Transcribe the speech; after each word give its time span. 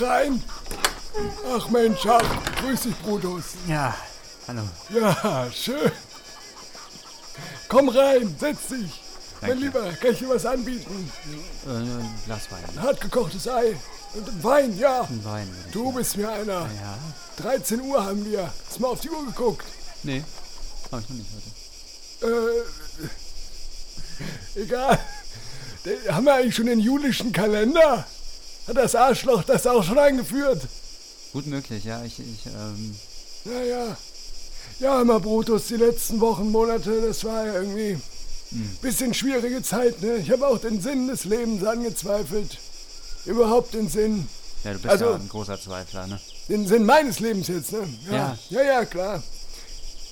Herein. 0.00 0.42
Ach 1.56 1.68
Mensch, 1.68 2.04
ach, 2.06 2.22
grüß 2.60 2.80
dich, 2.82 2.96
Brutus. 3.02 3.44
Ja, 3.68 3.94
hallo. 4.48 4.62
Ja, 4.90 5.48
schön. 5.52 5.92
Komm 7.68 7.88
rein, 7.88 8.34
setz 8.38 8.68
dich. 8.68 9.00
Mein 9.40 9.50
Danke. 9.50 9.64
Lieber, 9.64 9.92
kann 9.92 10.12
ich 10.12 10.18
dir 10.18 10.28
was 10.30 10.46
anbieten? 10.46 11.10
Äh, 11.66 11.70
ein 11.70 12.14
Glas 12.26 12.50
Wein. 12.50 12.64
Ein 12.74 12.82
hartgekochtes 12.82 13.46
Ei 13.46 13.76
und 14.14 14.42
Wein, 14.44 14.76
ja. 14.78 15.02
Ein 15.02 15.24
Wein. 15.24 15.48
Du 15.70 15.92
bist 15.92 16.16
mir 16.16 16.28
einer. 16.30 16.62
Ja. 16.62 16.98
13 17.36 17.80
Uhr 17.80 18.04
haben 18.04 18.24
wir. 18.24 18.50
Hast 18.66 18.80
mal 18.80 18.88
auf 18.88 19.00
die 19.00 19.10
Uhr 19.10 19.24
geguckt? 19.26 19.66
Nee. 20.02 20.24
Hab 20.90 21.00
ich 21.00 21.08
noch 21.08 21.16
nicht 21.16 21.30
heute. 22.20 22.64
Äh, 24.56 24.60
egal. 24.60 24.98
Haben 26.08 26.24
wir 26.26 26.34
eigentlich 26.34 26.54
schon 26.54 26.66
den 26.66 26.80
julischen 26.80 27.32
Kalender? 27.32 28.06
Hat 28.66 28.76
das 28.76 28.94
Arschloch 28.94 29.44
das 29.44 29.66
auch 29.66 29.82
schon 29.84 29.98
eingeführt? 29.98 30.62
Gut 31.32 31.46
möglich, 31.46 31.84
ja. 31.84 32.02
Ich, 32.04 32.18
ich, 32.18 32.46
ähm, 32.46 32.94
Naja. 33.44 33.96
Ja, 34.80 35.00
immer 35.02 35.20
Brutus, 35.20 35.66
die 35.68 35.76
letzten 35.76 36.20
Wochen, 36.20 36.50
Monate, 36.50 37.00
das 37.02 37.22
war 37.24 37.46
ja 37.46 37.54
irgendwie 37.54 37.98
ein 38.52 38.78
bisschen 38.82 39.14
schwierige 39.14 39.62
Zeit, 39.62 40.00
ne? 40.02 40.16
Ich 40.16 40.30
habe 40.30 40.46
auch 40.46 40.58
den 40.58 40.80
Sinn 40.80 41.06
des 41.08 41.24
Lebens 41.24 41.64
angezweifelt. 41.64 42.58
Überhaupt 43.24 43.74
den 43.74 43.88
Sinn. 43.88 44.28
ja, 44.64 44.72
du 44.72 44.78
bist 44.78 44.90
Also- 44.90 45.04
ja 45.06 45.14
ein 45.14 45.28
großer 45.28 45.60
Zweifler, 45.60 46.06
ne? 46.06 46.20
Den 46.48 46.66
Sinn 46.66 46.84
meines 46.84 47.20
Lebens 47.20 47.48
jetzt, 47.48 47.72
ne? 47.72 47.86
Ja. 48.10 48.36
Ja, 48.50 48.62
ja, 48.62 48.84
klar. 48.84 49.22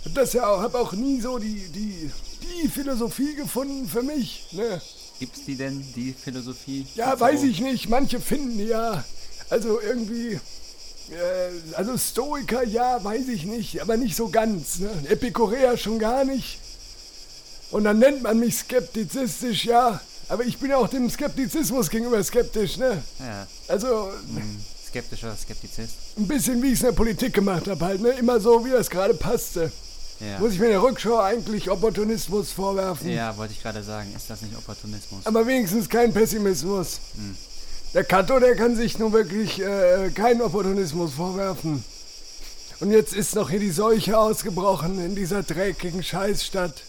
Hab 0.04 0.14
das 0.14 0.32
ja 0.32 0.46
auch, 0.48 0.60
hab 0.62 0.74
auch 0.74 0.92
nie 0.92 1.20
so 1.20 1.38
die, 1.38 1.68
die, 1.68 2.10
die 2.42 2.68
Philosophie 2.68 3.34
gefunden 3.34 3.88
für 3.88 4.02
mich, 4.02 4.46
ne? 4.52 4.80
Gibt's 5.22 5.44
die 5.44 5.54
denn, 5.54 5.84
die 5.94 6.12
Philosophie? 6.12 6.84
Ja, 6.96 7.18
weiß 7.20 7.44
ich 7.44 7.60
nicht. 7.60 7.88
Manche 7.88 8.18
finden 8.18 8.58
die 8.58 8.64
ja. 8.64 9.04
Also 9.50 9.80
irgendwie. 9.80 10.32
Äh, 10.32 11.74
also 11.74 11.96
Stoiker, 11.96 12.64
ja, 12.64 13.04
weiß 13.04 13.28
ich 13.28 13.44
nicht. 13.44 13.80
Aber 13.80 13.96
nicht 13.96 14.16
so 14.16 14.30
ganz. 14.30 14.80
Ne? 14.80 14.90
Epikureer 15.08 15.76
schon 15.76 16.00
gar 16.00 16.24
nicht. 16.24 16.58
Und 17.70 17.84
dann 17.84 18.00
nennt 18.00 18.24
man 18.24 18.36
mich 18.40 18.56
skeptizistisch, 18.56 19.64
ja. 19.64 20.00
Aber 20.28 20.44
ich 20.44 20.58
bin 20.58 20.70
ja 20.70 20.78
auch 20.78 20.88
dem 20.88 21.08
Skeptizismus 21.08 21.88
gegenüber 21.88 22.20
skeptisch, 22.24 22.76
ne? 22.78 23.00
Ja, 23.20 23.46
Also 23.68 24.10
ein 24.34 24.64
skeptischer 24.88 25.36
Skeptizist. 25.36 25.94
ein 26.18 26.26
bisschen 26.26 26.60
wie 26.64 26.68
ich 26.68 26.72
es 26.72 26.80
in 26.80 26.86
der 26.86 26.92
Politik 26.96 27.32
gemacht 27.32 27.68
habe 27.68 27.84
halt, 27.84 28.00
ne? 28.00 28.08
Immer 28.10 28.40
so, 28.40 28.64
wie 28.64 28.70
das 28.70 28.90
gerade 28.90 29.14
passte. 29.14 29.70
Ja. 30.22 30.38
Muss 30.38 30.52
ich 30.52 30.60
mir 30.60 30.66
in 30.66 30.72
der 30.72 30.82
Rückschau 30.82 31.18
eigentlich 31.18 31.68
Opportunismus 31.68 32.52
vorwerfen? 32.52 33.10
ja, 33.10 33.36
wollte 33.36 33.54
ich 33.54 33.62
gerade 33.62 33.82
sagen. 33.82 34.12
Ist 34.16 34.30
das 34.30 34.42
nicht 34.42 34.56
Opportunismus? 34.56 35.26
Aber 35.26 35.46
wenigstens 35.46 35.88
kein 35.88 36.12
Pessimismus. 36.12 37.00
Der 37.92 38.04
Kato, 38.04 38.38
der 38.38 38.54
kann 38.54 38.76
sich 38.76 38.98
nun 38.98 39.12
wirklich 39.12 39.60
äh, 39.60 40.10
keinen 40.14 40.40
Opportunismus 40.42 41.14
vorwerfen. 41.14 41.84
Und 42.80 42.90
jetzt 42.90 43.14
ist 43.14 43.34
noch 43.34 43.50
hier 43.50 43.60
die 43.60 43.70
Seuche 43.70 44.16
ausgebrochen 44.18 45.04
in 45.04 45.14
dieser 45.14 45.42
dreckigen 45.42 46.02
Scheißstadt. 46.02 46.82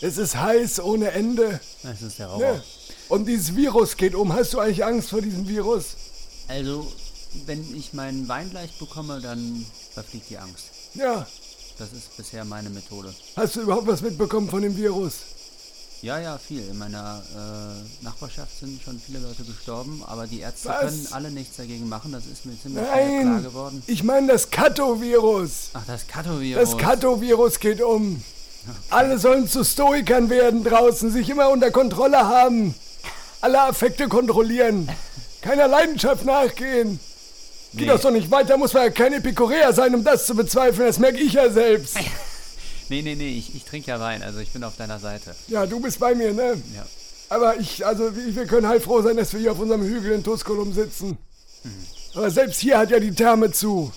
Es 0.00 0.18
ist 0.18 0.36
heiß 0.36 0.80
ohne 0.80 1.10
Ende. 1.12 1.60
Das 1.82 2.02
ist 2.02 2.18
der 2.18 2.30
Horror. 2.30 2.54
Ne? 2.54 2.62
Und 3.08 3.26
dieses 3.26 3.54
Virus 3.54 3.96
geht 3.96 4.14
um. 4.14 4.32
Hast 4.32 4.52
du 4.54 4.58
eigentlich 4.58 4.84
Angst 4.84 5.10
vor 5.10 5.20
diesem 5.20 5.46
Virus? 5.46 5.96
Also, 6.48 6.90
wenn 7.46 7.76
ich 7.76 7.92
meinen 7.92 8.26
Wein 8.28 8.50
gleich 8.50 8.72
bekomme, 8.78 9.20
dann 9.20 9.64
verfliegt 9.92 10.28
die 10.30 10.38
Angst. 10.38 10.64
Ja. 10.94 11.26
Das 11.78 11.92
ist 11.92 12.16
bisher 12.16 12.44
meine 12.44 12.70
Methode. 12.70 13.14
Hast 13.36 13.56
du 13.56 13.62
überhaupt 13.62 13.86
was 13.86 14.02
mitbekommen 14.02 14.48
von 14.48 14.62
dem 14.62 14.76
Virus? 14.76 15.14
Ja, 16.02 16.18
ja, 16.18 16.36
viel. 16.36 16.68
In 16.68 16.78
meiner 16.78 17.22
äh, 17.32 18.04
Nachbarschaft 18.04 18.58
sind 18.58 18.82
schon 18.82 19.00
viele 19.00 19.20
Leute 19.20 19.44
gestorben, 19.44 20.02
aber 20.04 20.26
die 20.26 20.40
Ärzte 20.40 20.68
Was? 20.68 20.80
können 20.80 21.08
alle 21.12 21.30
nichts 21.30 21.56
dagegen 21.56 21.88
machen. 21.88 22.10
Das 22.10 22.26
ist 22.26 22.44
mir 22.44 22.60
ziemlich 22.60 22.84
schnell 22.84 23.20
klar 23.20 23.34
Nein. 23.34 23.42
geworden. 23.44 23.82
Ich 23.86 24.02
meine 24.02 24.26
das 24.32 24.50
Kato-Virus. 24.50 25.70
Ach, 25.74 25.84
das 25.86 26.06
Kato-Virus. 26.08 26.70
Das 26.70 26.78
Kato-Virus 26.78 27.60
geht 27.60 27.80
um. 27.80 28.22
Alle 28.90 29.18
sollen 29.18 29.46
zu 29.46 29.64
Stoikern 29.64 30.28
werden 30.28 30.64
draußen, 30.64 31.12
sich 31.12 31.28
immer 31.28 31.50
unter 31.50 31.70
Kontrolle 31.70 32.26
haben. 32.26 32.74
Alle 33.40 33.60
Affekte 33.62 34.08
kontrollieren. 34.08 34.88
Keiner 35.40 35.68
Leidenschaft 35.68 36.24
nachgehen. 36.24 36.98
Geht 37.72 37.80
Nee. 37.82 37.86
das 37.86 38.02
doch 38.02 38.10
nicht 38.10 38.30
weiter, 38.30 38.56
muss 38.58 38.72
man 38.74 38.84
ja 38.84 38.90
kein 38.90 39.12
Epikureer 39.14 39.72
sein, 39.72 39.94
um 39.94 40.04
das 40.04 40.26
zu 40.26 40.34
bezweifeln. 40.34 40.86
Das 40.88 40.98
merke 40.98 41.18
ich 41.18 41.32
ja 41.34 41.50
selbst. 41.50 41.96
Nee, 42.88 43.00
nee, 43.00 43.14
nee, 43.14 43.28
ich, 43.38 43.54
ich 43.54 43.64
trinke 43.64 43.90
ja 43.90 43.98
Wein, 44.00 44.22
also 44.22 44.40
ich 44.40 44.50
bin 44.50 44.62
auf 44.64 44.76
deiner 44.76 44.98
Seite. 44.98 45.34
Ja, 45.48 45.64
du 45.64 45.80
bist 45.80 45.98
bei 45.98 46.14
mir, 46.14 46.34
ne? 46.34 46.60
Ja. 46.74 46.84
Aber 47.30 47.58
ich, 47.58 47.86
also 47.86 48.10
wir 48.14 48.44
können 48.46 48.68
heilfroh 48.68 49.00
sein, 49.00 49.16
dass 49.16 49.32
wir 49.32 49.40
hier 49.40 49.52
auf 49.52 49.58
unserem 49.60 49.82
Hügel 49.82 50.12
in 50.12 50.22
Tusculum 50.22 50.74
sitzen. 50.74 51.16
Aber 52.14 52.30
selbst 52.30 52.60
hier 52.60 52.76
hat 52.76 52.90
ja 52.90 53.00
die 53.00 53.14
Therme 53.14 53.50
zu. 53.50 53.90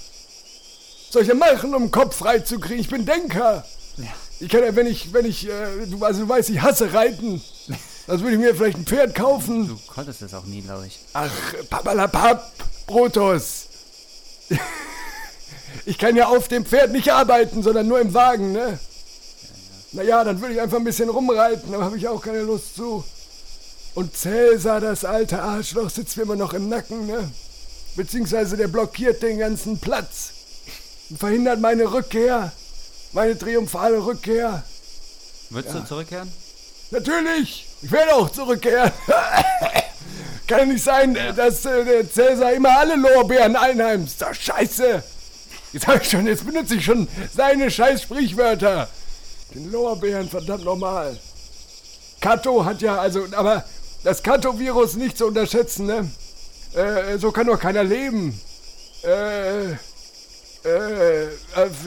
Was 1.08 1.12
soll 1.14 1.22
ich 1.24 1.28
denn 1.28 1.40
machen, 1.40 1.76
um 1.76 1.86
den 1.86 1.92
Kopf 1.92 2.16
frei 2.16 2.40
zu 2.40 2.58
kriegen? 2.58 2.80
Ich 2.80 2.88
bin 2.88 3.06
Denker. 3.06 3.66
Ja. 3.98 4.06
Ich 4.40 4.48
kann 4.48 4.64
ja, 4.64 4.74
wenn 4.78 4.88
ich, 4.88 5.12
wenn 5.12 5.26
ich, 5.26 5.50
äh, 5.50 5.86
du, 5.88 6.02
also 6.06 6.22
du 6.22 6.30
weißt, 6.30 6.50
ich 6.52 6.62
hasse 6.62 6.94
Reiten. 6.94 7.42
Also 8.08 8.24
würde 8.24 8.36
ich 8.36 8.42
mir 8.42 8.56
vielleicht 8.56 8.78
ein 8.78 8.86
Pferd 8.86 9.16
kaufen. 9.16 9.68
Du 9.68 9.80
konntest 9.88 10.22
es 10.22 10.34
auch 10.34 10.46
nie, 10.46 10.62
glaube 10.62 10.88
ich. 10.88 11.00
Ach, 11.14 11.32
papalapap, 11.70 12.52
Brutus. 12.86 13.66
Ich 15.86 15.98
kann 15.98 16.16
ja 16.16 16.28
auf 16.28 16.48
dem 16.48 16.66
Pferd 16.66 16.92
nicht 16.92 17.12
arbeiten, 17.12 17.64
sondern 17.64 17.88
nur 17.88 18.00
im 18.00 18.14
Wagen, 18.14 18.52
ne? 18.52 18.80
Naja, 19.92 20.24
dann 20.24 20.42
würde 20.42 20.54
ich 20.54 20.62
einfach 20.62 20.78
ein 20.78 20.84
bisschen 20.84 21.10
rumreiten, 21.10 21.74
aber 21.74 21.86
habe 21.86 21.98
ich 21.98 22.08
auch 22.08 22.22
keine 22.22 22.42
Lust 22.42 22.76
zu. 22.76 23.04
Und 23.96 24.16
Cäsar, 24.16 24.82
das 24.82 25.06
alte 25.06 25.42
Arschloch, 25.42 25.90
sitzt 25.90 26.18
mir 26.18 26.24
immer 26.24 26.36
noch 26.36 26.54
im 26.54 26.70
Nacken, 26.70 27.08
ne? 27.08 27.32
Beziehungsweise 27.96 28.58
der 28.58 28.68
blockiert 28.68 29.24
den 29.24 29.40
ganzen 29.40 29.80
Platz. 29.80 30.32
Und 31.10 31.20
verhindert 31.20 31.60
meine 31.60 31.92
Rückkehr. 31.92 32.52
Meine 33.14 33.38
triumphale 33.38 34.06
Rückkehr. 34.06 34.64
Würdest 35.50 35.76
du 35.76 35.86
zurückkehren? 35.86 36.32
Natürlich, 36.92 37.65
ich 37.82 37.92
werde 37.92 38.16
auch 38.16 38.30
zurückkehren. 38.30 38.92
Kann 40.48 40.60
ja 40.60 40.66
nicht 40.66 40.84
sein, 40.84 41.18
dass 41.36 41.66
äh, 41.66 41.84
der 41.84 42.10
Cäsar 42.10 42.54
immer 42.54 42.78
alle 42.78 42.96
Lorbeeren 42.96 43.56
einheimst. 43.56 44.22
Doch 44.22 44.34
scheiße. 44.34 45.04
Jetzt 45.74 45.88
hab 45.88 46.02
ich 46.02 46.10
schon, 46.10 46.28
jetzt 46.28 46.46
benutze 46.46 46.76
ich 46.76 46.86
schon 46.86 47.08
seine 47.36 47.70
scheiß 47.70 48.04
Sprichwörter. 48.04 48.88
Den 49.54 49.72
Lorbeeren, 49.72 50.30
verdammt 50.30 50.64
nochmal. 50.64 51.18
Kato 52.22 52.64
hat 52.64 52.82
ja, 52.82 52.98
also, 52.98 53.26
aber 53.36 53.66
das 54.04 54.22
Kato-Virus 54.22 54.96
nicht 54.96 55.18
zu 55.18 55.26
unterschätzen, 55.26 55.88
ne? 55.88 56.10
Äh, 56.74 57.18
so 57.18 57.32
kann 57.32 57.48
doch 57.48 57.60
keiner 57.60 57.84
leben. 57.84 58.40
Äh, 59.04 59.72
äh, 59.72 59.76
äh, 60.66 61.30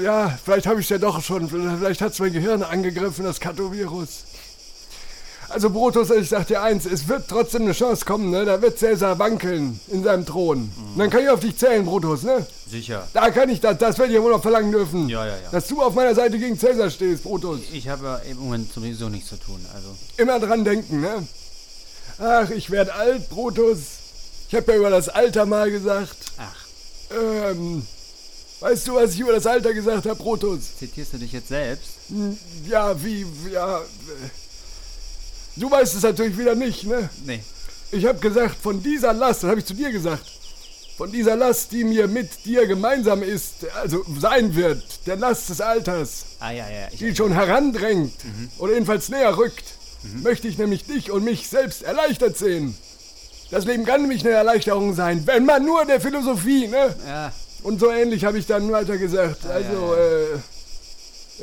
ja, 0.02 0.38
vielleicht 0.44 0.66
habe 0.66 0.80
ich 0.80 0.88
ja 0.88 0.98
doch 0.98 1.22
schon, 1.22 1.48
vielleicht 1.48 2.00
hat 2.00 2.12
es 2.12 2.18
mein 2.18 2.32
Gehirn 2.32 2.62
angegriffen, 2.62 3.24
das 3.24 3.40
Kato-Virus. 3.40 4.24
Also 5.50 5.70
Brutus, 5.70 6.10
ich 6.10 6.28
sag 6.28 6.46
dir 6.46 6.60
eins, 6.62 6.84
es 6.84 7.08
wird 7.08 7.26
trotzdem 7.28 7.62
eine 7.62 7.72
Chance 7.72 8.04
kommen, 8.04 8.30
ne? 8.30 8.44
Da 8.44 8.60
wird 8.60 8.78
Cäsar 8.78 9.18
wankeln 9.18 9.80
in 9.88 10.02
seinem 10.04 10.26
Thron. 10.26 10.70
Und 10.92 10.98
dann 10.98 11.08
kann 11.08 11.22
ich 11.22 11.30
auf 11.30 11.40
dich 11.40 11.56
zählen, 11.56 11.86
Brutus, 11.86 12.22
ne? 12.22 12.46
Sicher. 12.70 13.08
Da 13.14 13.30
kann 13.30 13.48
ich 13.48 13.60
das, 13.60 13.78
das 13.78 13.96
werde 13.98 14.12
ich 14.12 14.18
ja 14.18 14.22
wohl 14.22 14.32
noch 14.32 14.42
verlangen 14.42 14.70
dürfen. 14.72 15.08
Ja, 15.08 15.24
ja, 15.26 15.32
ja. 15.36 15.50
Dass 15.50 15.66
du 15.68 15.80
auf 15.82 15.94
meiner 15.94 16.14
Seite 16.14 16.38
gegen 16.38 16.58
Cäsar 16.58 16.90
stehst, 16.90 17.22
Brutus. 17.22 17.60
Ich 17.72 17.88
habe 17.88 18.04
ja 18.04 18.16
im 18.30 18.36
Moment 18.38 18.70
sowieso 18.72 19.08
nichts 19.08 19.30
zu 19.30 19.36
tun, 19.36 19.64
also. 19.74 19.88
Immer 20.18 20.38
dran 20.38 20.64
denken, 20.64 21.00
ne? 21.00 21.26
Ach, 22.18 22.50
ich 22.50 22.70
werd 22.70 22.90
alt, 22.90 23.30
Brutus. 23.30 23.78
Ich 24.48 24.54
habe 24.54 24.72
ja 24.72 24.78
über 24.78 24.90
das 24.90 25.08
Alter 25.08 25.46
mal 25.46 25.70
gesagt. 25.70 26.16
Ach, 26.36 26.66
Ähm, 27.10 27.86
weißt 28.60 28.86
du, 28.88 28.96
was 28.96 29.14
ich 29.14 29.20
über 29.20 29.32
das 29.32 29.46
Alter 29.46 29.72
gesagt 29.72 30.04
habe, 30.04 30.16
Brutus? 30.16 30.76
zitierst 30.78 31.14
du 31.14 31.18
dich 31.18 31.32
jetzt 31.32 31.48
selbst? 31.48 31.88
Hm, 32.10 32.36
Ja, 32.68 33.02
wie, 33.02 33.24
ja. 33.50 33.78
äh, 33.78 33.82
Du 35.58 35.70
weißt 35.70 35.94
es 35.96 36.02
natürlich 36.02 36.38
wieder 36.38 36.54
nicht, 36.54 36.84
ne? 36.84 37.08
Nee. 37.24 37.42
Ich 37.90 38.04
habe 38.06 38.18
gesagt, 38.18 38.56
von 38.62 38.82
dieser 38.82 39.12
Last, 39.12 39.42
das 39.42 39.50
habe 39.50 39.60
ich 39.60 39.66
zu 39.66 39.74
dir 39.74 39.90
gesagt, 39.90 40.24
von 40.96 41.10
dieser 41.10 41.36
Last, 41.36 41.72
die 41.72 41.84
mir 41.84 42.06
mit 42.06 42.44
dir 42.44 42.66
gemeinsam 42.66 43.22
ist, 43.22 43.66
also 43.74 44.04
sein 44.20 44.54
wird, 44.54 44.82
der 45.06 45.16
Last 45.16 45.48
des 45.48 45.60
Alters, 45.60 46.24
Ah, 46.40 46.50
ja, 46.52 46.68
ja. 46.68 46.88
Die 46.90 47.14
schon 47.16 47.32
herandrängt 47.32 48.12
oder 48.58 48.74
jedenfalls 48.74 49.08
näher 49.08 49.36
rückt, 49.36 49.64
möchte 50.22 50.46
ich 50.48 50.58
nämlich 50.58 50.84
dich 50.84 51.10
und 51.10 51.24
mich 51.24 51.48
selbst 51.48 51.82
erleichtert 51.82 52.36
sehen. 52.36 52.76
Das 53.50 53.64
Leben 53.64 53.84
kann 53.86 54.02
nämlich 54.02 54.20
eine 54.24 54.34
Erleichterung 54.34 54.94
sein, 54.94 55.22
wenn 55.26 55.44
man 55.46 55.64
nur 55.64 55.84
der 55.86 56.00
Philosophie, 56.00 56.68
ne? 56.68 56.94
ja, 57.06 57.32
Und 57.62 57.80
so 57.80 57.90
ähnlich 57.90 58.24
habe 58.24 58.38
ich 58.38 58.46
dann 58.46 58.70
weiter 58.70 58.98
gesagt. 58.98 59.46
Also, 59.46 59.94
äh, 59.94 60.34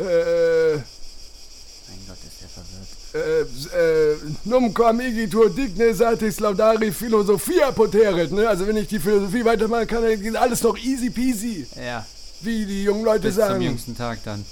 äh, 0.01 0.73
mein 0.75 1.99
Gott, 2.07 2.17
ist 2.23 2.41
der 2.41 2.49
verwirrt. 2.49 2.87
Äh, 3.15 3.41
äh, 3.41 4.17
num 4.43 4.73
quam 4.73 4.99
igitur 4.99 5.49
digne 5.49 5.93
satis 5.95 6.39
laudari 6.39 6.91
philosophia 6.91 7.71
poteret, 7.71 8.31
ne? 8.31 8.47
Also 8.49 8.67
wenn 8.67 8.77
ich 8.77 8.87
die 8.87 8.99
Philosophie 8.99 9.45
weitermachen 9.45 9.87
kann, 9.87 10.03
dann 10.03 10.21
geht 10.21 10.35
alles 10.35 10.61
noch 10.63 10.77
easy 10.77 11.09
peasy, 11.09 11.65
Ja, 11.75 12.05
wie 12.41 12.65
die 12.65 12.83
jungen 12.83 13.05
Leute 13.05 13.21
bis 13.27 13.35
zum 13.35 13.43
sagen. 13.43 13.61
jüngsten 13.61 13.95
Tag 13.95 14.19
dann. 14.25 14.45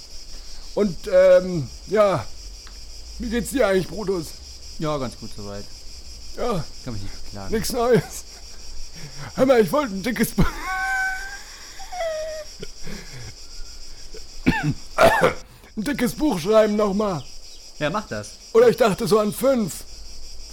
Und, 0.76 0.98
ähm, 1.12 1.68
ja, 1.88 2.26
wie 3.20 3.30
geht's 3.30 3.52
dir 3.52 3.68
eigentlich, 3.68 3.88
Brutus? 3.88 4.28
Ja, 4.80 4.98
ganz 4.98 5.18
gut 5.20 5.30
soweit. 5.36 5.66
Ja, 6.38 6.64
Kann 6.84 6.94
mich 6.94 7.04
nicht 7.04 7.26
beklagen. 7.26 7.54
nichts 7.54 7.72
Neues. 7.74 8.24
Hör 9.36 9.46
mal, 9.46 9.62
ich 9.62 9.72
wollte 9.72 9.94
ein 9.94 10.04
dickes. 10.04 10.30
Ein 15.76 15.84
dickes 15.84 16.14
Buch 16.14 16.40
schreiben 16.40 16.76
nochmal. 16.76 17.24
Ja, 17.80 17.90
mach 17.90 18.08
das. 18.08 18.32
Oder 18.54 18.70
ich 18.70 18.78
dachte 18.78 19.08
so 19.08 19.20
an 19.20 19.34
fünf. 19.34 19.84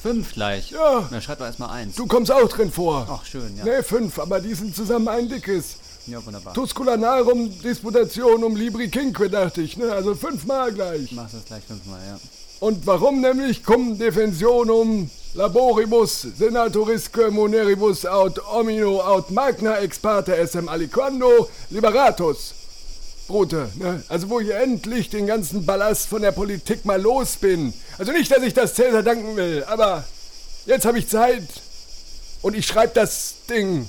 Fünf 0.02 0.32
gleich. 0.32 0.70
Ja. 0.70 1.06
Na, 1.10 1.20
schreib 1.20 1.38
doch 1.38 1.46
erstmal 1.46 1.70
eins. 1.70 1.94
Du 1.96 2.06
kommst 2.06 2.32
auch 2.32 2.48
drin 2.48 2.72
vor. 2.72 3.06
Ach, 3.10 3.24
schön, 3.26 3.54
ja. 3.58 3.64
Nee, 3.64 3.82
fünf, 3.82 4.18
aber 4.18 4.40
die 4.40 4.54
sind 4.54 4.74
zusammen 4.74 5.08
ein 5.08 5.28
dickes. 5.28 5.76
Ja, 6.06 6.24
wunderbar. 6.24 6.54
Tusculanarum 6.54 7.60
Disputationum 7.60 8.56
Libri 8.56 8.88
Quinque, 8.88 9.28
dachte 9.28 9.60
ich, 9.60 9.76
ne? 9.76 9.92
Also 9.92 10.14
fünfmal 10.14 10.72
gleich. 10.72 11.12
Mach 11.12 11.30
das 11.30 11.44
gleich 11.44 11.62
fünfmal, 11.64 12.00
ja. 12.06 12.18
Und 12.60 12.86
warum 12.86 13.20
nämlich 13.20 13.62
cum 13.64 13.98
defensionum 13.98 15.10
laboribus 15.34 16.22
senatorisque 16.36 17.30
moneribus 17.30 18.04
aut 18.04 18.38
omino 18.52 19.00
aut 19.00 19.30
magna 19.30 19.78
ex 19.78 19.98
parte 19.98 20.36
essem 20.36 20.68
aliquando 20.68 21.48
liberatus. 21.70 22.54
Brute, 23.30 23.70
ne? 23.76 24.02
Also 24.08 24.28
wo 24.28 24.40
ich 24.40 24.50
endlich 24.50 25.08
den 25.08 25.28
ganzen 25.28 25.64
Ballast 25.64 26.08
von 26.08 26.20
der 26.20 26.32
Politik 26.32 26.84
mal 26.84 27.00
los 27.00 27.36
bin. 27.36 27.72
Also 27.96 28.10
nicht, 28.10 28.28
dass 28.32 28.42
ich 28.42 28.54
das 28.54 28.74
Cäsar 28.74 29.04
danken 29.04 29.36
will, 29.36 29.62
aber 29.68 30.04
jetzt 30.66 30.84
habe 30.84 30.98
ich 30.98 31.06
Zeit. 31.06 31.44
Und 32.42 32.56
ich 32.56 32.66
schreibe 32.66 32.92
das 32.92 33.34
Ding. 33.48 33.88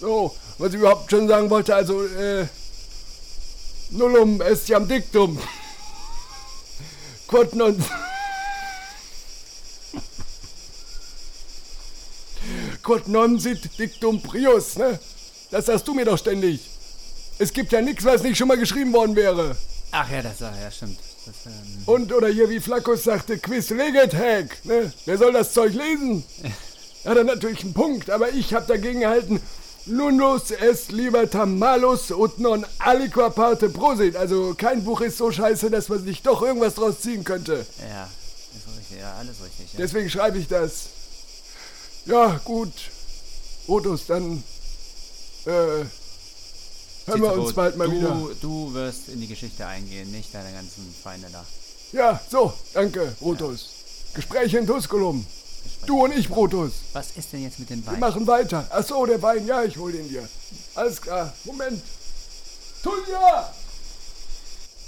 So, 0.00 0.34
was 0.56 0.70
ich 0.70 0.76
überhaupt 0.76 1.10
schon 1.10 1.28
sagen 1.28 1.50
wollte, 1.50 1.74
also, 1.74 2.02
äh, 2.02 2.46
nullum 3.90 4.40
estiam 4.40 4.88
dictum. 4.88 5.38
Quod 7.26 7.54
non... 7.54 7.84
Quod 12.82 13.06
non 13.08 13.38
sit 13.38 13.78
dictum 13.78 14.22
prius, 14.22 14.76
ne? 14.76 14.98
Das 15.50 15.66
sagst 15.66 15.86
du 15.86 15.92
mir 15.92 16.06
doch 16.06 16.16
ständig. 16.16 16.77
Es 17.38 17.52
gibt 17.52 17.72
ja 17.72 17.80
nichts, 17.80 18.04
was 18.04 18.22
nicht 18.22 18.36
schon 18.36 18.48
mal 18.48 18.58
geschrieben 18.58 18.92
worden 18.92 19.14
wäre. 19.14 19.56
Ach 19.90 20.10
ja, 20.10 20.22
das 20.22 20.40
ja, 20.40 20.70
stimmt. 20.70 20.98
Das, 21.24 21.34
ähm, 21.46 21.82
Und, 21.86 22.12
oder 22.12 22.28
hier, 22.28 22.50
wie 22.50 22.60
Flaccus 22.60 23.04
sagte, 23.04 23.38
quis 23.38 23.70
leget 23.70 24.14
hack, 24.14 24.64
ne? 24.64 24.92
Wer 25.06 25.18
soll 25.18 25.32
das 25.32 25.52
Zeug 25.52 25.72
lesen? 25.74 26.24
Hat 27.04 27.16
er 27.16 27.24
natürlich 27.24 27.62
einen 27.62 27.74
Punkt, 27.74 28.10
aber 28.10 28.30
ich 28.30 28.52
hab 28.54 28.66
dagegen 28.66 29.00
gehalten, 29.00 29.40
nunus 29.86 30.50
est 30.50 30.90
libertam 30.92 31.58
malus 31.58 32.10
ut 32.10 32.38
non 32.38 32.66
aliqua 32.78 33.30
parte 33.30 33.68
prosit. 33.68 34.16
Also 34.16 34.54
kein 34.54 34.84
Buch 34.84 35.00
ist 35.00 35.16
so 35.16 35.30
scheiße, 35.30 35.70
dass 35.70 35.88
man 35.88 36.04
sich 36.04 36.22
doch 36.22 36.42
irgendwas 36.42 36.74
draus 36.74 37.00
ziehen 37.00 37.24
könnte. 37.24 37.64
ja, 37.80 38.08
ist 38.54 38.78
richtig, 38.78 38.98
ja, 39.00 39.14
alles 39.14 39.36
richtig. 39.42 39.72
Ja. 39.72 39.78
Deswegen 39.78 40.10
schreibe 40.10 40.38
ich 40.38 40.48
das. 40.48 40.88
Ja, 42.04 42.40
gut. 42.44 42.72
Otus, 43.66 44.06
dann 44.06 44.42
äh, 45.46 45.84
hören 47.08 47.22
wir 47.22 47.32
uns 47.32 47.52
bald 47.52 47.76
mal 47.76 47.88
du, 47.88 47.96
wieder. 47.96 48.16
Du 48.40 48.74
wirst 48.74 49.08
in 49.08 49.20
die 49.20 49.26
Geschichte 49.26 49.66
eingehen, 49.66 50.10
nicht 50.10 50.34
deine 50.34 50.52
ganzen 50.52 50.94
Feinde 51.02 51.28
da. 51.32 51.44
Ja, 51.92 52.20
so, 52.30 52.52
danke, 52.74 53.16
Brutus. 53.18 53.70
Gespräche 54.14 54.58
in 54.58 54.66
Tusculum. 54.66 55.26
Du 55.86 56.04
und 56.04 56.12
ich, 56.16 56.28
Brutus. 56.28 56.72
Was 56.92 57.12
ist 57.12 57.32
denn 57.32 57.42
jetzt 57.42 57.58
mit 57.58 57.70
dem 57.70 57.84
Wir 57.84 57.92
Wein? 57.92 58.00
machen 58.00 58.26
weiter. 58.26 58.66
Ach 58.70 58.84
so, 58.84 59.06
der 59.06 59.20
Wein, 59.22 59.46
ja, 59.46 59.64
ich 59.64 59.76
hol 59.76 59.92
den 59.92 60.08
dir. 60.08 60.28
Alles 60.74 61.00
klar. 61.00 61.32
Moment. 61.44 61.82
Tullia! 62.82 63.52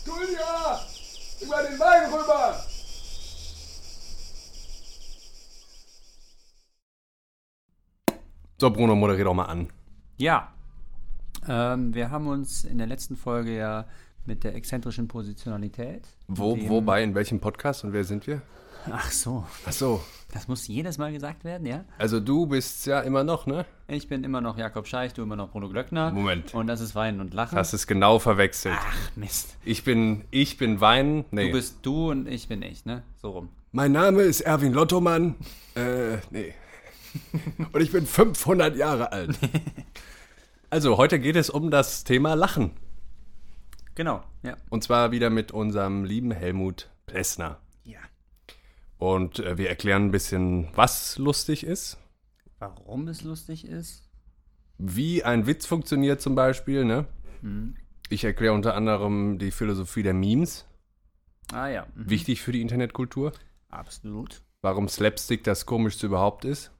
Tullia! 0.04 0.80
Über 1.40 1.62
den 1.62 1.78
Wein 1.78 2.12
rüber! 2.12 2.64
So, 8.60 8.70
Bruno, 8.70 8.94
moderier 8.94 9.24
doch 9.24 9.34
mal 9.34 9.46
an. 9.46 9.72
Ja. 10.18 10.52
Ähm, 11.48 11.94
wir 11.94 12.10
haben 12.10 12.26
uns 12.26 12.64
in 12.64 12.78
der 12.78 12.86
letzten 12.86 13.16
Folge 13.16 13.56
ja 13.56 13.86
mit 14.26 14.44
der 14.44 14.54
exzentrischen 14.54 15.08
Positionalität. 15.08 16.02
Wo, 16.28 16.56
wobei, 16.68 17.02
in 17.02 17.14
welchem 17.14 17.40
Podcast 17.40 17.84
und 17.84 17.92
wer 17.92 18.04
sind 18.04 18.26
wir? 18.26 18.42
Ach 18.90 19.10
so, 19.10 19.44
Ach 19.66 19.72
so, 19.72 20.00
das 20.32 20.48
muss 20.48 20.66
jedes 20.66 20.96
Mal 20.96 21.12
gesagt 21.12 21.44
werden, 21.44 21.66
ja? 21.66 21.84
also 21.98 22.18
du 22.18 22.46
bist 22.46 22.86
ja 22.86 23.00
immer 23.00 23.24
noch, 23.24 23.46
ne? 23.46 23.66
Ich 23.88 24.08
bin 24.08 24.24
immer 24.24 24.40
noch 24.40 24.56
Jakob 24.56 24.86
Scheich, 24.86 25.12
du 25.12 25.22
immer 25.22 25.36
noch 25.36 25.50
Bruno 25.50 25.68
Glöckner. 25.68 26.12
Moment. 26.12 26.54
Und 26.54 26.66
das 26.66 26.80
ist 26.80 26.94
Weinen 26.94 27.20
und 27.20 27.34
Lachen. 27.34 27.58
Hast 27.58 27.74
es 27.74 27.86
genau 27.86 28.18
verwechselt. 28.18 28.78
Ach, 28.78 29.16
Mist. 29.16 29.56
Ich 29.64 29.84
bin, 29.84 30.24
ich 30.30 30.56
bin 30.56 30.80
Wein. 30.80 31.24
Nee. 31.30 31.48
Du 31.48 31.52
bist 31.52 31.78
du 31.82 32.10
und 32.10 32.26
ich 32.26 32.48
bin 32.48 32.62
ich, 32.62 32.86
ne? 32.86 33.02
So 33.20 33.30
rum. 33.30 33.48
Mein 33.72 33.92
Name 33.92 34.22
ist 34.22 34.40
Erwin 34.40 34.72
Lottomann. 34.72 35.34
Äh, 35.74 36.16
nee. 36.30 36.54
Und 37.72 37.80
ich 37.80 37.92
bin 37.92 38.06
500 38.06 38.76
Jahre 38.76 39.12
alt. 39.12 39.38
Also, 40.70 40.96
heute 40.98 41.18
geht 41.18 41.36
es 41.36 41.50
um 41.50 41.70
das 41.70 42.04
Thema 42.04 42.34
Lachen. 42.34 42.70
Genau, 43.96 44.22
ja. 44.42 44.56
Und 44.70 44.84
zwar 44.84 45.10
wieder 45.10 45.28
mit 45.30 45.50
unserem 45.52 46.04
lieben 46.04 46.30
Helmut 46.30 46.90
Plessner. 47.06 47.60
Ja. 47.84 47.98
Und 48.98 49.40
äh, 49.40 49.58
wir 49.58 49.68
erklären 49.68 50.06
ein 50.06 50.10
bisschen, 50.10 50.68
was 50.74 51.18
lustig 51.18 51.64
ist, 51.64 51.98
Warum 52.58 53.08
es 53.08 53.22
lustig 53.22 53.66
ist? 53.66 54.06
wie 54.78 55.24
ein 55.24 55.46
Witz 55.46 55.66
funktioniert 55.66 56.20
zum 56.20 56.34
Beispiel. 56.34 56.84
Ne? 56.84 57.06
Mhm. 57.42 57.74
Ich 58.08 58.24
erkläre 58.24 58.54
unter 58.54 58.74
anderem 58.74 59.38
die 59.38 59.50
Philosophie 59.50 60.02
der 60.02 60.14
Memes, 60.14 60.66
Ah 61.52 61.68
ja. 61.68 61.86
Mhm. 61.94 62.10
wichtig 62.10 62.42
für 62.42 62.52
die 62.52 62.60
Internetkultur. 62.62 63.32
Absolut. 63.68 64.42
Warum 64.62 64.88
Slapstick 64.88 65.42
das 65.44 65.66
Komischste 65.66 66.06
überhaupt 66.06 66.44
ist. 66.44 66.70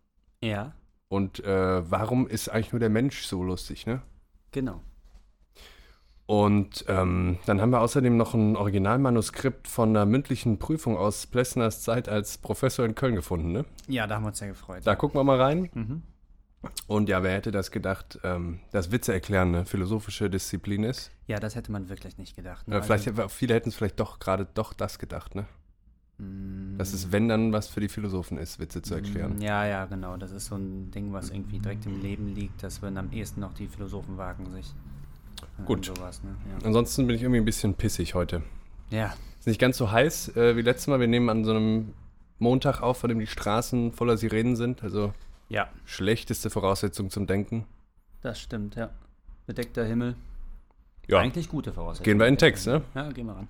Ja, 0.43 0.75
Und 1.11 1.45
äh, 1.45 1.91
warum 1.91 2.29
ist 2.29 2.49
eigentlich 2.49 2.73
nur 2.73 2.79
der 2.79 2.89
Mensch 2.89 3.25
so 3.25 3.43
lustig, 3.43 3.85
ne? 3.85 4.01
genau. 4.53 4.81
Und 6.27 6.85
ähm, 6.87 7.39
dann 7.47 7.61
haben 7.61 7.71
wir 7.71 7.81
außerdem 7.81 8.17
noch 8.17 8.35
ein 8.35 8.55
Originalmanuskript 8.55 9.67
von 9.67 9.89
einer 9.89 10.07
mündlichen 10.07 10.61
Prüfung 10.61 10.97
aus 10.97 11.27
Plessners 11.27 11.83
Zeit 11.83 12.09
als 12.09 12.39
Professor 12.39 12.85
in 12.85 12.95
Köln 12.95 13.17
gefunden, 13.17 13.51
ne? 13.51 13.65
Ja, 13.89 14.07
da 14.07 14.15
haben 14.15 14.23
wir 14.23 14.29
uns 14.29 14.39
ja 14.39 14.47
gefreut. 14.47 14.83
Da 14.85 14.95
gucken 14.95 15.19
wir 15.19 15.25
mal 15.25 15.41
rein. 15.41 15.69
Mhm. 15.75 16.03
Und 16.87 17.09
ja, 17.09 17.25
wer 17.25 17.33
hätte 17.33 17.51
das 17.51 17.73
gedacht, 17.73 18.21
ähm, 18.23 18.61
dass 18.71 18.93
Witze 18.93 19.13
erklären 19.13 19.49
eine 19.53 19.65
philosophische 19.65 20.31
Disziplin 20.31 20.85
ist? 20.85 21.11
Ja, 21.27 21.41
das 21.41 21.57
hätte 21.57 21.73
man 21.73 21.89
wirklich 21.89 22.17
nicht 22.17 22.37
gedacht. 22.37 22.69
ne? 22.69 22.81
Vielleicht, 22.81 23.09
Also, 23.09 23.29
viele 23.29 23.55
hätten 23.55 23.71
es 23.71 23.75
vielleicht 23.75 23.99
doch 23.99 24.21
gerade 24.21 24.47
doch 24.55 24.73
das 24.73 25.01
gedacht, 25.01 25.35
ne? 25.35 25.47
Dass 26.79 26.93
es, 26.95 27.13
wenn 27.13 27.29
dann, 27.29 27.53
was 27.53 27.69
für 27.69 27.81
die 27.81 27.89
Philosophen 27.89 28.39
ist, 28.39 28.59
Witze 28.59 28.81
zu 28.81 28.95
erklären. 28.95 29.41
Ja, 29.41 29.67
ja, 29.67 29.85
genau. 29.85 30.17
Das 30.17 30.31
ist 30.31 30.47
so 30.47 30.57
ein 30.57 30.91
Ding, 30.91 31.13
was 31.13 31.31
irgendwie 31.31 31.59
direkt 31.59 31.85
im 31.87 32.01
Leben 32.01 32.29
liegt, 32.35 32.63
dass 32.63 32.81
wenn 32.83 32.97
am 32.97 33.13
ehesten 33.13 33.41
noch 33.41 33.53
die 33.53 33.67
Philosophen 33.67 34.17
wagen 34.17 34.51
sich. 34.53 34.73
Gut. 35.67 35.85
Sowas, 35.87 36.23
ne? 36.23 36.31
Ansonsten 36.65 37.07
bin 37.07 37.17
ich 37.17 37.23
irgendwie 37.23 37.41
ein 37.41 37.45
bisschen 37.45 37.75
pissig 37.75 38.15
heute. 38.15 38.43
ja. 38.91 38.99
ja, 38.99 39.15
Ist 39.39 39.47
nicht 39.47 39.61
ganz 39.61 39.77
so 39.77 39.91
heiß 39.91 40.37
äh, 40.37 40.57
wie 40.57 40.63
letztes 40.63 40.87
Mal. 40.87 41.01
Wir 41.01 41.09
nehmen 41.09 41.29
an 41.29 41.45
so 41.45 41.51
einem 41.51 41.93
Montag 42.39 42.81
auf, 42.81 43.05
an 43.05 43.11
dem 43.11 43.19
die 43.19 43.27
Straßen 43.27 43.93
voller 43.93 44.17
Sirenen 44.17 44.57
sind. 44.57 44.83
Also 44.83 45.13
ja, 45.51 45.69
schlechteste 45.85 46.49
Voraussetzung 46.49 47.11
zum 47.11 47.27
Denken. 47.27 47.67
das 48.23 48.41
stimmt, 48.41 48.77
ja. 48.77 48.89
Bedeckter 49.47 49.85
Himmel. 49.85 50.15
Ja, 51.09 51.19
Eigentlich 51.19 51.49
gute 51.49 51.73
Voraussetzungen. 51.73 52.05
gehen 52.05 52.19
wir 52.21 52.27
in 52.27 52.35
den 52.35 52.39
Text, 52.39 52.67
ne? 52.67 52.83
Ja, 52.95 53.11
gehen 53.11 53.27
wir 53.27 53.35
ran. 53.35 53.49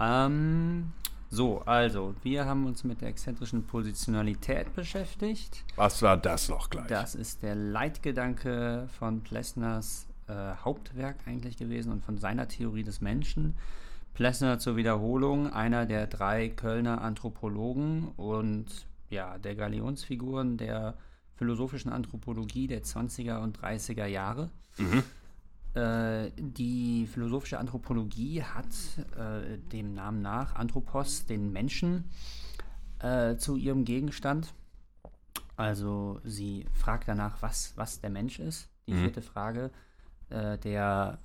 Ähm, 0.00 0.92
so, 1.30 1.60
also, 1.60 2.14
wir 2.22 2.46
haben 2.46 2.66
uns 2.66 2.84
mit 2.84 3.00
der 3.02 3.08
exzentrischen 3.08 3.64
Positionalität 3.64 4.74
beschäftigt. 4.74 5.64
Was 5.76 6.02
war 6.02 6.16
das 6.16 6.48
noch 6.48 6.70
gleich? 6.70 6.86
Das 6.86 7.14
ist 7.14 7.42
der 7.42 7.54
Leitgedanke 7.54 8.88
von 8.98 9.20
Plessners 9.20 10.06
äh, 10.26 10.32
Hauptwerk 10.64 11.16
eigentlich 11.26 11.56
gewesen 11.56 11.92
und 11.92 12.04
von 12.04 12.18
seiner 12.18 12.48
Theorie 12.48 12.82
des 12.82 13.00
Menschen. 13.00 13.56
Plessner 14.14 14.58
zur 14.58 14.76
Wiederholung, 14.76 15.52
einer 15.52 15.86
der 15.86 16.06
drei 16.06 16.48
Kölner 16.48 17.02
Anthropologen 17.02 18.08
und 18.16 18.86
ja, 19.10 19.38
der 19.38 19.54
Galionsfiguren 19.54 20.56
der 20.56 20.96
philosophischen 21.36 21.92
Anthropologie 21.92 22.66
der 22.66 22.82
20er 22.82 23.42
und 23.42 23.58
30er 23.58 24.06
Jahre. 24.06 24.50
Äh, 24.78 25.02
die 26.38 27.06
philosophische 27.06 27.58
Anthropologie 27.58 28.42
hat 28.42 28.66
äh, 29.16 29.58
dem 29.72 29.94
Namen 29.94 30.22
nach 30.22 30.54
Anthropos 30.54 31.26
den 31.26 31.52
Menschen 31.52 32.04
äh, 33.00 33.36
zu 33.36 33.56
ihrem 33.56 33.84
Gegenstand. 33.84 34.54
Also 35.56 36.20
sie 36.24 36.66
fragt 36.72 37.08
danach, 37.08 37.42
was, 37.42 37.72
was 37.76 38.00
der 38.00 38.10
Mensch 38.10 38.38
ist. 38.38 38.68
Die 38.86 38.92
Mhm. 38.94 39.02
vierte 39.02 39.22
Frage 39.22 39.70
äh, 40.30 40.56
der 40.58 41.18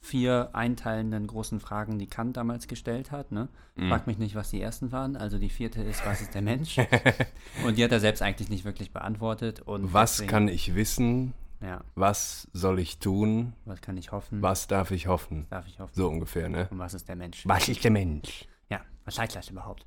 vier 0.00 0.50
einteilenden 0.52 1.26
großen 1.26 1.58
Fragen, 1.58 1.98
die 1.98 2.06
Kant 2.06 2.36
damals 2.36 2.68
gestellt 2.68 3.10
hat. 3.10 3.32
Ne? 3.32 3.48
Mhm. 3.74 3.88
Frag 3.88 4.06
mich 4.06 4.18
nicht, 4.18 4.34
was 4.36 4.50
die 4.50 4.60
ersten 4.60 4.92
waren. 4.92 5.16
Also 5.16 5.38
die 5.38 5.48
vierte 5.48 5.82
ist, 5.82 6.04
was 6.06 6.20
ist 6.20 6.34
der 6.34 6.42
Mensch? 6.42 6.78
Und 7.66 7.76
die 7.78 7.82
hat 7.84 7.90
er 7.92 7.98
selbst 8.00 8.22
eigentlich 8.22 8.48
nicht 8.50 8.64
wirklich 8.64 8.92
beantwortet. 8.92 9.60
Und 9.62 9.92
Was 9.92 10.12
deswegen- 10.12 10.30
kann 10.30 10.48
ich 10.48 10.74
wissen? 10.76 11.32
Ja, 11.60 11.82
Was 11.94 12.48
soll 12.52 12.78
ich 12.80 12.98
tun? 12.98 13.54
was 13.64 13.80
kann 13.80 13.96
ich 13.96 14.12
hoffen? 14.12 14.42
Was 14.42 14.66
darf 14.66 14.90
ich 14.90 15.06
hoffen? 15.06 15.46
darf 15.50 15.66
ich 15.66 15.78
hoffen? 15.80 15.94
So 15.94 16.08
ungefähr, 16.08 16.48
ne? 16.48 16.68
Und 16.70 16.78
was 16.78 16.92
ist 16.94 17.08
der 17.08 17.16
Mensch? 17.16 17.46
Was 17.46 17.68
ist 17.68 17.82
der 17.82 17.90
Mensch? 17.90 18.46
Ja, 18.68 18.80
was 19.04 19.18
heißt 19.18 19.34
das 19.36 19.48
überhaupt? 19.48 19.86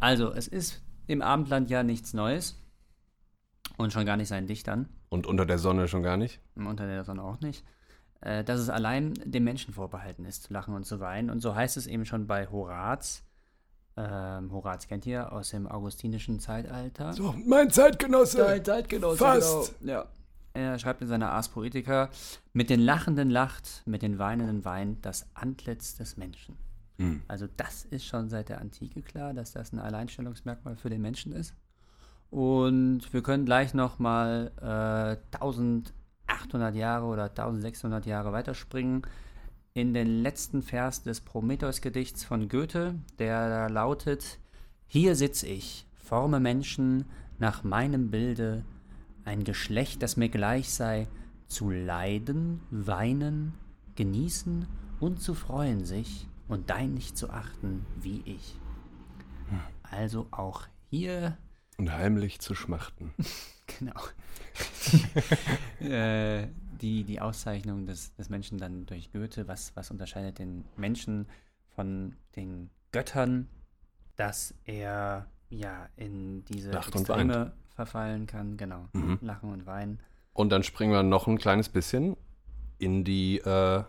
Also, 0.00 0.32
es 0.32 0.48
ist 0.48 0.82
im 1.06 1.22
Abendland 1.22 1.70
ja 1.70 1.82
nichts 1.82 2.12
Neues. 2.12 2.60
Und 3.76 3.92
schon 3.92 4.06
gar 4.06 4.16
nicht 4.16 4.28
seinen 4.28 4.46
Dichtern. 4.46 4.88
Und 5.08 5.26
unter 5.26 5.44
der 5.46 5.58
Sonne 5.58 5.86
schon 5.86 6.02
gar 6.02 6.16
nicht? 6.16 6.40
Unter 6.54 6.86
der 6.86 7.04
Sonne 7.04 7.22
auch 7.22 7.40
nicht. 7.40 7.64
Äh, 8.20 8.42
dass 8.42 8.58
es 8.58 8.70
allein 8.70 9.14
dem 9.24 9.44
Menschen 9.44 9.74
vorbehalten 9.74 10.24
ist, 10.24 10.44
zu 10.44 10.52
lachen 10.52 10.74
und 10.74 10.84
zu 10.84 10.98
weinen. 11.00 11.30
Und 11.30 11.40
so 11.40 11.54
heißt 11.54 11.76
es 11.76 11.86
eben 11.86 12.04
schon 12.06 12.26
bei 12.26 12.48
Horaz. 12.48 13.22
Ähm, 13.96 14.50
Horaz 14.52 14.86
kennt 14.88 15.06
ihr 15.06 15.32
aus 15.32 15.50
dem 15.50 15.66
augustinischen 15.66 16.40
Zeitalter. 16.40 17.12
So, 17.12 17.34
mein 17.44 17.70
Zeitgenosse. 17.70 18.38
Dein 18.38 18.64
Zeitgenosse, 18.64 19.18
Fast. 19.18 19.78
genau. 19.80 19.92
Ja. 19.92 20.06
Er 20.56 20.78
schreibt 20.78 21.02
in 21.02 21.08
seiner 21.08 21.32
Ars 21.32 21.50
Poetica, 21.50 22.08
mit 22.54 22.70
den 22.70 22.80
Lachenden 22.80 23.28
lacht, 23.28 23.82
mit 23.84 24.00
den 24.00 24.18
Weinenden 24.18 24.64
weint 24.64 25.04
das 25.04 25.26
Antlitz 25.34 25.96
des 25.96 26.16
Menschen. 26.16 26.56
Hm. 26.96 27.22
Also 27.28 27.46
das 27.58 27.84
ist 27.84 28.06
schon 28.06 28.30
seit 28.30 28.48
der 28.48 28.62
Antike 28.62 29.02
klar, 29.02 29.34
dass 29.34 29.52
das 29.52 29.74
ein 29.74 29.78
Alleinstellungsmerkmal 29.78 30.76
für 30.76 30.88
den 30.88 31.02
Menschen 31.02 31.32
ist. 31.32 31.54
Und 32.30 33.12
wir 33.12 33.22
können 33.22 33.44
gleich 33.44 33.74
nochmal 33.74 34.50
äh, 34.62 35.36
1800 35.36 36.74
Jahre 36.74 37.04
oder 37.04 37.24
1600 37.24 38.06
Jahre 38.06 38.32
weiterspringen 38.32 39.02
in 39.74 39.92
den 39.92 40.22
letzten 40.22 40.62
Vers 40.62 41.02
des 41.02 41.20
Prometheus-Gedichts 41.20 42.24
von 42.24 42.48
Goethe, 42.48 42.94
der 43.18 43.50
da 43.50 43.66
lautet, 43.66 44.38
Hier 44.86 45.16
sitz 45.16 45.42
ich, 45.42 45.86
forme 45.96 46.40
Menschen 46.40 47.04
nach 47.38 47.62
meinem 47.62 48.10
Bilde, 48.10 48.64
ein 49.26 49.44
Geschlecht, 49.44 50.02
das 50.02 50.16
mir 50.16 50.28
gleich 50.28 50.70
sei, 50.70 51.08
zu 51.46 51.70
leiden, 51.70 52.60
weinen, 52.70 53.54
genießen 53.96 54.66
und 55.00 55.20
zu 55.20 55.34
freuen 55.34 55.84
sich 55.84 56.26
und 56.48 56.70
dein 56.70 56.94
nicht 56.94 57.16
zu 57.16 57.30
achten 57.30 57.84
wie 58.00 58.22
ich. 58.24 58.58
Also 59.82 60.28
auch 60.30 60.66
hier 60.88 61.36
Und 61.76 61.92
heimlich 61.92 62.40
zu 62.40 62.54
schmachten. 62.54 63.12
Genau. 63.80 64.00
äh, 65.80 66.46
die, 66.80 67.02
die 67.02 67.20
Auszeichnung 67.20 67.84
des, 67.84 68.14
des 68.14 68.28
Menschen 68.28 68.58
dann 68.58 68.86
durch 68.86 69.10
Goethe, 69.10 69.48
was, 69.48 69.74
was 69.74 69.90
unterscheidet 69.90 70.38
den 70.38 70.64
Menschen 70.76 71.26
von 71.74 72.14
den 72.36 72.70
Göttern, 72.92 73.48
dass 74.14 74.54
er 74.64 75.26
ja 75.50 75.88
in 75.96 76.44
diese 76.46 76.70
Lacht 76.70 76.94
und 76.94 77.02
Extreme 77.02 77.52
verfallen 77.74 78.26
kann, 78.26 78.56
genau. 78.56 78.88
Mhm. 78.92 79.18
Lachen 79.20 79.52
und 79.52 79.66
weinen. 79.66 80.00
Und 80.32 80.50
dann 80.50 80.62
springen 80.62 80.92
wir 80.92 81.02
noch 81.02 81.26
ein 81.26 81.38
kleines 81.38 81.68
bisschen 81.68 82.16
in 82.78 83.04
die 83.04 83.38
äh, 83.38 83.82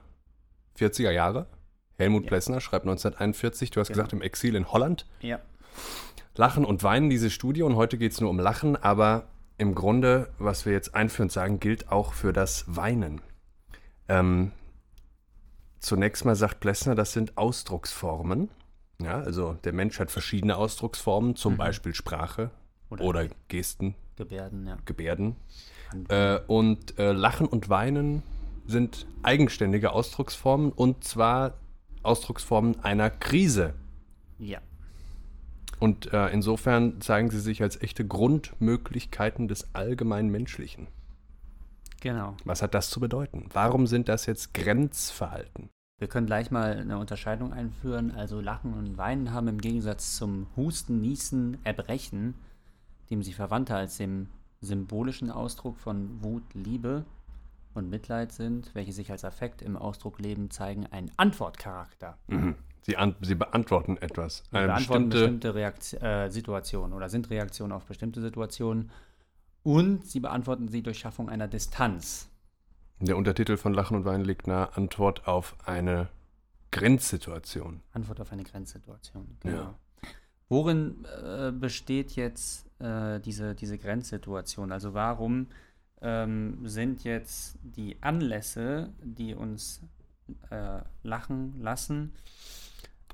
40er 0.78 1.12
Jahre. 1.12 1.48
Helmut 1.98 2.24
Ja. 2.24 2.28
Plessner 2.30 2.62
schreibt 2.62 2.86
1941, 2.86 3.72
du 3.72 3.80
hast 3.80 3.88
Genau. 3.88 3.96
gesagt, 3.98 4.14
im 4.14 4.22
Exil 4.22 4.56
in 4.56 4.72
Holland. 4.72 5.06
Ja. 5.22 5.40
Lachen 6.36 6.64
und 6.66 6.84
Weinen, 6.84 7.10
diese 7.10 7.30
Studie. 7.30 7.64
Und 7.64 7.76
heute 7.76 7.98
geht 7.98 8.12
es 8.12 8.22
nur 8.22 8.30
um 8.30 8.40
Lachen, 8.40 8.76
aber 8.76 9.28
im 9.58 9.74
Grunde, 9.74 10.30
was 10.38 10.66
wir 10.66 10.74
jetzt 10.74 10.94
einführend 10.94 11.32
sagen, 11.32 11.60
gilt 11.60 11.92
auch 11.92 12.14
für 12.14 12.32
das 12.32 12.64
Weinen. 12.68 13.22
Ähm, 14.08 14.52
zunächst 15.80 16.26
mal 16.26 16.36
sagt 16.36 16.60
Plessner, 16.60 16.94
das 16.96 17.14
sind 17.14 17.38
Ausdrucksformen. 17.38 18.50
Ja, 19.02 19.20
also 19.20 19.54
der 19.64 19.74
Mensch 19.74 20.00
hat 20.00 20.10
verschiedene 20.12 20.56
Ausdrucksformen, 20.58 21.36
zum 21.36 21.54
Mhm. 21.54 21.58
Beispiel 21.58 21.94
Sprache 21.94 22.52
Oder, 22.90 23.04
oder 23.04 23.28
Gesten, 23.48 23.96
Gebärden, 24.16 24.66
ja. 24.66 24.78
Gebärden. 24.86 25.36
Äh, 26.10 26.40
und 26.48 26.98
äh, 26.98 27.12
Lachen 27.12 27.48
und 27.48 27.70
Weinen 27.70 28.24
sind 28.66 29.06
eigenständige 29.24 29.92
Ausdrucksformen 29.92 30.72
und 30.72 31.04
zwar 31.04 31.54
Ausdrucksformen 32.04 32.80
einer 32.84 33.10
Krise. 33.10 33.74
ja. 34.40 34.60
Und 35.80 36.12
äh, 36.12 36.30
insofern 36.30 37.00
zeigen 37.02 37.30
sie 37.30 37.40
sich 37.40 37.62
als 37.62 37.80
echte 37.84 38.04
Grundmöglichkeiten 38.04 39.48
des 39.48 39.76
allgemein 39.76 40.28
Menschlichen. 40.30 40.88
Genau. 42.02 42.36
Was 42.46 42.64
hat 42.64 42.74
das 42.74 42.90
zu 42.90 43.00
bedeuten? 43.00 43.46
Warum 43.54 43.86
sind 43.86 44.10
das 44.10 44.26
jetzt 44.26 44.56
Grenzverhalten? 44.56 45.70
Wir 46.00 46.08
können 46.08 46.28
gleich 46.28 46.52
mal 46.52 46.74
eine 46.74 47.00
Unterscheidung 47.00 47.54
einführen. 47.54 48.12
Also 48.12 48.40
Lachen 48.40 48.74
und 48.74 48.98
Weinen 48.98 49.32
haben 49.32 49.48
im 49.48 49.60
Gegensatz 49.60 50.16
zum 50.16 50.46
Husten, 50.56 51.02
Niesen, 51.02 51.58
Erbrechen, 51.64 52.36
dem 53.10 53.24
sie 53.24 53.34
verwandter 53.34 53.78
als 53.78 53.98
dem 53.98 54.28
symbolischen 54.62 55.32
Ausdruck 55.32 55.80
von 55.80 56.22
Wut, 56.24 56.44
Liebe 56.54 57.06
und 57.74 57.90
Mitleid 57.90 58.32
sind, 58.32 58.74
welche 58.76 58.92
sich 58.94 59.12
als 59.12 59.26
Affekt 59.26 59.64
im 59.64 59.76
Ausdruck 59.76 60.20
leben, 60.20 60.52
zeigen 60.52 60.86
einen 60.88 61.12
Antwortcharakter. 61.18 62.18
Sie, 62.82 62.96
an, 62.96 63.16
sie 63.22 63.36
beantworten 63.36 63.98
etwas. 63.98 64.44
Sie 64.52 64.58
Eine 64.58 64.68
beantworten 64.68 65.10
bestimmte, 65.10 65.54
bestimmte 65.54 66.06
äh, 66.06 66.30
Situationen 66.30 66.94
oder 66.94 67.10
sind 67.10 67.30
Reaktionen 67.32 67.72
auf 67.72 67.86
bestimmte 67.86 68.22
Situationen 68.22 68.92
und 69.64 70.06
sie 70.06 70.20
beantworten 70.20 70.68
sie 70.68 70.84
durch 70.84 71.00
Schaffung 71.00 71.28
einer 71.28 71.48
Distanz. 71.48 72.30
Der 73.00 73.18
Untertitel 73.18 73.58
von 73.58 73.74
Lachen 73.74 73.98
und 73.98 74.06
Weinen 74.06 74.26
liegt 74.26 74.48
nahe 74.48 74.76
Antwort 74.76 75.28
auf 75.28 75.56
eine 75.66 76.10
Grenzsituation. 76.72 77.82
Antwort 77.94 78.20
auf 78.22 78.32
eine 78.32 78.44
Grenzsituation. 78.44 79.38
Genau. 79.42 79.58
Ja. 79.58 79.76
Worin 80.50 81.06
äh, 81.24 81.52
besteht 81.52 82.16
jetzt 82.16 82.66
äh, 82.80 83.20
diese, 83.20 83.54
diese 83.54 83.78
Grenzsituation? 83.78 84.72
Also 84.72 84.94
warum 84.94 85.48
ähm, 86.02 86.68
sind 86.68 87.04
jetzt 87.04 87.58
die 87.62 88.02
Anlässe, 88.02 88.94
die 89.04 89.34
uns 89.34 89.82
äh, 90.50 90.80
lachen 91.04 91.60
lassen, 91.62 92.14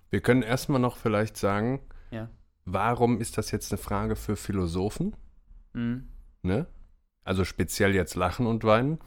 Wir 0.09 0.21
können 0.21 0.41
erstmal 0.43 0.79
noch 0.79 0.97
vielleicht 0.97 1.37
sagen, 1.37 1.79
ja, 2.11 2.29
warum 2.65 3.19
ist 3.19 3.37
das 3.37 3.51
jetzt 3.51 3.71
eine 3.71 3.77
Frage 3.77 4.15
für 4.15 4.35
Philosophen? 4.35 5.15
hm, 5.73 6.07
Ne? 6.41 6.67
Also 7.23 7.45
speziell 7.45 7.95
jetzt 7.95 8.15
Lachen 8.15 8.45
und 8.47 8.63
Weinen. 8.63 8.99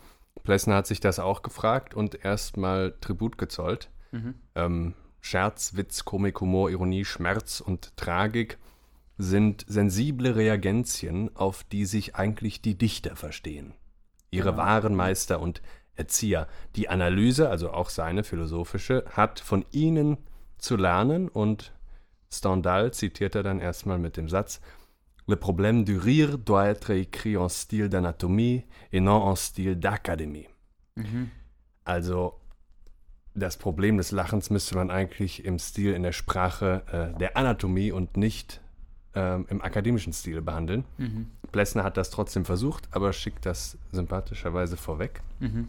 Plessner 0.42 0.76
hat 0.76 0.86
sich 0.86 1.00
das 1.00 1.18
auch 1.18 1.42
gefragt 1.42 1.94
und 1.94 2.24
erstmal 2.24 2.94
Tribut 3.00 3.38
gezollt. 3.38 3.90
mhm, 4.12 4.34
Ähm, 4.54 4.94
Scherz, 5.20 5.74
Witz, 5.74 6.04
Komik, 6.04 6.40
Humor, 6.40 6.70
Ironie, 6.70 7.04
Schmerz 7.04 7.60
und 7.60 7.96
Tragik 7.96 8.58
sind 9.18 9.64
sensible 9.66 10.36
Reagenzien, 10.36 11.34
auf 11.34 11.64
die 11.64 11.84
sich 11.84 12.14
eigentlich 12.14 12.62
die 12.62 12.76
Dichter 12.78 13.16
verstehen. 13.16 13.74
Ihre 14.30 14.50
Genau. 14.50 14.62
wahren 14.62 14.94
Meister 14.94 15.40
und 15.40 15.62
Erzieher. 15.96 16.46
Die 16.76 16.88
Analyse, 16.88 17.48
also 17.48 17.70
auch 17.72 17.88
seine 17.88 18.22
philosophische, 18.22 19.04
hat 19.10 19.40
von 19.40 19.64
ihnen 19.72 20.18
zu 20.58 20.76
lernen 20.76 21.28
und 21.28 21.72
Stendhal 22.32 22.92
zitiert 22.92 23.34
er 23.34 23.42
dann 23.42 23.60
erstmal 23.60 23.98
mit 23.98 24.16
dem 24.16 24.28
Satz 24.28 24.60
Le 25.28 25.36
problème 25.36 25.84
du 25.84 25.98
rire 25.98 26.38
doit 26.38 26.66
être 26.66 26.90
écrit 26.90 27.36
en 27.36 27.48
style 27.48 27.88
d'anatomie 27.88 28.64
et 28.92 29.00
non 29.00 29.22
en 29.22 29.34
style 29.34 29.74
d'académie. 29.78 30.48
mhm, 30.96 31.28
Also 31.84 32.34
das 33.34 33.56
Problem 33.56 33.96
des 33.98 34.12
Lachens 34.12 34.50
müsste 34.50 34.76
man 34.76 34.90
eigentlich 34.90 35.44
im 35.44 35.58
Stil 35.58 35.92
in 35.94 36.02
der 36.02 36.12
Sprache 36.12 36.82
äh, 37.14 37.18
der 37.18 37.36
Anatomie 37.36 37.92
und 37.92 38.16
nicht 38.16 38.60
ähm, 39.14 39.46
im 39.50 39.60
akademischen 39.62 40.12
Stil 40.12 40.40
behandeln. 40.42 40.84
mhm, 40.98 41.26
Plessner 41.52 41.84
hat 41.84 41.96
das 41.96 42.10
trotzdem 42.10 42.44
versucht, 42.44 42.88
aber 42.92 43.12
schickt 43.12 43.46
das 43.46 43.78
sympathischerweise 43.92 44.76
vorweg. 44.76 45.22
mhm. 45.40 45.68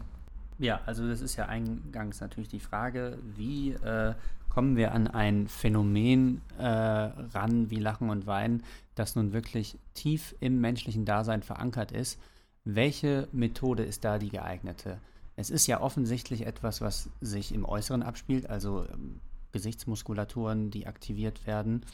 Ja, 0.60 0.80
also 0.86 1.06
das 1.06 1.20
ist 1.20 1.36
ja 1.36 1.46
eingangs 1.46 2.20
natürlich 2.20 2.48
die 2.48 2.58
Frage, 2.58 3.16
wie 3.36 3.74
äh, 3.74 4.14
kommen 4.48 4.76
wir 4.76 4.92
an 4.92 5.06
ein 5.06 5.48
Phänomen 5.48 6.42
äh, 6.58 6.64
ran 6.64 7.70
wie 7.70 7.76
Lachen 7.76 8.10
und 8.10 8.26
Weinen, 8.26 8.62
das 8.94 9.16
nun 9.16 9.32
wirklich 9.32 9.78
tief 9.94 10.34
im 10.40 10.60
menschlichen 10.60 11.04
Dasein 11.04 11.42
verankert 11.42 11.92
ist. 11.92 12.18
Welche 12.64 13.28
Methode 13.32 13.84
ist 13.84 14.04
da 14.04 14.18
die 14.18 14.30
geeignete? 14.30 14.98
Es 15.36 15.50
ist 15.50 15.66
ja 15.66 15.80
offensichtlich 15.80 16.46
etwas, 16.46 16.80
was 16.80 17.10
sich 17.20 17.54
im 17.54 17.64
Äußeren 17.64 18.02
abspielt, 18.02 18.50
also 18.50 18.84
ähm, 18.92 19.20
Gesichtsmuskulaturen, 19.52 20.70
die 20.70 20.86
aktiviert 20.86 21.46
werden, 21.46 21.86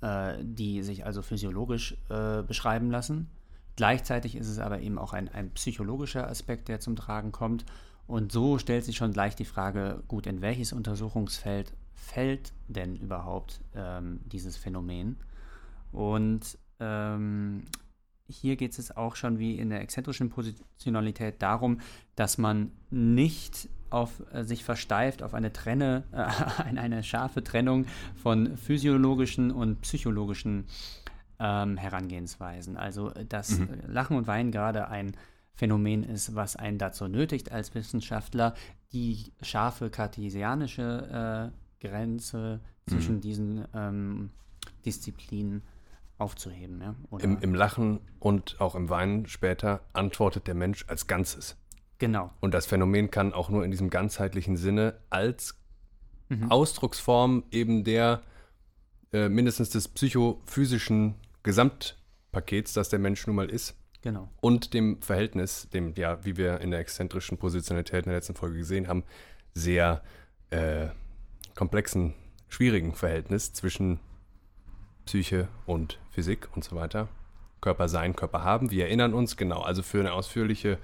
äh, 0.00 0.36
die 0.42 0.82
sich 0.82 1.04
also 1.04 1.22
physiologisch 1.22 1.96
äh, 2.08 2.42
beschreiben 2.42 2.90
lassen. 2.90 3.28
Gleichzeitig 3.76 4.36
ist 4.36 4.48
es 4.48 4.58
aber 4.58 4.80
eben 4.80 4.98
auch 4.98 5.12
ein, 5.12 5.28
ein 5.28 5.50
psychologischer 5.50 6.28
Aspekt, 6.28 6.68
der 6.68 6.80
zum 6.80 6.96
Tragen 6.96 7.32
kommt. 7.32 7.64
Und 8.08 8.32
so 8.32 8.56
stellt 8.58 8.86
sich 8.86 8.96
schon 8.96 9.12
gleich 9.12 9.36
die 9.36 9.44
Frage, 9.44 10.02
gut, 10.08 10.26
in 10.26 10.40
welches 10.40 10.72
Untersuchungsfeld 10.72 11.74
fällt 11.94 12.52
denn 12.66 12.96
überhaupt 12.96 13.60
ähm, 13.76 14.20
dieses 14.24 14.56
Phänomen? 14.56 15.16
Und 15.92 16.56
ähm, 16.80 17.64
hier 18.26 18.56
geht 18.56 18.78
es 18.78 18.96
auch 18.96 19.14
schon 19.14 19.38
wie 19.38 19.58
in 19.58 19.68
der 19.68 19.82
exzentrischen 19.82 20.30
Positionalität 20.30 21.42
darum, 21.42 21.80
dass 22.16 22.38
man 22.38 22.72
nicht 22.90 23.68
auf 23.90 24.22
äh, 24.32 24.42
sich 24.42 24.64
versteift 24.64 25.22
auf 25.22 25.34
eine 25.34 25.52
Trenne, 25.52 26.04
äh, 26.12 26.62
eine, 26.76 27.02
scharfe 27.02 27.44
Trennung 27.44 27.84
von 28.16 28.56
physiologischen 28.56 29.50
und 29.50 29.82
psychologischen 29.82 30.64
ähm, 31.38 31.76
Herangehensweisen. 31.76 32.78
Also 32.78 33.10
äh, 33.10 33.26
dass 33.26 33.58
Mhm. 33.58 33.68
Lachen 33.86 34.16
und 34.16 34.26
Weinen 34.26 34.50
gerade 34.50 34.88
ein 34.88 35.12
Phänomen 35.58 36.04
ist, 36.04 36.36
was 36.36 36.54
einen 36.54 36.78
dazu 36.78 37.08
nötigt, 37.08 37.50
als 37.50 37.74
Wissenschaftler 37.74 38.54
die 38.92 39.32
scharfe 39.42 39.90
kartesianische 39.90 41.50
äh, 41.52 41.86
Grenze 41.86 42.60
zwischen 42.86 43.20
diesen 43.20 43.64
ähm, 43.74 44.30
Disziplinen 44.86 45.62
aufzuheben. 46.16 46.80
Ja? 46.80 46.94
Im, 47.18 47.38
Im 47.40 47.54
Lachen 47.54 48.00
und 48.20 48.60
auch 48.60 48.76
im 48.76 48.88
Weinen 48.88 49.26
später 49.26 49.80
antwortet 49.92 50.46
der 50.46 50.54
Mensch 50.54 50.84
als 50.86 51.08
Ganzes. 51.08 51.56
Genau. 51.98 52.30
Und 52.38 52.54
das 52.54 52.66
Phänomen 52.66 53.10
kann 53.10 53.32
auch 53.32 53.50
nur 53.50 53.64
in 53.64 53.72
diesem 53.72 53.90
ganzheitlichen 53.90 54.56
Sinne 54.56 55.00
als 55.10 55.58
mhm. 56.28 56.52
Ausdrucksform 56.52 57.42
eben 57.50 57.82
der 57.82 58.22
äh, 59.12 59.28
mindestens 59.28 59.70
des 59.70 59.88
psychophysischen 59.88 61.16
Gesamtpakets, 61.42 62.74
das 62.74 62.90
der 62.90 63.00
Mensch 63.00 63.26
nun 63.26 63.34
mal 63.34 63.50
ist. 63.50 63.74
Genau. 64.08 64.26
Und 64.40 64.72
dem 64.72 65.02
Verhältnis, 65.02 65.68
dem, 65.68 65.92
ja, 65.94 66.24
wie 66.24 66.38
wir 66.38 66.62
in 66.62 66.70
der 66.70 66.80
exzentrischen 66.80 67.36
Positionalität 67.36 68.06
in 68.06 68.10
der 68.10 68.16
letzten 68.16 68.34
Folge 68.34 68.56
gesehen 68.56 68.88
haben, 68.88 69.04
sehr 69.52 70.00
äh, 70.48 70.86
komplexen, 71.54 72.14
schwierigen 72.48 72.94
Verhältnis 72.94 73.52
zwischen 73.52 74.00
Psyche 75.04 75.48
und 75.66 75.98
Physik 76.10 76.48
und 76.56 76.64
so 76.64 76.74
weiter. 76.74 77.08
Körper 77.60 77.86
sein, 77.90 78.16
Körper 78.16 78.42
haben. 78.42 78.70
Wir 78.70 78.86
erinnern 78.86 79.12
uns, 79.12 79.36
genau, 79.36 79.60
also 79.60 79.82
für 79.82 80.00
eine 80.00 80.14
ausführliche 80.14 80.78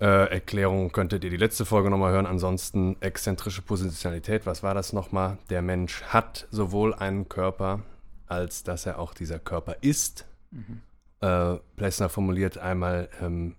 äh, 0.00 0.28
Erklärung 0.28 0.90
könntet 0.90 1.22
ihr 1.22 1.30
die 1.30 1.36
letzte 1.36 1.64
Folge 1.64 1.90
nochmal 1.90 2.10
hören. 2.10 2.26
Ansonsten 2.26 2.96
exzentrische 2.98 3.62
Positionalität, 3.62 4.46
was 4.46 4.64
war 4.64 4.74
das 4.74 4.92
nochmal? 4.92 5.38
Der 5.48 5.62
Mensch 5.62 6.02
hat 6.02 6.48
sowohl 6.50 6.92
einen 6.92 7.28
Körper, 7.28 7.82
als 8.26 8.64
dass 8.64 8.84
er 8.84 8.98
auch 8.98 9.14
dieser 9.14 9.38
Körper 9.38 9.76
ist. 9.80 10.26
Mhm. 10.50 10.80
Äh, 11.20 11.56
Plessner 11.76 12.08
formuliert 12.08 12.58
einmal, 12.58 13.08
ähm, 13.20 13.56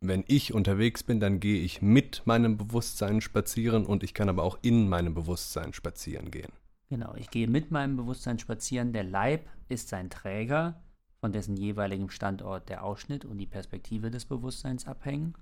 wenn 0.00 0.24
ich 0.26 0.52
unterwegs 0.52 1.04
bin, 1.04 1.20
dann 1.20 1.38
gehe 1.38 1.60
ich 1.60 1.80
mit 1.80 2.22
meinem 2.24 2.56
Bewusstsein 2.56 3.20
spazieren 3.20 3.86
und 3.86 4.02
ich 4.02 4.14
kann 4.14 4.28
aber 4.28 4.42
auch 4.42 4.58
in 4.62 4.88
meinem 4.88 5.14
Bewusstsein 5.14 5.72
spazieren 5.72 6.30
gehen. 6.30 6.52
Genau, 6.88 7.14
ich 7.14 7.30
gehe 7.30 7.48
mit 7.48 7.70
meinem 7.70 7.96
Bewusstsein 7.96 8.38
spazieren. 8.38 8.92
Der 8.92 9.04
Leib 9.04 9.48
ist 9.68 9.88
sein 9.88 10.10
Träger, 10.10 10.82
von 11.20 11.32
dessen 11.32 11.56
jeweiligem 11.56 12.10
Standort 12.10 12.68
der 12.68 12.82
Ausschnitt 12.82 13.24
und 13.24 13.38
die 13.38 13.46
Perspektive 13.46 14.10
des 14.10 14.24
Bewusstseins 14.24 14.86
abhängen. 14.86 15.34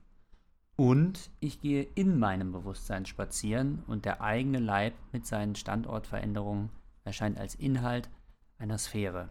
Und 0.77 1.31
ich 1.41 1.61
gehe 1.61 1.87
in 1.95 2.19
meinem 2.19 2.53
Bewusstsein 2.53 3.07
spazieren 3.07 3.83
und 3.87 4.05
der 4.05 4.21
eigene 4.21 4.59
Leib 4.59 4.95
mit 5.12 5.27
seinen 5.27 5.55
Standortveränderungen 5.55 6.69
erscheint 7.05 7.39
als 7.39 7.55
Inhalt 7.55 8.11
einer 8.59 8.79
Sphäre. 8.79 9.31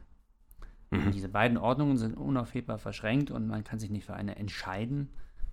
Mhm. 0.92 1.12
Diese 1.12 1.30
beiden 1.30 1.58
Ordnungen 1.58 1.98
sind 1.98 2.16
unaufhebbar 2.16 2.78
verschränkt 2.78 3.32
und 3.32 3.48
man 3.48 3.64
kann 3.64 3.80
sich 3.80 3.90
nicht 3.90 4.06
für 4.06 4.14
eine 4.14 4.36
entscheiden. 4.36 5.10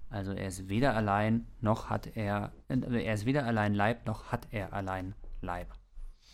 Also 0.08 0.32
er 0.32 0.48
ist 0.48 0.68
weder 0.68 0.94
allein 0.94 1.46
noch 1.60 1.90
hat 1.90 2.16
er, 2.16 2.52
äh, 2.68 3.04
er 3.04 3.14
ist 3.14 3.26
weder 3.26 3.44
allein 3.44 3.74
Leib 3.74 4.06
noch 4.06 4.30
hat 4.32 4.48
er 4.50 4.72
allein 4.72 5.14
Leib. 5.40 5.68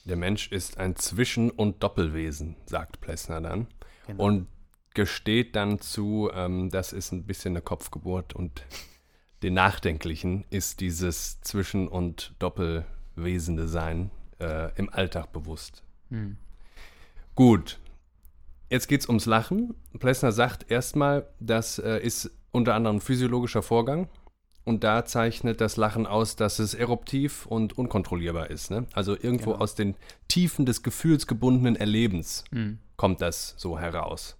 Der 0.05 0.17
Mensch 0.17 0.51
ist 0.51 0.79
ein 0.79 0.97
Zwischen- 0.97 1.51
und 1.51 1.83
Doppelwesen, 1.83 2.57
sagt 2.67 3.01
Plessner 3.01 3.41
dann. 3.41 3.69
Genau. 4.07 4.25
Und 4.25 4.49
gesteht 4.95 5.57
dann 5.57 5.81
zu, 5.81 6.31
ähm, 6.35 6.71
das 6.71 6.93
ist 6.93 7.13
ein 7.13 7.25
bisschen 7.25 7.53
eine 7.53 7.63
Kopfgeburt 7.63 8.35
und 8.35 8.65
den 9.43 9.55
Nachdenklichen 9.55 10.45
ist 10.51 10.81
dieses 10.81 11.41
Zwischen- 11.41 11.89
und 11.89 12.35
Doppelwesende 12.39 13.69
Sein 13.69 14.11
äh, 14.39 14.71
im 14.77 14.91
Alltag 14.91 15.33
bewusst. 15.33 15.83
Mhm. 16.11 16.37
Gut, 17.35 17.81
Jetzt 18.73 18.89
geht 18.89 19.03
es 19.03 19.07
ums 19.07 19.27
Lachen. 19.27 19.75
Plessner 19.99 20.33
sagt 20.33 20.71
erstmal, 20.71 21.27
das 21.41 21.79
äh, 21.79 21.99
ist 21.99 22.31
unter 22.53 22.73
anderem 22.73 22.97
ein 22.97 23.01
physiologischer 23.03 23.61
Vorgang. 23.61 24.09
Und 24.65 24.83
da 24.83 25.05
zeichnet 25.05 25.61
das 25.61 25.77
Lachen 25.77 26.07
aus, 26.07 26.37
dass 26.37 26.59
es 26.59 26.73
eruptiv 26.73 27.45
und 27.45 27.77
unkontrollierbar 27.77 28.49
ist. 28.49 28.71
Ne? 28.71 28.87
Also 28.95 29.13
irgendwo 29.15 29.51
genau. 29.51 29.63
aus 29.63 29.75
den 29.75 29.95
Tiefen 30.27 30.65
des 30.65 30.83
gefühlsgebundenen 30.83 31.77
Erlebens 31.77 32.45
mhm. 32.51 32.79
kommt 32.97 33.21
das 33.21 33.55
so 33.59 33.79
heraus. 33.79 34.39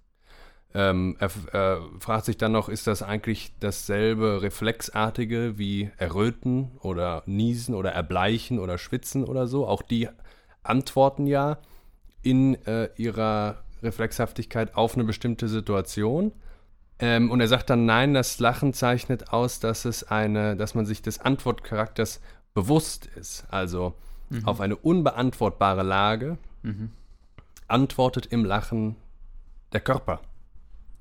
Ähm, 0.73 1.15
er 1.19 1.29
äh, 1.53 1.81
fragt 1.99 2.25
sich 2.25 2.37
dann 2.37 2.53
noch, 2.53 2.69
ist 2.69 2.87
das 2.87 3.03
eigentlich 3.03 3.53
dasselbe 3.59 4.41
Reflexartige 4.41 5.59
wie 5.59 5.91
Erröten 5.97 6.71
oder 6.79 7.21
Niesen 7.27 7.75
oder 7.75 7.91
Erbleichen 7.91 8.57
oder 8.57 8.79
Schwitzen 8.79 9.25
oder 9.25 9.45
so? 9.45 9.67
Auch 9.67 9.83
die 9.83 10.09
antworten 10.63 11.27
ja 11.27 11.59
in 12.23 12.55
äh, 12.65 12.89
ihrer 12.95 13.62
Reflexhaftigkeit 13.83 14.75
auf 14.75 14.95
eine 14.95 15.03
bestimmte 15.03 15.47
Situation. 15.47 16.31
Ähm, 16.99 17.31
und 17.31 17.41
er 17.41 17.47
sagt 17.47 17.69
dann, 17.69 17.85
nein, 17.85 18.13
das 18.13 18.39
Lachen 18.39 18.73
zeichnet 18.73 19.33
aus, 19.33 19.59
dass 19.59 19.85
es 19.85 20.03
eine, 20.03 20.55
dass 20.55 20.75
man 20.75 20.85
sich 20.85 21.01
des 21.01 21.19
Antwortcharakters 21.19 22.21
bewusst 22.53 23.07
ist. 23.15 23.45
Also 23.49 23.95
mhm. 24.29 24.47
auf 24.47 24.61
eine 24.61 24.75
unbeantwortbare 24.75 25.83
Lage 25.83 26.37
mhm. 26.61 26.91
antwortet 27.67 28.27
im 28.27 28.45
Lachen 28.45 28.95
der 29.73 29.81
Körper. 29.81 30.21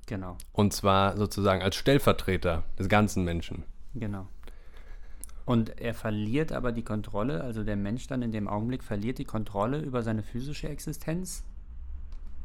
Genau. 0.06 0.36
Und 0.52 0.72
zwar 0.72 1.16
sozusagen 1.16 1.62
als 1.62 1.76
Stellvertreter 1.76 2.64
des 2.78 2.88
ganzen 2.88 3.24
Menschen. 3.24 3.64
Genau. 3.94 4.26
Und 5.44 5.80
er 5.80 5.94
verliert 5.94 6.52
aber 6.52 6.72
die 6.72 6.84
Kontrolle, 6.84 7.42
also 7.42 7.64
der 7.64 7.76
Mensch 7.76 8.06
dann 8.06 8.22
in 8.22 8.32
dem 8.32 8.48
Augenblick 8.48 8.82
verliert 8.82 9.18
die 9.18 9.24
Kontrolle 9.24 9.80
über 9.80 10.02
seine 10.02 10.22
physische 10.22 10.68
Existenz 10.68 11.44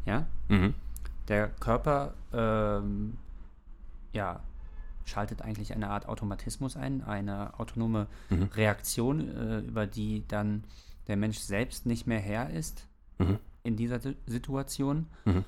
ja? 0.07 0.25
Mhm. 0.47 0.73
Der 1.27 1.49
Körper 1.49 2.13
ähm, 2.33 3.17
ja, 4.13 4.41
schaltet 5.05 5.41
eigentlich 5.41 5.73
eine 5.73 5.89
Art 5.89 6.07
Automatismus 6.07 6.77
ein, 6.77 7.03
eine 7.03 7.59
autonome 7.59 8.07
mhm. 8.29 8.49
Reaktion, 8.55 9.35
äh, 9.35 9.59
über 9.59 9.85
die 9.87 10.27
dann 10.27 10.63
der 11.07 11.17
Mensch 11.17 11.37
selbst 11.39 11.85
nicht 11.85 12.07
mehr 12.07 12.19
Herr 12.19 12.49
ist 12.49 12.87
mhm. 13.17 13.39
in 13.63 13.75
dieser 13.75 13.99
Situation. 14.25 15.07
Mhm. 15.25 15.43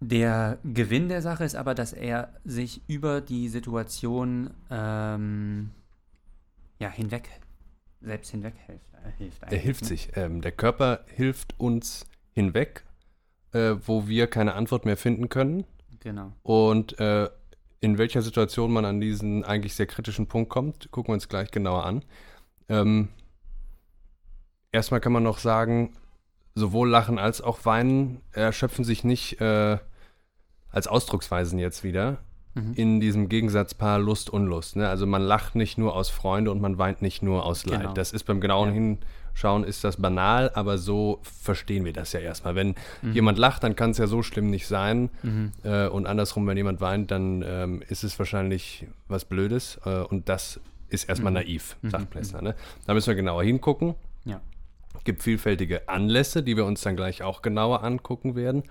Der 0.00 0.58
Gewinn 0.64 1.08
der 1.08 1.20
Sache 1.20 1.44
ist 1.44 1.54
aber, 1.54 1.74
dass 1.74 1.92
er 1.92 2.32
sich 2.44 2.82
über 2.88 3.20
die 3.20 3.48
Situation 3.48 4.50
ähm, 4.70 5.70
ja, 6.78 6.88
hinweg, 6.88 7.28
selbst 8.00 8.30
hinweg 8.30 8.54
hilft. 8.66 8.94
Äh, 8.94 9.12
hilft 9.18 9.42
er 9.42 9.58
hilft 9.58 9.82
ne? 9.82 9.88
sich. 9.88 10.10
Ähm, 10.16 10.40
der 10.40 10.52
Körper 10.52 11.04
hilft 11.06 11.58
uns 11.58 12.06
hinweg 12.32 12.84
äh, 13.52 13.74
wo 13.84 14.08
wir 14.08 14.26
keine 14.26 14.54
Antwort 14.54 14.84
mehr 14.84 14.96
finden 14.96 15.28
können. 15.28 15.64
Genau. 16.00 16.32
Und 16.42 16.98
äh, 16.98 17.28
in 17.80 17.98
welcher 17.98 18.22
Situation 18.22 18.72
man 18.72 18.84
an 18.84 19.00
diesen 19.00 19.44
eigentlich 19.44 19.74
sehr 19.74 19.86
kritischen 19.86 20.26
Punkt 20.26 20.50
kommt, 20.50 20.90
gucken 20.90 21.10
wir 21.10 21.14
uns 21.14 21.28
gleich 21.28 21.50
genauer 21.50 21.84
an. 21.84 22.04
Ähm, 22.68 23.08
erstmal 24.72 25.00
kann 25.00 25.12
man 25.12 25.22
noch 25.22 25.38
sagen, 25.38 25.92
sowohl 26.54 26.88
Lachen 26.88 27.18
als 27.18 27.40
auch 27.40 27.64
Weinen 27.64 28.20
erschöpfen 28.32 28.84
sich 28.84 29.04
nicht 29.04 29.40
äh, 29.40 29.78
als 30.70 30.86
Ausdrucksweisen 30.86 31.58
jetzt 31.58 31.84
wieder 31.84 32.18
mhm. 32.54 32.74
in 32.74 33.00
diesem 33.00 33.28
Gegensatzpaar 33.28 33.98
Lust, 33.98 34.30
Unlust. 34.30 34.76
Ne? 34.76 34.88
Also 34.88 35.06
man 35.06 35.22
lacht 35.22 35.54
nicht 35.54 35.78
nur 35.78 35.94
aus 35.94 36.10
Freude 36.10 36.50
und 36.50 36.60
man 36.60 36.78
weint 36.78 37.02
nicht 37.02 37.22
nur 37.22 37.44
aus 37.44 37.66
Leid. 37.66 37.80
Genau. 37.80 37.92
Das 37.94 38.12
ist 38.12 38.24
beim 38.24 38.40
genauen 38.40 38.68
ja. 38.68 38.74
Schauen, 39.34 39.64
ist 39.64 39.84
das 39.84 39.96
banal, 39.96 40.50
aber 40.54 40.78
so 40.78 41.20
verstehen 41.22 41.84
wir 41.84 41.92
das 41.92 42.12
ja 42.12 42.20
erstmal. 42.20 42.54
Wenn 42.54 42.74
mhm. 43.02 43.12
jemand 43.12 43.38
lacht, 43.38 43.62
dann 43.62 43.76
kann 43.76 43.90
es 43.90 43.98
ja 43.98 44.06
so 44.06 44.22
schlimm 44.22 44.50
nicht 44.50 44.66
sein. 44.66 45.10
Mhm. 45.22 45.52
Äh, 45.62 45.88
und 45.88 46.06
andersrum, 46.06 46.46
wenn 46.46 46.56
jemand 46.56 46.80
weint, 46.80 47.10
dann 47.10 47.42
ähm, 47.46 47.82
ist 47.88 48.04
es 48.04 48.18
wahrscheinlich 48.18 48.86
was 49.08 49.24
Blödes. 49.24 49.80
Äh, 49.84 50.00
und 50.00 50.28
das 50.28 50.60
ist 50.88 51.08
erstmal 51.08 51.32
mhm. 51.32 51.38
naiv, 51.38 51.76
sagt 51.82 52.04
mhm. 52.04 52.08
Plessner. 52.08 52.42
Ne? 52.42 52.54
Da 52.86 52.94
müssen 52.94 53.08
wir 53.08 53.14
genauer 53.14 53.44
hingucken. 53.44 53.94
Ja. 54.24 54.40
Es 54.96 55.04
gibt 55.04 55.22
vielfältige 55.22 55.88
Anlässe, 55.88 56.42
die 56.42 56.56
wir 56.56 56.66
uns 56.66 56.82
dann 56.82 56.96
gleich 56.96 57.22
auch 57.22 57.42
genauer 57.42 57.84
angucken 57.84 58.34
werden. 58.34 58.64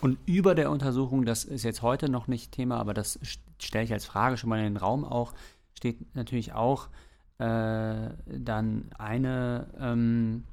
Und 0.00 0.18
über 0.26 0.54
der 0.54 0.70
Untersuchung, 0.70 1.24
das 1.24 1.44
ist 1.44 1.62
jetzt 1.62 1.82
heute 1.82 2.08
noch 2.08 2.26
nicht 2.26 2.52
Thema, 2.52 2.78
aber 2.78 2.94
das 2.94 3.20
stelle 3.58 3.84
ich 3.84 3.92
als 3.92 4.06
Frage 4.06 4.36
schon 4.36 4.50
mal 4.50 4.58
in 4.58 4.64
den 4.64 4.76
Raum 4.78 5.04
auch, 5.04 5.32
steht 5.74 6.16
natürlich 6.16 6.54
auch, 6.54 6.88
äh, 7.38 8.08
dann 8.26 8.90
eine, 8.98 9.68
ähm, 9.78 10.44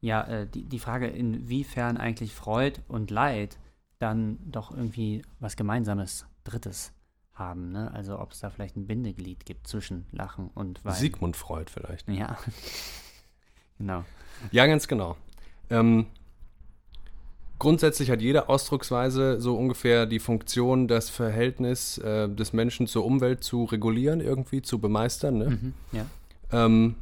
ja, 0.00 0.22
äh, 0.22 0.46
die, 0.46 0.64
die 0.64 0.78
Frage, 0.78 1.06
inwiefern 1.06 1.96
eigentlich 1.96 2.34
Freud 2.34 2.80
und 2.88 3.10
Leid 3.10 3.58
dann 3.98 4.38
doch 4.50 4.70
irgendwie 4.70 5.22
was 5.38 5.56
Gemeinsames 5.56 6.26
Drittes 6.44 6.92
haben. 7.34 7.70
Ne? 7.72 7.92
Also 7.92 8.18
ob 8.18 8.32
es 8.32 8.40
da 8.40 8.50
vielleicht 8.50 8.76
ein 8.76 8.86
Bindeglied 8.86 9.46
gibt 9.46 9.66
zwischen 9.68 10.06
Lachen 10.10 10.48
und 10.54 10.84
Weinen. 10.84 10.96
Sigmund 10.96 11.36
Freud 11.36 11.70
vielleicht. 11.70 12.08
Ja, 12.08 12.36
genau. 13.78 14.04
Ja, 14.50 14.66
ganz 14.66 14.88
genau. 14.88 15.16
Ähm, 15.70 16.06
grundsätzlich 17.62 18.10
hat 18.10 18.20
jede 18.20 18.48
Ausdrucksweise 18.48 19.40
so 19.40 19.56
ungefähr 19.56 20.06
die 20.06 20.18
Funktion, 20.18 20.88
das 20.88 21.10
Verhältnis 21.10 21.96
äh, 21.98 22.28
des 22.28 22.52
Menschen 22.52 22.88
zur 22.88 23.04
Umwelt 23.04 23.44
zu 23.44 23.62
regulieren, 23.62 24.20
irgendwie 24.20 24.62
zu 24.62 24.80
bemeistern. 24.80 25.38
Ne? 25.38 25.50
Mhm, 25.50 25.74
ja. 25.92 26.06
ähm, 26.50 26.96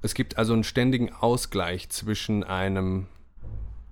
es 0.00 0.14
gibt 0.14 0.38
also 0.38 0.54
einen 0.54 0.64
ständigen 0.64 1.12
Ausgleich 1.12 1.90
zwischen 1.90 2.44
einem, 2.44 3.08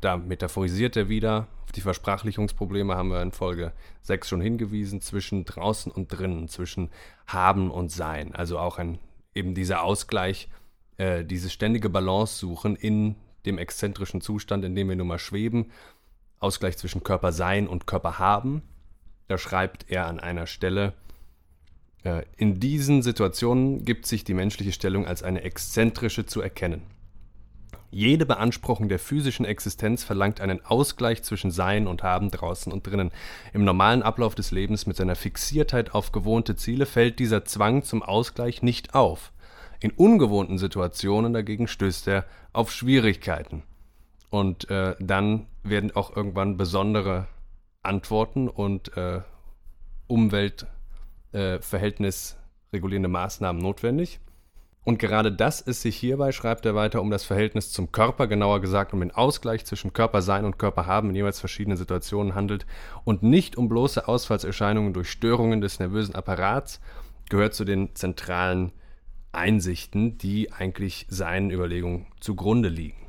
da 0.01 0.17
metaphorisiert 0.17 0.97
er 0.97 1.11
wieder, 1.11 1.47
auf 1.65 1.73
die 1.73 1.83
Versprachlichungsprobleme 1.83 2.97
haben 2.97 3.11
wir 3.11 3.21
in 3.21 3.33
Folge 3.33 3.73
6 4.01 4.31
schon 4.31 4.41
hingewiesen, 4.41 5.03
zwischen 5.03 5.45
draußen 5.45 5.93
und 5.93 6.09
drinnen, 6.09 6.49
zwischen 6.49 6.89
haben 7.27 7.71
und 7.71 7.93
sein. 7.93 8.35
Also 8.35 8.59
auch 8.59 8.79
ein, 8.79 8.99
eben 9.35 9.55
dieser 9.55 9.83
Ausgleich, 9.83 10.49
äh, 10.97 11.23
diese 11.23 11.51
ständige 11.51 11.91
Balance 11.91 12.39
suchen 12.39 12.77
in 12.77 13.17
dem 13.47 13.59
exzentrischen 13.59 14.21
Zustand, 14.21 14.65
in 14.65 14.75
dem 14.75 14.89
wir 14.89 14.97
nun 14.97 15.07
mal 15.07 15.19
schweben, 15.19 15.71
Ausgleich 16.39 16.77
zwischen 16.77 17.03
Körper 17.03 17.33
sein 17.33 17.67
und 17.67 17.87
Körper 17.87 18.19
haben. 18.19 18.63
Da 19.29 19.39
schreibt 19.39 19.87
er 19.89 20.07
an 20.07 20.21
einer 20.21 20.47
Stelle, 20.47 20.93
äh, 22.05 22.25
in 22.37 22.61
diesen 22.61 23.03
Situationen 23.03 23.85
gibt 23.85 24.07
sich 24.07 24.25
die 24.25 24.35
menschliche 24.35 24.73
Stellung 24.73 25.07
als 25.07 25.23
eine 25.23 25.43
exzentrische 25.43 26.27
zu 26.27 26.41
erkennen. 26.41 26.83
Jede 27.91 28.27
Beanspruchung 28.27 28.89
der 28.89 28.99
physischen 28.99 29.47
Existenz 29.47 30.05
verlangt 30.05 30.41
einen 30.41 30.65
Ausgleich 30.65 31.23
zwischen 31.23 31.51
Sein 31.51 31.87
und 31.87 32.03
Haben 32.03 32.31
draußen 32.31 32.73
und 32.73 32.87
drinnen. 32.87 33.11
Im 33.53 33.65
normalen 33.65 34.03
Ablauf 34.03 34.35
des 34.35 34.51
Lebens 34.51 34.87
mit 34.87 34.97
seiner 34.97 35.15
Fixiertheit 35.15 35.95
auf 35.95 36.13
gewohnte 36.13 36.57
Ziele 36.57 36.85
fällt 36.85 37.19
dieser 37.19 37.45
Zwang 37.45 37.85
zum 37.85 38.03
Ausgleich 38.03 38.63
nicht 38.63 38.95
auf. 38.95 39.33
In 39.81 39.93
ungewohnten 39.93 40.59
Situationen 40.59 41.33
dagegen 41.33 41.69
stößt 41.69 42.09
er 42.09 42.25
auf 42.53 42.73
Schwierigkeiten. 42.73 43.63
Und 44.31 44.69
äh, 44.71 44.97
dann 44.99 45.47
werden 45.63 45.95
auch 45.95 46.17
irgendwann 46.17 46.57
besondere 46.57 47.29
Antworten 47.83 48.49
und 48.49 48.97
äh, 48.97 49.21
umweltverhältnisregulierende 50.09 53.09
äh, 53.09 53.13
Maßnahmen 53.13 53.63
notwendig. 53.63 54.19
Und 54.87 55.01
gerade 55.01 55.33
das 55.33 55.61
ist 55.61 55.83
sich 55.83 55.97
hierbei, 55.97 56.31
schreibt 56.31 56.65
er 56.65 56.77
weiter, 56.77 57.01
um 57.01 57.11
das 57.11 57.25
Verhältnis 57.25 57.73
zum 57.73 57.91
Körper, 57.91 58.29
genauer 58.29 58.61
gesagt 58.61 58.93
um 58.93 59.01
den 59.01 59.11
Ausgleich 59.11 59.65
zwischen 59.65 59.93
Körpersein 59.93 60.45
und 60.45 60.59
Körperhaben 60.59 61.11
in 61.11 61.17
jeweils 61.17 61.41
verschiedenen 61.41 61.77
Situationen 61.77 62.37
handelt 62.37 62.67
und 63.03 63.25
nicht 63.25 63.57
um 63.57 63.69
bloße 63.69 64.07
Ausfallserscheinungen 64.07 64.93
durch 64.93 65.11
Störungen 65.11 65.61
des 65.61 65.81
nervösen 65.81 66.15
Apparats, 66.15 66.81
gehört 67.29 67.55
zu 67.55 67.65
den 67.65 67.97
zentralen 67.97 68.71
Einsichten, 69.37 70.19
die 70.19 70.53
eigentlich 70.53 71.07
seinen 71.09 71.51
Überlegungen 71.51 72.07
zugrunde 72.21 72.69
liegen. 72.69 73.07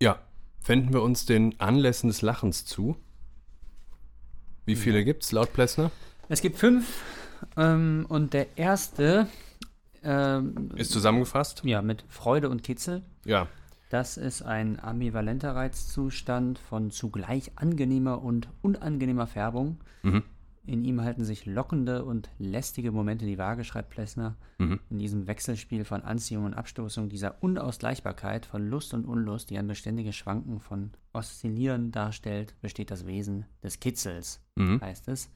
Ja, 0.00 0.18
wenden 0.64 0.92
wir 0.92 1.02
uns 1.02 1.26
den 1.26 1.58
Anlässen 1.60 2.08
des 2.08 2.22
Lachens 2.22 2.64
zu. 2.64 2.96
Wie 4.64 4.76
viele 4.76 4.98
ja. 4.98 5.04
gibt 5.04 5.22
es 5.22 5.32
laut 5.32 5.52
Plessner? 5.52 5.90
Es 6.28 6.42
gibt 6.42 6.58
fünf 6.58 7.02
ähm, 7.56 8.04
und 8.08 8.32
der 8.32 8.58
erste 8.58 9.28
ähm, 10.02 10.70
ist 10.76 10.92
zusammengefasst? 10.92 11.62
Ja, 11.64 11.82
mit 11.82 12.04
Freude 12.08 12.48
und 12.48 12.62
Kitzel. 12.62 13.02
Ja. 13.24 13.48
Das 13.90 14.16
ist 14.16 14.42
ein 14.42 14.80
ambivalenter 14.80 15.54
Reizzustand 15.54 16.58
von 16.58 16.90
zugleich 16.90 17.52
angenehmer 17.56 18.22
und 18.22 18.48
unangenehmer 18.62 19.26
Färbung. 19.26 19.78
Mhm. 20.02 20.24
In 20.66 20.84
ihm 20.84 21.00
halten 21.02 21.24
sich 21.24 21.46
lockende 21.46 22.04
und 22.04 22.28
lästige 22.38 22.90
Momente 22.90 23.24
die 23.24 23.38
Waage, 23.38 23.62
schreibt 23.62 23.90
Plessner. 23.90 24.36
Mhm. 24.58 24.80
In 24.90 24.98
diesem 24.98 25.26
Wechselspiel 25.28 25.84
von 25.84 26.02
Anziehung 26.02 26.44
und 26.44 26.54
Abstoßung, 26.54 27.08
dieser 27.08 27.42
Unausgleichbarkeit 27.42 28.46
von 28.46 28.68
Lust 28.68 28.92
und 28.92 29.04
Unlust, 29.04 29.50
die 29.50 29.58
ein 29.58 29.68
beständiges 29.68 30.16
Schwanken 30.16 30.60
von 30.60 30.90
Oszillieren 31.12 31.92
darstellt, 31.92 32.54
besteht 32.60 32.90
das 32.90 33.06
Wesen 33.06 33.46
des 33.62 33.78
Kitzels, 33.78 34.40
mhm. 34.56 34.80
heißt 34.80 35.08
es. 35.08 35.30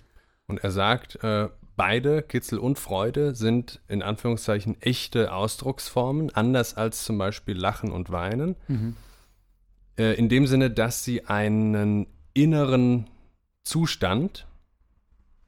Und 0.49 0.65
er 0.65 0.73
sagt, 0.73 1.23
äh, 1.23 1.49
beide, 1.77 2.23
Kitzel 2.23 2.59
und 2.59 2.79
Freude, 2.79 3.37
sind 3.37 3.81
in 3.87 4.03
Anführungszeichen 4.03 4.83
echte 4.83 5.33
Ausdrucksformen, 5.33 6.31
anders 6.35 6.75
als 6.75 7.05
zum 7.05 7.19
Beispiel 7.19 7.57
Lachen 7.57 7.93
und 7.93 8.11
Weinen. 8.11 8.57
Mhm. 8.67 8.97
Äh, 9.97 10.15
in 10.15 10.29
dem 10.29 10.49
Sinne, 10.49 10.73
dass 10.73 11.05
sie 11.05 11.27
einen 11.27 12.09
inneren 12.35 13.07
Zustand, 13.63 14.49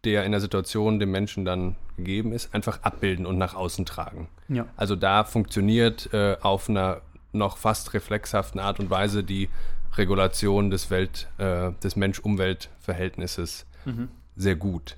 der 0.05 0.25
in 0.25 0.33
der 0.33 0.41
Situation 0.41 0.99
dem 0.99 1.11
Menschen 1.11 1.45
dann 1.45 1.77
gegeben 1.97 2.33
ist, 2.33 2.55
einfach 2.55 2.83
abbilden 2.83 3.27
und 3.27 3.39
nach 3.39 3.55
außen 3.55 3.87
tragen. 3.87 4.29
Ja. 4.49 4.67
Also 4.77 4.97
da 4.97 5.25
funktioniert 5.25 6.13
äh, 6.13 6.37
auf 6.41 6.69
einer 6.69 7.03
noch 7.33 7.57
fast 7.57 7.95
reflexhaften 7.95 8.61
Art 8.61 8.81
und 8.81 8.91
Weise 8.91 9.25
die 9.25 9.49
Regulation 9.97 10.71
des 10.71 10.91
Welt, 10.91 11.29
äh, 11.39 11.73
des 11.83 11.97
Mensch-Umwelt-Verhältnisses 11.97 13.67
mhm. 13.85 14.09
sehr 14.37 14.57
gut. 14.57 14.97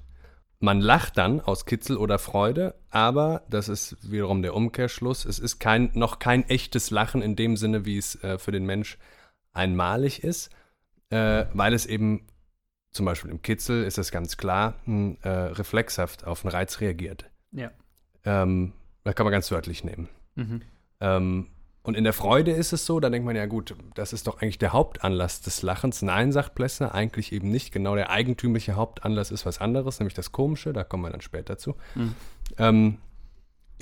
Man 0.60 0.80
lacht 0.80 1.18
dann 1.18 1.40
aus 1.40 1.66
Kitzel 1.66 1.96
oder 1.96 2.18
Freude, 2.18 2.74
aber 2.90 3.42
das 3.50 3.68
ist 3.68 4.10
wiederum 4.10 4.40
der 4.40 4.54
Umkehrschluss. 4.54 5.24
Es 5.26 5.38
ist 5.38 5.58
kein, 5.58 5.90
noch 5.94 6.18
kein 6.18 6.48
echtes 6.48 6.90
Lachen 6.90 7.22
in 7.22 7.36
dem 7.36 7.56
Sinne, 7.56 7.84
wie 7.84 7.98
es 7.98 8.22
äh, 8.22 8.38
für 8.38 8.52
den 8.52 8.64
Mensch 8.64 8.98
einmalig 9.52 10.24
ist, 10.24 10.50
äh, 11.10 11.44
weil 11.52 11.74
es 11.74 11.86
eben 11.86 12.26
zum 12.94 13.06
Beispiel 13.06 13.30
im 13.30 13.42
Kitzel 13.42 13.84
ist 13.84 13.98
es 13.98 14.10
ganz 14.10 14.36
klar 14.36 14.74
hm, 14.84 15.18
äh, 15.22 15.28
reflexhaft 15.28 16.26
auf 16.26 16.44
einen 16.44 16.52
Reiz 16.52 16.80
reagiert. 16.80 17.28
Ja. 17.50 17.70
Ähm, 18.24 18.72
das 19.02 19.14
kann 19.16 19.24
man 19.24 19.32
ganz 19.32 19.50
wörtlich 19.50 19.84
nehmen. 19.84 20.08
Mhm. 20.36 20.62
Ähm, 21.00 21.46
und 21.82 21.96
in 21.96 22.04
der 22.04 22.14
Freude 22.14 22.52
ist 22.52 22.72
es 22.72 22.86
so, 22.86 23.00
da 23.00 23.10
denkt 23.10 23.26
man 23.26 23.36
ja 23.36 23.44
gut, 23.44 23.74
das 23.94 24.14
ist 24.14 24.26
doch 24.26 24.40
eigentlich 24.40 24.58
der 24.58 24.72
Hauptanlass 24.72 25.42
des 25.42 25.60
Lachens. 25.60 26.00
Nein, 26.00 26.32
sagt 26.32 26.54
Plessner, 26.54 26.94
eigentlich 26.94 27.32
eben 27.32 27.50
nicht. 27.50 27.72
Genau 27.72 27.94
der 27.96 28.10
eigentümliche 28.10 28.74
Hauptanlass 28.74 29.30
ist 29.30 29.44
was 29.44 29.60
anderes, 29.60 29.98
nämlich 29.98 30.14
das 30.14 30.32
Komische, 30.32 30.72
da 30.72 30.84
kommen 30.84 31.02
wir 31.02 31.10
dann 31.10 31.20
später 31.20 31.58
zu. 31.58 31.74
Mhm. 31.94 32.14
Ähm, 32.56 32.98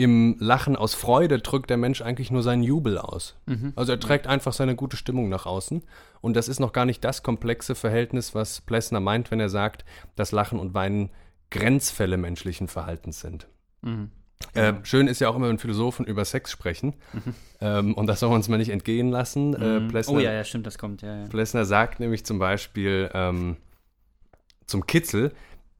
Im 0.02 0.34
Lachen 0.40 0.74
aus 0.74 0.94
Freude 0.94 1.38
drückt 1.38 1.70
der 1.70 1.76
Mensch 1.76 2.02
eigentlich 2.02 2.32
nur 2.32 2.42
seinen 2.42 2.64
Jubel 2.64 2.98
aus. 2.98 3.36
Mhm. 3.46 3.72
Also 3.76 3.92
er 3.92 4.00
trägt 4.00 4.26
einfach 4.26 4.52
seine 4.52 4.74
gute 4.74 4.96
Stimmung 4.96 5.28
nach 5.28 5.46
außen. 5.46 5.80
Und 6.20 6.34
das 6.34 6.48
ist 6.48 6.58
noch 6.58 6.72
gar 6.72 6.86
nicht 6.86 7.04
das 7.04 7.22
komplexe 7.22 7.76
Verhältnis, 7.76 8.34
was 8.34 8.62
Plessner 8.62 8.98
meint, 8.98 9.30
wenn 9.30 9.38
er 9.38 9.48
sagt, 9.48 9.84
dass 10.16 10.32
Lachen 10.32 10.58
und 10.58 10.74
Weinen 10.74 11.10
Grenzfälle 11.52 12.16
menschlichen 12.16 12.66
Verhaltens 12.66 13.20
sind. 13.20 13.46
Mhm. 13.82 14.10
Äh, 14.54 14.72
schön 14.82 15.06
ist 15.06 15.20
ja 15.20 15.28
auch 15.28 15.36
immer, 15.36 15.48
wenn 15.48 15.58
Philosophen 15.58 16.04
über 16.04 16.24
Sex 16.24 16.50
sprechen. 16.50 16.94
Mhm. 17.12 17.34
Ähm, 17.60 17.94
und 17.94 18.08
das 18.08 18.18
soll 18.18 18.30
man 18.30 18.38
uns 18.38 18.48
mal 18.48 18.58
nicht 18.58 18.70
entgehen 18.70 19.08
lassen. 19.08 19.54
Äh, 19.54 19.78
mhm. 19.78 19.88
Plessner, 19.88 20.14
oh 20.14 20.18
ja, 20.18 20.32
ja, 20.32 20.42
stimmt, 20.42 20.66
das 20.66 20.78
kommt, 20.78 21.02
ja. 21.02 21.16
ja. 21.16 21.26
Plessner 21.28 21.64
sagt 21.64 22.00
nämlich 22.00 22.26
zum 22.26 22.40
Beispiel 22.40 23.08
ähm, 23.14 23.56
zum 24.66 24.84
Kitzel, 24.84 25.32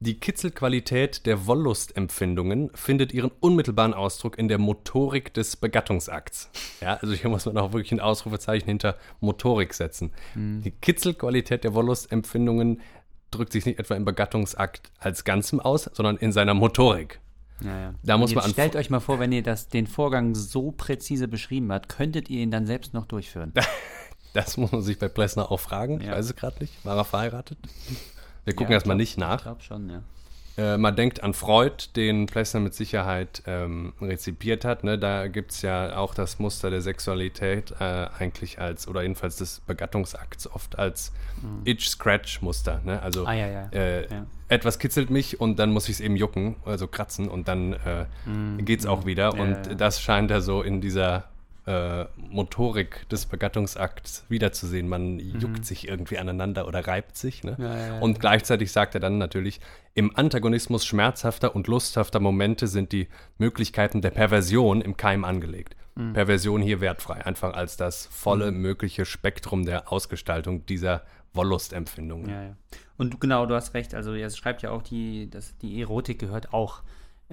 die 0.03 0.19
Kitzelqualität 0.19 1.25
der 1.25 1.47
Wollustempfindungen 1.47 2.69
findet 2.73 3.13
ihren 3.13 3.31
unmittelbaren 3.39 3.93
Ausdruck 3.93 4.37
in 4.37 4.47
der 4.47 4.57
Motorik 4.57 5.33
des 5.33 5.55
Begattungsakts. 5.55 6.49
Ja, 6.81 6.95
also 6.95 7.13
hier 7.13 7.29
muss 7.29 7.45
man 7.45 7.57
auch 7.57 7.73
wirklich 7.73 7.91
ein 7.91 7.99
Ausrufezeichen 7.99 8.67
hinter 8.67 8.97
Motorik 9.21 9.73
setzen. 9.73 10.11
Mhm. 10.35 10.61
Die 10.61 10.71
Kitzelqualität 10.71 11.63
der 11.63 11.73
Wollustempfindungen 11.73 12.81
drückt 13.31 13.53
sich 13.53 13.65
nicht 13.65 13.79
etwa 13.79 13.95
im 13.95 14.05
Begattungsakt 14.05 14.91
als 14.99 15.23
Ganzem 15.23 15.59
aus, 15.59 15.89
sondern 15.93 16.17
in 16.17 16.31
seiner 16.31 16.53
Motorik. 16.53 17.19
Ja, 17.61 17.79
ja. 17.79 17.93
Da 18.03 18.17
muss 18.17 18.35
man 18.35 18.49
stellt 18.49 18.75
euch 18.75 18.89
mal 18.89 18.99
vor, 18.99 19.19
wenn 19.19 19.31
ihr 19.31 19.43
das, 19.43 19.69
den 19.69 19.87
Vorgang 19.87 20.35
so 20.35 20.71
präzise 20.71 21.27
beschrieben 21.27 21.71
habt, 21.71 21.87
könntet 21.87 22.29
ihr 22.29 22.41
ihn 22.41 22.51
dann 22.51 22.65
selbst 22.65 22.93
noch 22.93 23.05
durchführen? 23.05 23.53
Das 24.33 24.57
muss 24.57 24.71
man 24.71 24.81
sich 24.81 24.97
bei 24.97 25.09
Plessner 25.09 25.51
auch 25.51 25.59
fragen. 25.59 26.01
Ja. 26.01 26.07
Ich 26.07 26.11
weiß 26.17 26.25
es 26.25 26.35
gerade 26.35 26.57
nicht. 26.59 26.83
War 26.83 26.97
er 26.97 27.05
verheiratet? 27.05 27.59
Wir 28.45 28.55
gucken 28.55 28.71
ja, 28.71 28.77
erstmal 28.77 28.97
nicht 28.97 29.17
nach. 29.17 29.37
Ich 29.37 29.43
glaube 29.43 29.61
schon, 29.61 29.89
ja. 29.89 30.03
Äh, 30.55 30.77
man 30.77 30.95
denkt 30.95 31.23
an 31.23 31.33
Freud, 31.33 31.89
den 31.95 32.27
Plessner 32.27 32.59
mit 32.59 32.75
Sicherheit 32.75 33.41
ähm, 33.47 33.93
rezipiert 33.99 34.65
hat. 34.65 34.83
Ne? 34.83 34.99
Da 34.99 35.27
gibt 35.27 35.51
es 35.51 35.63
ja 35.63 35.97
auch 35.97 36.13
das 36.13 36.37
Muster 36.37 36.69
der 36.69 36.81
Sexualität 36.81 37.73
äh, 37.79 38.07
eigentlich 38.19 38.59
als, 38.59 38.87
oder 38.87 39.01
jedenfalls 39.01 39.37
des 39.37 39.61
Begattungsakts 39.61 40.51
oft 40.51 40.77
als 40.77 41.11
mhm. 41.41 41.61
Itch-Scratch-Muster. 41.65 42.81
Ne? 42.83 43.01
Also 43.01 43.25
ah, 43.25 43.33
ja, 43.33 43.47
ja. 43.47 43.69
Äh, 43.71 44.01
ja. 44.03 44.25
etwas 44.47 44.77
kitzelt 44.77 45.09
mich 45.09 45.41
und 45.41 45.57
dann 45.57 45.71
muss 45.71 45.89
ich 45.89 45.95
es 45.95 46.01
eben 46.01 46.15
jucken, 46.15 46.55
also 46.65 46.87
kratzen 46.87 47.29
und 47.29 47.47
dann 47.47 47.73
äh, 47.73 48.05
mhm. 48.25 48.63
geht 48.63 48.81
es 48.81 48.85
auch 48.85 49.01
mhm. 49.01 49.07
wieder. 49.07 49.33
und 49.33 49.81
das 49.81 50.01
scheint 50.01 50.29
er 50.29 50.41
so 50.41 50.61
in 50.61 50.81
dieser 50.81 51.32
äh, 51.65 52.05
Motorik 52.17 53.07
des 53.09 53.25
Begattungsakts 53.25 54.25
wiederzusehen. 54.27 54.87
Man 54.87 55.15
mhm. 55.15 55.39
juckt 55.39 55.65
sich 55.65 55.87
irgendwie 55.87 56.17
aneinander 56.17 56.67
oder 56.67 56.85
reibt 56.85 57.15
sich. 57.15 57.43
Ne? 57.43 57.55
Ja, 57.57 57.77
ja, 57.77 57.87
ja. 57.87 57.99
Und 57.99 58.19
gleichzeitig 58.19 58.71
sagt 58.71 58.95
er 58.95 58.99
dann 58.99 59.17
natürlich, 59.17 59.61
im 59.93 60.15
Antagonismus 60.15 60.85
schmerzhafter 60.85 61.55
und 61.55 61.67
lusthafter 61.67 62.19
Momente 62.19 62.67
sind 62.67 62.91
die 62.91 63.07
Möglichkeiten 63.37 64.01
der 64.01 64.11
Perversion 64.11 64.81
im 64.81 64.97
Keim 64.97 65.23
angelegt. 65.23 65.75
Mhm. 65.95 66.13
Perversion 66.13 66.61
hier 66.61 66.81
wertfrei, 66.81 67.25
einfach 67.25 67.53
als 67.53 67.77
das 67.77 68.07
volle 68.07 68.51
mhm. 68.51 68.61
mögliche 68.61 69.05
Spektrum 69.05 69.65
der 69.65 69.91
Ausgestaltung 69.91 70.65
dieser 70.65 71.03
Wollustempfindungen. 71.33 72.57
Und 72.97 73.19
genau, 73.19 73.45
du 73.45 73.55
hast 73.55 73.73
recht. 73.73 73.95
Also 73.95 74.13
er 74.13 74.29
schreibt 74.29 74.61
ja 74.61 74.71
auch, 74.71 74.83
die, 74.83 75.29
dass 75.29 75.57
die 75.57 75.81
Erotik 75.81 76.19
gehört 76.19 76.53
auch 76.53 76.83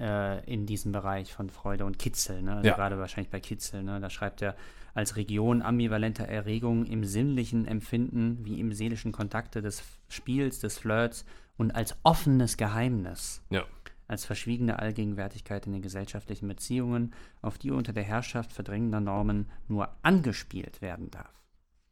äh, 0.01 0.43
in 0.51 0.65
diesem 0.65 0.91
Bereich 0.91 1.31
von 1.31 1.49
Freude 1.49 1.85
und 1.85 1.99
Kitzel. 1.99 2.41
Ne? 2.41 2.55
Also 2.55 2.67
ja. 2.67 2.75
gerade 2.75 2.97
wahrscheinlich 2.97 3.29
bei 3.29 3.39
Kitzel. 3.39 3.83
Ne? 3.83 3.99
Da 3.99 4.09
schreibt 4.09 4.41
er 4.41 4.55
als 4.93 5.15
Region 5.15 5.61
ambivalenter 5.61 6.27
Erregung 6.27 6.85
im 6.85 7.05
sinnlichen 7.05 7.65
Empfinden 7.67 8.43
wie 8.43 8.59
im 8.59 8.73
seelischen 8.73 9.11
Kontakte 9.11 9.61
des 9.61 9.83
Spiels, 10.09 10.59
des 10.59 10.79
Flirts 10.79 11.23
und 11.57 11.71
als 11.71 11.95
offenes 12.03 12.57
Geheimnis. 12.57 13.41
Ja. 13.49 13.63
Als 14.07 14.25
verschwiegene 14.25 14.79
Allgegenwärtigkeit 14.79 15.65
in 15.67 15.71
den 15.71 15.81
gesellschaftlichen 15.81 16.47
Beziehungen, 16.47 17.13
auf 17.41 17.57
die 17.57 17.71
unter 17.71 17.93
der 17.93 18.03
Herrschaft 18.03 18.51
verdrängender 18.51 18.99
Normen 18.99 19.49
nur 19.69 19.87
angespielt 20.01 20.81
werden 20.81 21.11
darf. 21.11 21.31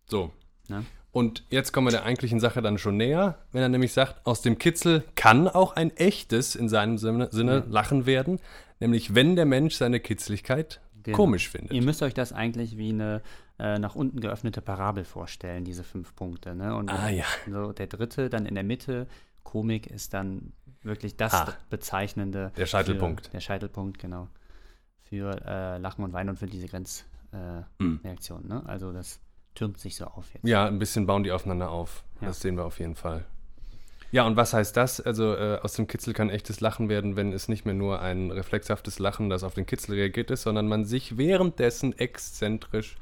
So. 0.05 0.33
Ne? 0.67 0.83
Und 1.11 1.43
jetzt 1.49 1.71
kommen 1.71 1.87
wir 1.87 1.91
der 1.91 2.03
eigentlichen 2.03 2.39
Sache 2.39 2.61
dann 2.61 2.77
schon 2.77 2.97
näher, 2.97 3.39
wenn 3.51 3.61
er 3.63 3.69
nämlich 3.69 3.93
sagt, 3.93 4.25
aus 4.25 4.41
dem 4.41 4.57
Kitzel 4.59 5.03
kann 5.15 5.47
auch 5.47 5.75
ein 5.75 5.95
echtes, 5.97 6.55
in 6.55 6.69
seinem 6.69 6.97
Sinne, 6.99 7.29
Sinne 7.31 7.63
mhm. 7.65 7.71
Lachen 7.71 8.05
werden, 8.05 8.39
nämlich 8.79 9.15
wenn 9.15 9.35
der 9.35 9.45
Mensch 9.45 9.75
seine 9.75 9.99
Kitzligkeit 9.99 10.81
genau. 11.03 11.17
komisch 11.17 11.49
findet. 11.49 11.73
Ihr 11.73 11.81
müsst 11.81 12.03
euch 12.03 12.13
das 12.13 12.31
eigentlich 12.31 12.77
wie 12.77 12.89
eine 12.89 13.21
äh, 13.57 13.79
nach 13.79 13.95
unten 13.95 14.21
geöffnete 14.21 14.61
Parabel 14.61 15.03
vorstellen, 15.03 15.65
diese 15.65 15.83
fünf 15.83 16.15
Punkte. 16.15 16.55
Ne? 16.55 16.75
Und 16.75 16.89
Ah, 16.91 17.09
ja. 17.09 17.25
so 17.49 17.73
der 17.73 17.87
dritte 17.87 18.29
dann 18.29 18.45
in 18.45 18.55
der 18.55 18.63
Mitte. 18.63 19.07
Komik 19.43 19.87
ist 19.87 20.13
dann 20.13 20.53
wirklich 20.83 21.17
das 21.17 21.33
Ah. 21.33 21.53
Bezeichnende. 21.69 22.51
Der 22.55 22.67
Scheitelpunkt. 22.67 23.25
Für, 23.25 23.31
der 23.31 23.39
Scheitelpunkt, 23.41 23.99
genau. 23.99 24.27
Für 25.01 25.41
äh, 25.45 25.77
Lachen 25.79 26.03
und 26.05 26.13
Weinen 26.13 26.29
und 26.29 26.37
für 26.37 26.45
diese 26.45 26.67
Grenzreaktion. 26.67 28.41
Äh, 28.41 28.43
Mhm. 28.43 28.47
Ne? 28.47 28.63
Also 28.67 28.91
das 28.93 29.19
türmt 29.55 29.79
sich 29.79 29.95
so 29.95 30.05
auf 30.05 30.25
jetzt. 30.33 30.45
Ja, 30.47 30.65
ein 30.65 30.79
bisschen 30.79 31.05
bauen 31.05 31.23
die 31.23 31.31
aufeinander 31.31 31.69
auf. 31.71 32.03
Ja. 32.21 32.27
Das 32.27 32.39
sehen 32.41 32.55
wir 32.57 32.65
auf 32.65 32.79
jeden 32.79 32.95
Fall. 32.95 33.25
Ja, 34.11 34.25
und 34.25 34.35
was 34.35 34.53
heißt 34.53 34.75
das? 34.75 34.99
Also 34.99 35.35
äh, 35.35 35.59
aus 35.61 35.73
dem 35.73 35.85
Kitzel 35.85 36.13
kann 36.13 36.29
echtes 36.31 36.61
Lachen 36.61 36.89
werden, 36.89 37.15
wenn 37.15 37.31
es 37.31 37.47
nicht 37.47 37.65
mehr 37.65 37.75
nur 37.75 38.01
ein 38.01 38.31
reflexhaftes 38.31 38.97
Lachen, 38.97 39.29
das 39.29 39.43
auf 39.43 39.53
den 39.53 39.67
Kitzel 39.67 39.95
reagiert 39.95 40.31
ist, 40.31 40.41
sondern 40.43 40.67
man 40.67 40.85
sich 40.85 41.17
währenddessen 41.17 41.97
exzentrisch 41.97 42.95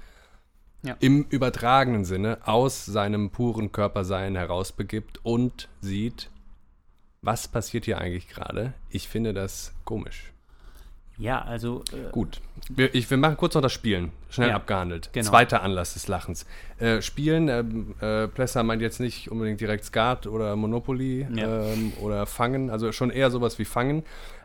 Ja. 0.83 0.97
im 0.99 1.23
übertragenen 1.29 2.03
Sinne 2.03 2.39
aus 2.45 2.85
seinem 2.85 3.29
puren 3.29 3.71
Körpersein 3.71 4.35
herausbegibt 4.35 5.19
und 5.23 5.69
sieht, 5.79 6.29
was 7.21 7.47
passiert 7.47 7.85
hier 7.85 7.99
eigentlich 7.99 8.27
gerade. 8.27 8.73
Ich 8.89 9.07
finde 9.07 9.33
das 9.33 9.73
komisch. 9.85 10.33
Ja, 11.17 11.41
also 11.41 11.83
äh, 11.91 12.11
Gut. 12.11 12.41
Wir, 12.69 12.93
ich, 12.93 13.09
wir 13.09 13.17
machen 13.17 13.37
kurz 13.37 13.55
noch 13.55 13.61
das 13.61 13.73
Spielen. 13.73 14.11
Schnell 14.29 14.49
Ja, 14.49 14.55
abgehandelt. 14.55 15.09
genau. 15.13 15.27
Zweiter 15.29 15.63
Anlass 15.63 15.93
des 15.93 16.07
Lachens. 16.07 16.45
Äh, 16.79 17.01
Spielen, 17.01 17.47
ähm, 17.49 17.95
äh, 18.01 18.27
Plesser 18.27 18.61
meint 18.63 18.81
jetzt 18.81 18.99
nicht 18.99 19.31
unbedingt 19.31 19.59
direkt 19.59 19.83
Skat 19.85 20.27
oder 20.27 20.55
Monopoly 20.55 21.25
Ja. 21.33 21.63
ähm, 21.73 21.93
oder 22.01 22.25
Fangen, 22.27 22.69
also 22.69 22.91
schon 22.91 23.09
eher 23.09 23.31
sowas 23.31 23.57
wie 23.57 23.65
Fangen, 23.65 24.03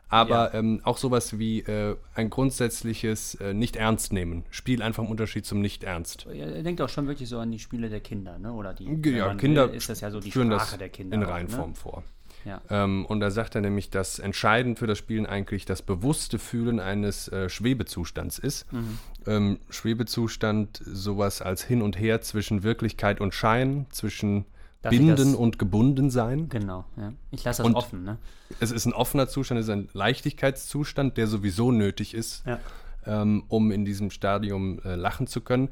aber 0.08 0.54
ähm, 0.54 0.80
auch 0.84 0.98
sowas 0.98 1.38
wie 1.38 1.60
äh, 1.60 1.96
ein 2.14 2.30
grundsätzliches 2.30 3.34
äh, 3.36 3.52
Nicht-Ernst-Nehmen. 3.54 4.44
Spiel 4.50 4.82
einfach 4.82 5.02
im 5.02 5.10
Unterschied 5.10 5.44
zum 5.46 5.60
Nicht-Ernst. 5.60 6.26
er 6.32 6.62
denkt 6.62 6.80
auch 6.80 6.88
schon 6.88 7.06
wirklich 7.06 7.28
so 7.28 7.38
an 7.38 7.50
die 7.50 7.58
Spiele 7.58 7.88
der 7.90 8.00
Kinder, 8.00 8.38
ne? 8.38 8.52
Oder 8.52 8.72
die 8.74 8.84
Ja, 9.10 9.34
Kinder 9.34 9.68
will, 9.68 9.76
ist 9.76 9.88
das 9.88 10.00
ja 10.00 10.10
so 10.10 10.20
die 10.20 10.30
Sprache 10.30 10.48
das 10.48 10.78
der 10.78 10.88
Kinder. 10.90 11.16
in 11.16 11.22
Reihenform 11.22 11.70
Ne? 11.70 11.76
vor. 11.76 12.02
Ja. 12.44 12.60
Ähm, 12.70 13.06
und 13.06 13.20
da 13.20 13.30
sagt 13.30 13.54
er 13.54 13.60
nämlich, 13.60 13.90
dass 13.90 14.18
entscheidend 14.18 14.78
für 14.78 14.86
das 14.86 14.98
Spielen 14.98 15.26
eigentlich 15.26 15.64
das 15.64 15.82
bewusste 15.82 16.38
Fühlen 16.38 16.80
eines 16.80 17.28
äh, 17.28 17.48
Schwebezustands 17.48 18.38
ist. 18.38 18.72
Mhm. 18.72 18.98
Ähm, 19.26 19.58
Schwebezustand 19.70 20.80
sowas 20.84 21.42
als 21.42 21.62
Hin 21.62 21.82
und 21.82 21.98
Her 21.98 22.20
zwischen 22.20 22.62
Wirklichkeit 22.62 23.20
und 23.20 23.34
Schein, 23.34 23.86
zwischen 23.90 24.44
ich 24.84 24.90
Binden 24.90 25.34
und 25.36 25.60
gebunden 25.60 26.10
sein. 26.10 26.48
Genau, 26.48 26.84
ja. 26.96 27.12
Ich 27.30 27.44
lasse 27.44 27.62
das 27.62 27.66
Und- 27.68 27.76
offen, 27.76 28.02
ne? 28.02 28.18
Es 28.58 28.70
ist 28.72 28.84
ein 28.86 28.92
offener 28.92 29.28
Zustand, 29.28 29.60
es 29.60 29.66
ist 29.66 29.72
ein 29.72 29.88
Leichtigkeitszustand, 29.92 31.16
der 31.16 31.26
sowieso 31.26 31.70
nötig 31.70 32.14
ist, 32.14 32.44
Ja. 32.46 32.58
ähm, 33.06 33.44
um 33.48 33.70
in 33.70 33.84
diesem 33.84 34.10
Stadium 34.10 34.80
äh, 34.84 34.94
lachen 34.96 35.26
zu 35.26 35.40
können. 35.40 35.68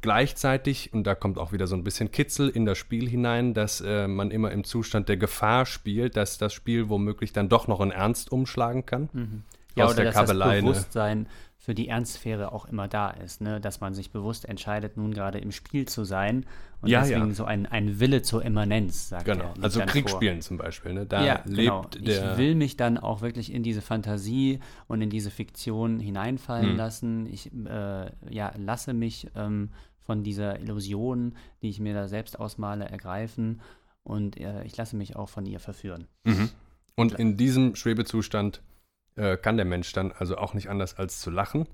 Gleichzeitig, 0.00 0.92
und 0.92 1.04
da 1.08 1.14
kommt 1.16 1.38
auch 1.38 1.52
wieder 1.52 1.66
so 1.66 1.74
ein 1.74 1.82
bisschen 1.82 2.12
Kitzel 2.12 2.48
in 2.48 2.64
das 2.64 2.78
Spiel 2.78 3.08
hinein, 3.08 3.52
dass 3.52 3.80
äh, 3.80 4.06
man 4.06 4.30
immer 4.30 4.52
im 4.52 4.62
Zustand 4.62 5.08
der 5.08 5.16
Gefahr 5.16 5.66
spielt, 5.66 6.16
dass 6.16 6.38
das 6.38 6.52
Spiel 6.52 6.88
womöglich 6.88 7.32
dann 7.32 7.48
doch 7.48 7.66
noch 7.66 7.80
in 7.80 7.90
Ernst 7.90 8.30
umschlagen 8.30 8.86
kann. 8.86 9.08
Ja, 9.74 9.86
Aus 9.86 9.94
oder 9.94 10.04
der 10.04 10.12
dass 10.12 10.20
Kabelei, 10.20 10.60
das? 10.60 10.64
Bewusstsein 10.64 11.26
für 11.68 11.74
die 11.74 11.88
Ernstsphäre 11.88 12.50
auch 12.52 12.64
immer 12.64 12.88
da 12.88 13.10
ist, 13.10 13.42
ne? 13.42 13.60
Dass 13.60 13.82
man 13.82 13.92
sich 13.92 14.10
bewusst 14.10 14.48
entscheidet, 14.48 14.96
nun 14.96 15.12
gerade 15.12 15.38
im 15.38 15.52
Spiel 15.52 15.86
zu 15.86 16.04
sein 16.04 16.46
und 16.80 16.88
Ja, 16.88 17.02
deswegen 17.02 17.28
ja. 17.28 17.34
so 17.34 17.44
ein, 17.44 17.66
ein 17.66 18.00
Wille 18.00 18.22
zur 18.22 18.42
Immanenz, 18.42 19.10
sagt 19.10 19.26
Genau, 19.26 19.52
er. 19.54 19.64
also 19.64 19.80
Kriegsspielen 19.80 20.40
zum 20.40 20.56
Beispiel. 20.56 20.94
Ne? 20.94 21.04
Da 21.04 21.22
ja, 21.22 21.42
lebt 21.44 21.92
genau. 21.92 22.06
der. 22.06 22.32
Ich 22.32 22.38
will 22.38 22.54
mich 22.54 22.78
dann 22.78 22.96
auch 22.96 23.20
wirklich 23.20 23.52
in 23.52 23.62
diese 23.62 23.82
Fantasie 23.82 24.60
und 24.86 25.02
in 25.02 25.10
diese 25.10 25.30
Fiktion 25.30 26.00
hineinfallen 26.00 26.70
Hm. 26.70 26.76
lassen. 26.78 27.26
Ich 27.26 27.52
äh, 27.52 28.10
ja, 28.30 28.50
lasse 28.56 28.94
mich 28.94 29.28
ähm, 29.36 29.68
von 30.00 30.22
dieser 30.22 30.58
Illusion, 30.60 31.34
die 31.60 31.68
ich 31.68 31.80
mir 31.80 31.92
da 31.92 32.08
selbst 32.08 32.40
ausmale, 32.40 32.86
ergreifen 32.86 33.60
und 34.04 34.40
äh, 34.40 34.64
ich 34.64 34.74
lasse 34.74 34.96
mich 34.96 35.16
auch 35.16 35.28
von 35.28 35.44
ihr 35.44 35.60
verführen. 35.60 36.06
Mhm. 36.24 36.48
Und 36.94 37.12
in 37.12 37.36
diesem 37.36 37.74
Schwebezustand 37.76 38.62
äh, 39.18 39.36
kann 39.36 39.56
der 39.56 39.66
Mensch 39.66 39.92
dann 39.92 40.12
also 40.12 40.38
auch 40.38 40.54
nicht 40.54 40.70
anders 40.70 40.98
als 40.98 41.20
zu 41.20 41.30
lachen. 41.30 41.66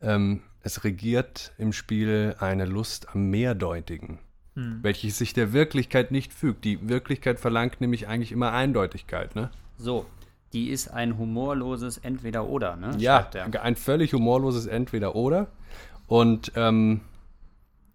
Ähm, 0.00 0.42
es 0.62 0.84
regiert 0.84 1.52
im 1.58 1.72
Spiel 1.72 2.36
eine 2.38 2.66
Lust 2.66 3.08
am 3.14 3.30
Mehrdeutigen, 3.30 4.18
welches 4.54 5.18
sich 5.18 5.32
der 5.32 5.52
Wirklichkeit 5.52 6.10
nicht 6.10 6.32
fügt. 6.32 6.64
Die 6.64 6.88
Wirklichkeit 6.88 7.40
verlangt 7.40 7.80
nämlich 7.80 8.06
eigentlich 8.06 8.32
immer 8.32 8.52
Eindeutigkeit. 8.52 9.34
Ne? 9.34 9.50
So, 9.76 10.06
die 10.52 10.68
ist 10.68 10.88
ein 10.88 11.18
humorloses 11.18 11.98
Entweder-Oder, 11.98 12.76
ne? 12.76 12.94
Ja, 12.98 13.28
ein 13.62 13.76
völlig 13.76 14.12
humorloses 14.12 14.66
Entweder-Oder. 14.66 15.48
Und 16.06 16.52
ähm, 16.54 17.00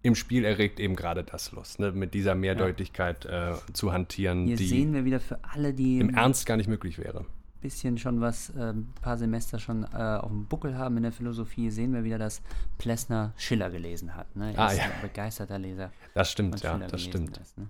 im 0.02 0.14
Spiel 0.14 0.44
erregt 0.44 0.80
eben 0.80 0.96
gerade 0.96 1.22
das 1.22 1.52
Lust, 1.52 1.78
ne? 1.78 1.92
mit 1.92 2.14
dieser 2.14 2.34
Mehrdeutigkeit 2.34 3.24
äh, 3.24 3.54
zu 3.72 3.92
hantieren, 3.92 4.46
Hier 4.46 4.56
die 4.56 4.66
sehen 4.66 4.92
wir 4.92 5.04
wieder 5.04 5.20
für 5.20 5.38
alle, 5.42 5.72
die 5.72 6.00
im 6.00 6.10
Ernst 6.10 6.46
gar 6.46 6.56
nicht 6.56 6.68
möglich 6.68 6.98
wäre. 6.98 7.24
Bisschen 7.60 7.98
schon 7.98 8.20
was, 8.20 8.50
äh, 8.50 8.72
ein 8.72 8.92
paar 9.02 9.16
Semester 9.16 9.58
schon 9.58 9.84
äh, 9.84 9.96
auf 9.96 10.30
dem 10.30 10.46
Buckel 10.46 10.76
haben 10.76 10.96
in 10.96 11.02
der 11.02 11.12
Philosophie, 11.12 11.70
sehen 11.70 11.92
wir 11.92 12.04
wieder, 12.04 12.18
dass 12.18 12.42
Plessner 12.78 13.32
Schiller 13.36 13.70
gelesen 13.70 14.14
hat. 14.14 14.34
Ne? 14.36 14.52
Er 14.54 14.58
Ah, 14.58 14.72
ist 14.72 14.78
ja. 14.78 14.84
ein 14.84 15.02
begeisterter 15.02 15.58
Leser 15.58 15.90
Das 16.14 16.30
stimmt, 16.30 16.60
ja, 16.62 16.78
das 16.78 17.02
stimmt. 17.02 17.36
ist, 17.38 17.58
ne? 17.58 17.68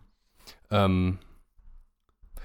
Ähm, 0.70 1.18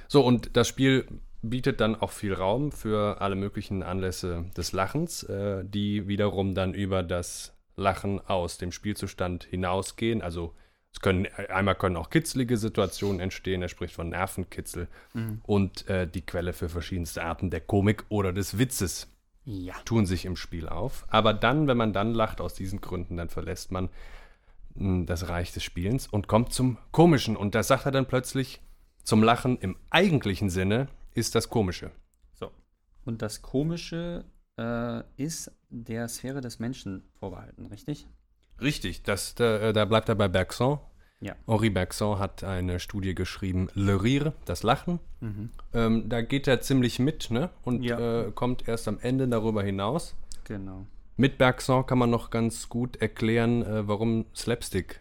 so, 0.08 0.26
und 0.26 0.56
das 0.56 0.68
Spiel 0.68 1.08
bietet 1.42 1.82
dann 1.82 1.96
auch 1.96 2.12
viel 2.12 2.34
Raum 2.34 2.72
für 2.72 3.20
alle 3.22 3.36
möglichen 3.36 3.84
Anlässe 3.84 4.46
des 4.56 4.72
Lachens, 4.72 5.24
äh, 5.24 5.64
die 5.66 6.08
wiederum 6.08 6.56
dann 6.56 6.74
über 6.74 7.04
das 7.04 7.54
Lachen 7.76 8.20
aus 8.26 8.58
dem 8.58 8.72
Spielzustand 8.72 9.44
hinausgehen. 9.44 10.22
Also 10.22 10.54
es 10.94 11.00
können 11.02 11.28
einmal 11.50 11.76
können 11.76 11.98
auch 11.98 12.10
kitzlige 12.10 12.58
Situationen 12.58 13.20
entstehen, 13.20 13.62
er 13.62 13.68
spricht 13.70 13.96
von 13.96 14.10
Nervenkitzel 14.10 14.88
und 15.44 15.88
äh, 15.90 16.08
die 16.08 16.22
Quelle 16.22 16.54
für 16.54 16.70
verschiedenste 16.70 17.24
Arten 17.24 17.50
der 17.50 17.62
Komik 17.62 18.06
oder 18.10 18.32
des 18.32 18.58
Witzes 18.60 19.08
Ja. 19.46 19.74
tun 19.86 20.06
sich 20.06 20.26
im 20.26 20.36
Spiel 20.36 20.70
auf. 20.70 21.06
Aber 21.10 21.34
dann, 21.34 21.68
wenn 21.68 21.78
man 21.78 21.94
dann 21.94 22.14
lacht, 22.14 22.40
aus 22.42 22.54
diesen 22.54 22.80
Gründen, 22.80 23.18
dann 23.18 23.30
verlässt 23.30 23.72
man 23.72 23.90
mh, 24.76 25.06
das 25.06 25.28
Reich 25.30 25.52
des 25.52 25.64
Spielens 25.64 26.08
und 26.08 26.28
kommt 26.28 26.54
zum 26.54 26.78
Komischen. 26.92 27.36
Und 27.36 27.56
da 27.56 27.64
sagt 27.64 27.86
er 27.86 27.92
dann 27.92 28.06
plötzlich, 28.06 28.62
zum 29.04 29.24
Lachen 29.24 29.58
im 29.58 29.76
eigentlichen 29.90 30.50
Sinne 30.50 30.88
ist 31.16 31.36
das 31.36 31.50
Komische. 31.50 31.92
So. 32.34 32.52
Und 33.04 33.22
das 33.22 33.42
Komische 33.42 34.26
äh, 34.58 35.02
ist 35.18 35.52
der 35.70 36.08
Sphäre 36.08 36.40
des 36.42 36.60
Menschen 36.60 37.04
vorbehalten, 37.20 37.66
richtig? 37.66 38.08
Richtig, 38.62 39.04
das, 39.04 39.36
da, 39.36 39.58
äh, 39.60 39.74
da 39.74 39.86
bleibt 39.86 40.10
er 40.10 40.16
bei 40.16 40.28
Bergson. 40.28 40.80
Ja. 41.20 41.36
Henri 41.48 41.70
Bergson 41.70 42.20
hat 42.20 42.44
eine 42.44 42.80
Studie 42.82 43.16
geschrieben, 43.16 43.70
Le 43.76 44.02
Rire, 44.04 44.34
das 44.46 44.64
Lachen. 44.64 45.00
Ähm, 45.74 46.10
da 46.10 46.22
geht 46.22 46.48
er 46.48 46.60
ziemlich 46.60 47.00
mit 47.00 47.32
ne? 47.32 47.50
und 47.64 47.82
Ja. 47.84 48.24
äh, 48.28 48.32
kommt 48.32 48.68
erst 48.68 48.90
am 48.90 49.00
Ende 49.00 49.28
darüber 49.30 49.64
hinaus. 49.64 50.16
Genau. 50.44 50.86
Mit 51.16 51.38
Bergson 51.38 51.86
kann 51.86 51.98
man 51.98 52.10
noch 52.10 52.30
ganz 52.30 52.68
gut 52.68 52.98
erklären, 52.98 53.64
äh, 53.64 53.88
warum 53.88 54.26
Slapstick 54.36 55.00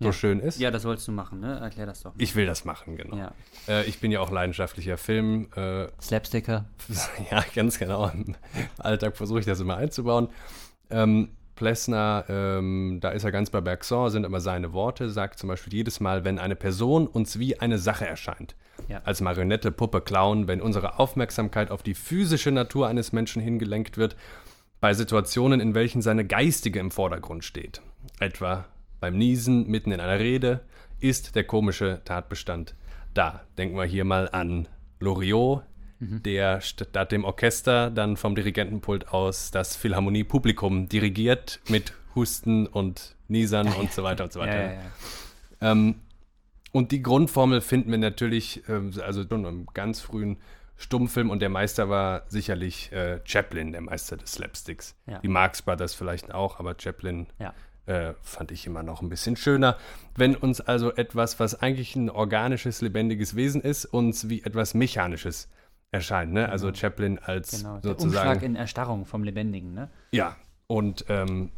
so 0.00 0.06
Ja. 0.06 0.12
schön 0.14 0.40
ist. 0.40 0.58
Ja, 0.58 0.70
das 0.70 0.84
wolltest 0.86 1.08
du 1.08 1.12
machen, 1.12 1.40
ne? 1.40 1.58
Erklär 1.60 1.84
das 1.86 2.02
doch. 2.02 2.14
mal. 2.14 2.22
Ich 2.22 2.34
will 2.36 2.46
das 2.46 2.64
machen, 2.64 2.96
genau. 2.96 3.16
Ja. 3.16 3.32
Äh, 3.68 3.84
ich 3.84 4.00
bin 4.00 4.10
ja 4.12 4.20
auch 4.20 4.30
leidenschaftlicher 4.30 4.96
Film. 4.96 5.48
Äh, 5.56 5.88
Slapsticker. 6.00 6.64
ja, 7.30 7.44
ganz 7.54 7.78
genau. 7.78 8.08
Im 8.08 8.34
Alltag 8.78 9.16
versuche 9.18 9.40
ich 9.40 9.46
das 9.46 9.60
immer 9.60 9.76
einzubauen. 9.76 10.28
Ähm, 10.88 11.30
Plessner, 11.54 12.24
ähm, 12.28 12.98
da 13.00 13.10
ist 13.10 13.24
er 13.24 13.32
ganz 13.32 13.50
bei 13.50 13.60
Bergson, 13.60 14.10
sind 14.10 14.24
aber 14.24 14.40
seine 14.40 14.72
Worte, 14.72 15.10
sagt 15.10 15.38
zum 15.38 15.48
Beispiel 15.48 15.72
jedes 15.74 16.00
Mal, 16.00 16.24
wenn 16.24 16.38
eine 16.38 16.56
Person 16.56 17.06
uns 17.06 17.38
wie 17.38 17.58
eine 17.60 17.78
Sache 17.78 18.06
erscheint, 18.06 18.54
Ja. 18.88 19.00
als 19.04 19.20
Marionette, 19.20 19.70
Puppe, 19.70 20.00
Clown, 20.00 20.48
wenn 20.48 20.60
unsere 20.60 20.98
Aufmerksamkeit 20.98 21.70
auf 21.70 21.82
die 21.82 21.94
physische 21.94 22.50
Natur 22.50 22.88
eines 22.88 23.12
Menschen 23.12 23.40
hingelenkt 23.42 23.96
wird, 23.96 24.16
bei 24.80 24.92
Situationen, 24.94 25.60
in 25.60 25.74
welchen 25.74 26.02
seine 26.02 26.24
geistige 26.26 26.78
im 26.80 26.90
Vordergrund 26.90 27.44
steht, 27.44 27.80
etwa 28.20 28.66
beim 29.00 29.16
Niesen 29.16 29.66
mitten 29.68 29.92
in 29.92 30.00
einer 30.00 30.18
Rede, 30.18 30.60
ist 31.00 31.36
der 31.36 31.44
komische 31.44 32.00
Tatbestand 32.04 32.74
da. 33.14 33.42
Denken 33.58 33.76
wir 33.76 33.84
hier 33.84 34.04
mal 34.04 34.28
an 34.30 34.68
Loriot, 35.00 35.62
der 36.00 36.60
statt 36.60 37.12
dem 37.12 37.24
Orchester 37.24 37.90
dann 37.90 38.16
vom 38.16 38.34
Dirigentenpult 38.34 39.08
aus 39.08 39.50
das 39.50 39.76
Philharmonie-Publikum 39.76 40.88
dirigiert 40.88 41.60
mit 41.68 41.92
Husten 42.14 42.66
und 42.66 43.16
Niesern 43.28 43.68
und 43.72 43.92
so 43.92 44.02
weiter 44.02 44.24
und 44.24 44.32
so 44.32 44.40
Ja, 44.40 44.46
weiter. 44.46 44.64
ja, 44.64 44.72
ja. 44.72 45.72
Ähm, 45.72 45.96
und 46.72 46.92
die 46.92 47.02
Grundformel 47.02 47.60
finden 47.60 47.90
wir 47.90 47.98
natürlich, 47.98 48.62
ähm, 48.68 48.92
also 49.04 49.24
schon 49.26 49.44
im 49.44 49.66
ganz 49.74 50.00
frühen 50.00 50.38
Stummfilm 50.76 51.30
und 51.30 51.40
der 51.40 51.48
Meister 51.48 51.88
war 51.88 52.22
sicherlich 52.28 52.90
äh, 52.92 53.20
Chaplin, 53.24 53.72
der 53.72 53.80
Meister 53.80 54.16
des 54.16 54.32
Slapsticks. 54.32 54.96
Ja. 55.06 55.20
Die 55.20 55.28
Marx 55.28 55.62
Brothers 55.62 55.94
vielleicht 55.94 56.34
auch, 56.34 56.58
aber 56.58 56.74
Chaplin 56.76 57.28
Ja. 57.38 57.54
äh, 57.86 58.14
fand 58.22 58.50
ich 58.50 58.66
immer 58.66 58.82
noch 58.82 59.00
ein 59.00 59.08
bisschen 59.08 59.36
schöner. 59.36 59.78
Wenn 60.16 60.34
uns 60.34 60.60
also 60.60 60.92
etwas, 60.92 61.38
was 61.38 61.60
eigentlich 61.62 61.94
ein 61.94 62.10
organisches, 62.10 62.80
lebendiges 62.80 63.36
Wesen 63.36 63.60
ist, 63.62 63.84
uns 63.84 64.28
wie 64.28 64.42
etwas 64.42 64.74
Mechanisches 64.74 65.48
erscheint. 65.94 66.32
Ne? 66.32 66.48
Also 66.48 66.72
Chaplin 66.74 67.18
als 67.18 67.50
Genau. 67.62 67.74
Der 67.78 67.82
sozusagen. 67.92 68.28
Umschlag 68.28 68.42
in 68.42 68.56
Erstarrung 68.56 69.06
vom 69.06 69.24
Lebendigen, 69.24 69.72
ne? 69.72 69.88
Ja, 70.10 70.36
und 70.66 71.04
ähm, 71.08 71.50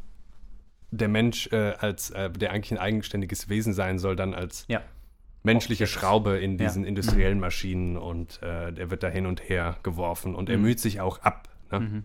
der 0.91 1.09
Mensch 1.09 1.49
äh, 1.53 1.73
als, 1.79 2.11
äh, 2.11 2.31
der 2.31 2.53
eigentlich 2.53 2.73
ein 2.73 2.79
eigenständiges 2.79 3.49
Wesen 3.49 3.73
sein 3.73 3.99
soll, 3.99 4.15
dann 4.15 4.35
als 4.35 4.65
Ja. 4.69 4.83
menschliche 5.43 5.87
Schraube 5.87 6.39
in 6.39 6.59
diesen 6.59 6.83
Ja. 6.85 6.89
industriellen 6.89 7.41
Maschinen 7.41 7.97
und 7.97 8.41
äh, 8.43 8.73
der 8.73 8.91
wird 8.91 9.03
da 9.03 9.09
hin 9.09 9.27
und 9.27 9.49
her 9.49 9.77
geworfen 9.83 10.35
und 10.35 10.49
er 10.51 10.57
Mhm. 10.59 10.63
müht 10.65 10.81
sich 10.81 11.01
auch 11.01 11.21
ab. 11.23 11.49
Ne? 11.73 11.81
Mhm. 11.81 12.05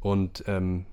Und 0.00 0.44
ähm, 0.46 0.86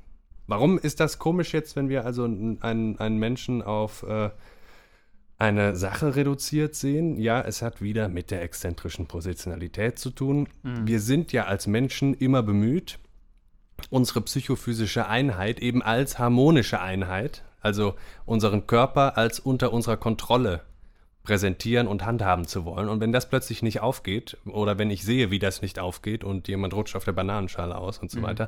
warum 0.48 0.78
ist 0.80 1.00
das 1.00 1.20
komisch 1.20 1.54
jetzt, 1.54 1.76
wenn 1.76 1.88
wir 1.90 2.06
also 2.06 2.24
einen, 2.26 2.62
einen 3.00 3.18
Menschen 3.18 3.62
auf 3.62 4.04
äh, 4.04 4.30
eine 5.44 5.76
Sache 5.76 6.16
reduziert 6.16 6.74
sehen? 6.74 7.20
Ja, 7.20 7.42
es 7.42 7.62
hat 7.62 7.82
wieder 7.82 8.08
mit 8.08 8.32
der 8.32 8.42
exzentrischen 8.42 9.08
Positionalität 9.08 10.00
zu 10.00 10.10
tun. 10.10 10.48
Mhm. 10.64 10.88
Wir 10.88 11.02
sind 11.02 11.34
ja 11.34 11.44
als 11.46 11.68
Menschen 11.68 12.14
immer 12.14 12.42
bemüht, 12.44 12.98
unsere 13.90 14.22
psychophysische 14.22 15.08
Einheit 15.08 15.60
eben 15.60 15.82
als 15.82 16.18
harmonische 16.18 16.80
Einheit, 16.80 17.44
also 17.60 17.96
unseren 18.26 18.68
Körper 18.68 19.18
als 19.18 19.42
unter 19.42 19.74
unserer 19.74 19.98
Kontrolle 19.98 20.62
präsentieren 21.24 21.88
und 21.88 22.06
handhaben 22.06 22.48
zu 22.48 22.64
wollen. 22.64 22.88
Und 22.88 23.02
wenn 23.02 23.12
das 23.12 23.28
plötzlich 23.28 23.62
nicht 23.62 23.82
aufgeht, 23.82 24.38
oder 24.46 24.78
wenn 24.78 24.92
ich 24.92 25.04
sehe, 25.04 25.30
wie 25.30 25.40
das 25.40 25.62
nicht 25.62 25.78
aufgeht 25.78 26.24
und 26.24 26.48
jemand 26.48 26.74
rutscht 26.74 26.96
auf 26.96 27.04
der 27.04 27.12
Bananenschale 27.12 27.78
aus 27.78 27.98
und 27.98 28.12
so 28.12 28.22
weiter, 28.22 28.48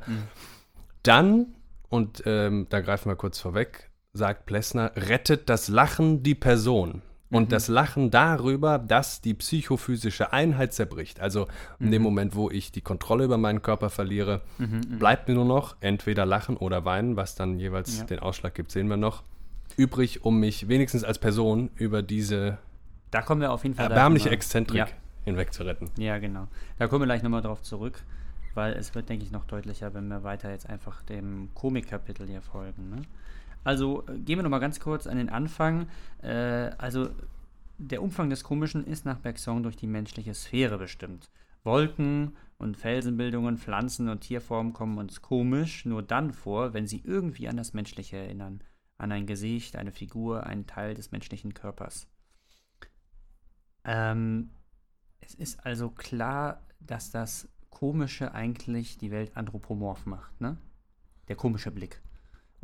dann, 1.03 1.55
und 1.89 2.23
ähm, 2.25 2.67
da 2.69 2.79
greifen 2.79 3.09
wir 3.09 3.15
kurz 3.15 3.39
vorweg, 3.39 3.89
sagt 4.15 4.45
Plessner, 4.45 4.91
rettet 4.95 5.49
das 5.49 5.67
Lachen 5.67 6.23
die 6.23 6.35
Person. 6.35 7.01
Und 7.31 7.51
das 7.51 7.67
Lachen 7.67 8.11
darüber, 8.11 8.79
dass 8.79 9.19
die 9.19 9.33
psychophysische 9.33 10.31
Einheit 10.31 10.73
zerbricht. 10.73 11.19
Also 11.19 11.47
in 11.79 11.91
dem 11.91 12.01
Moment, 12.01 12.33
wo 12.33 12.49
ich 12.49 12.71
die 12.71 12.79
Kontrolle 12.79 13.25
über 13.25 13.37
meinen 13.37 13.61
Körper 13.61 13.89
verliere, 13.89 14.39
bleibt 14.99 15.27
mir 15.27 15.33
nur 15.33 15.43
noch 15.43 15.75
entweder 15.81 16.25
Lachen 16.25 16.55
oder 16.55 16.85
Weinen, 16.85 17.17
was 17.17 17.35
dann 17.35 17.59
jeweils 17.59 17.97
Ja. 17.97 18.03
den 18.05 18.19
Ausschlag 18.19 18.53
gibt, 18.55 18.71
sehen 18.71 18.87
wir 18.87 18.95
noch, 18.95 19.23
übrig, 19.75 20.23
um 20.23 20.39
mich 20.39 20.69
wenigstens 20.69 21.03
als 21.03 21.19
Person 21.19 21.71
über 21.75 22.01
diese 22.03 22.57
Da 23.11 23.21
kommen 23.21 23.41
wir 23.41 23.51
auf 23.51 23.63
jeden 23.63 23.75
Fall. 23.75 23.87
erbärmliche 23.89 24.29
Exzentrik 24.29 24.77
Ja. 24.77 24.87
hinweg 25.25 25.51
zu 25.53 25.63
retten. 25.63 25.89
Ja, 25.97 26.19
genau. 26.19 26.47
Da 26.79 26.87
kommen 26.87 27.01
wir 27.01 27.07
gleich 27.07 27.23
nochmal 27.23 27.41
drauf 27.41 27.61
zurück, 27.63 28.01
weil 28.53 28.73
es 28.75 28.95
wird, 28.95 29.09
denke 29.09 29.25
ich, 29.25 29.31
noch 29.31 29.43
deutlicher, 29.45 29.93
wenn 29.93 30.07
wir 30.07 30.23
weiter 30.23 30.51
jetzt 30.51 30.69
einfach 30.69 31.01
dem 31.03 31.49
Komikkapitel 31.53 32.27
hier 32.27 32.41
folgen. 32.41 32.91
Ne? 32.91 33.01
Also 33.65 34.05
äh, 34.07 34.17
gehen 34.19 34.37
wir 34.37 34.43
nochmal 34.43 34.61
ganz 34.61 34.79
kurz 34.79 35.07
an 35.07 35.17
den 35.17 35.29
Anfang. 35.29 35.87
Äh, 36.21 36.71
also 36.77 37.09
der 37.77 38.01
Umfang 38.01 38.29
des 38.29 38.45
Komischen 38.45 38.85
ist 38.85 39.05
nach 39.05 39.19
Bergson 39.19 39.63
durch 39.63 39.75
die 39.75 39.87
menschliche 39.87 40.33
Sphäre 40.33 40.77
bestimmt. 40.77 41.29
Wolken 41.63 42.37
und 42.57 42.77
Felsenbildungen, 42.77 43.57
Pflanzen 43.57 44.07
und 44.07 44.21
Tierformen 44.21 44.71
kommen 44.71 44.97
uns 44.97 45.21
komisch 45.21 45.83
nur 45.83 46.03
dann 46.03 46.31
vor, 46.31 46.73
wenn 46.73 46.87
sie 46.87 47.01
irgendwie 47.03 47.49
an 47.49 47.57
das 47.57 47.73
Menschliche 47.73 48.17
erinnern. 48.17 48.61
An 48.97 49.11
ein 49.11 49.25
Gesicht, 49.25 49.75
eine 49.75 49.91
Figur, 49.91 50.45
einen 50.45 50.67
Teil 50.67 50.93
des 50.93 51.11
menschlichen 51.11 51.53
Körpers. 51.53 52.07
Ähm, 53.83 54.51
es 55.19 55.33
ist 55.33 55.65
also 55.65 55.89
klar, 55.89 56.61
dass 56.79 57.11
das 57.11 57.49
Komische 57.71 58.33
eigentlich 58.33 58.97
die 58.97 59.11
Welt 59.11 59.35
anthropomorph 59.35 60.05
macht, 60.05 60.39
ne? 60.39 60.55
Der 61.27 61.35
komische 61.35 61.71
Blick. 61.71 61.99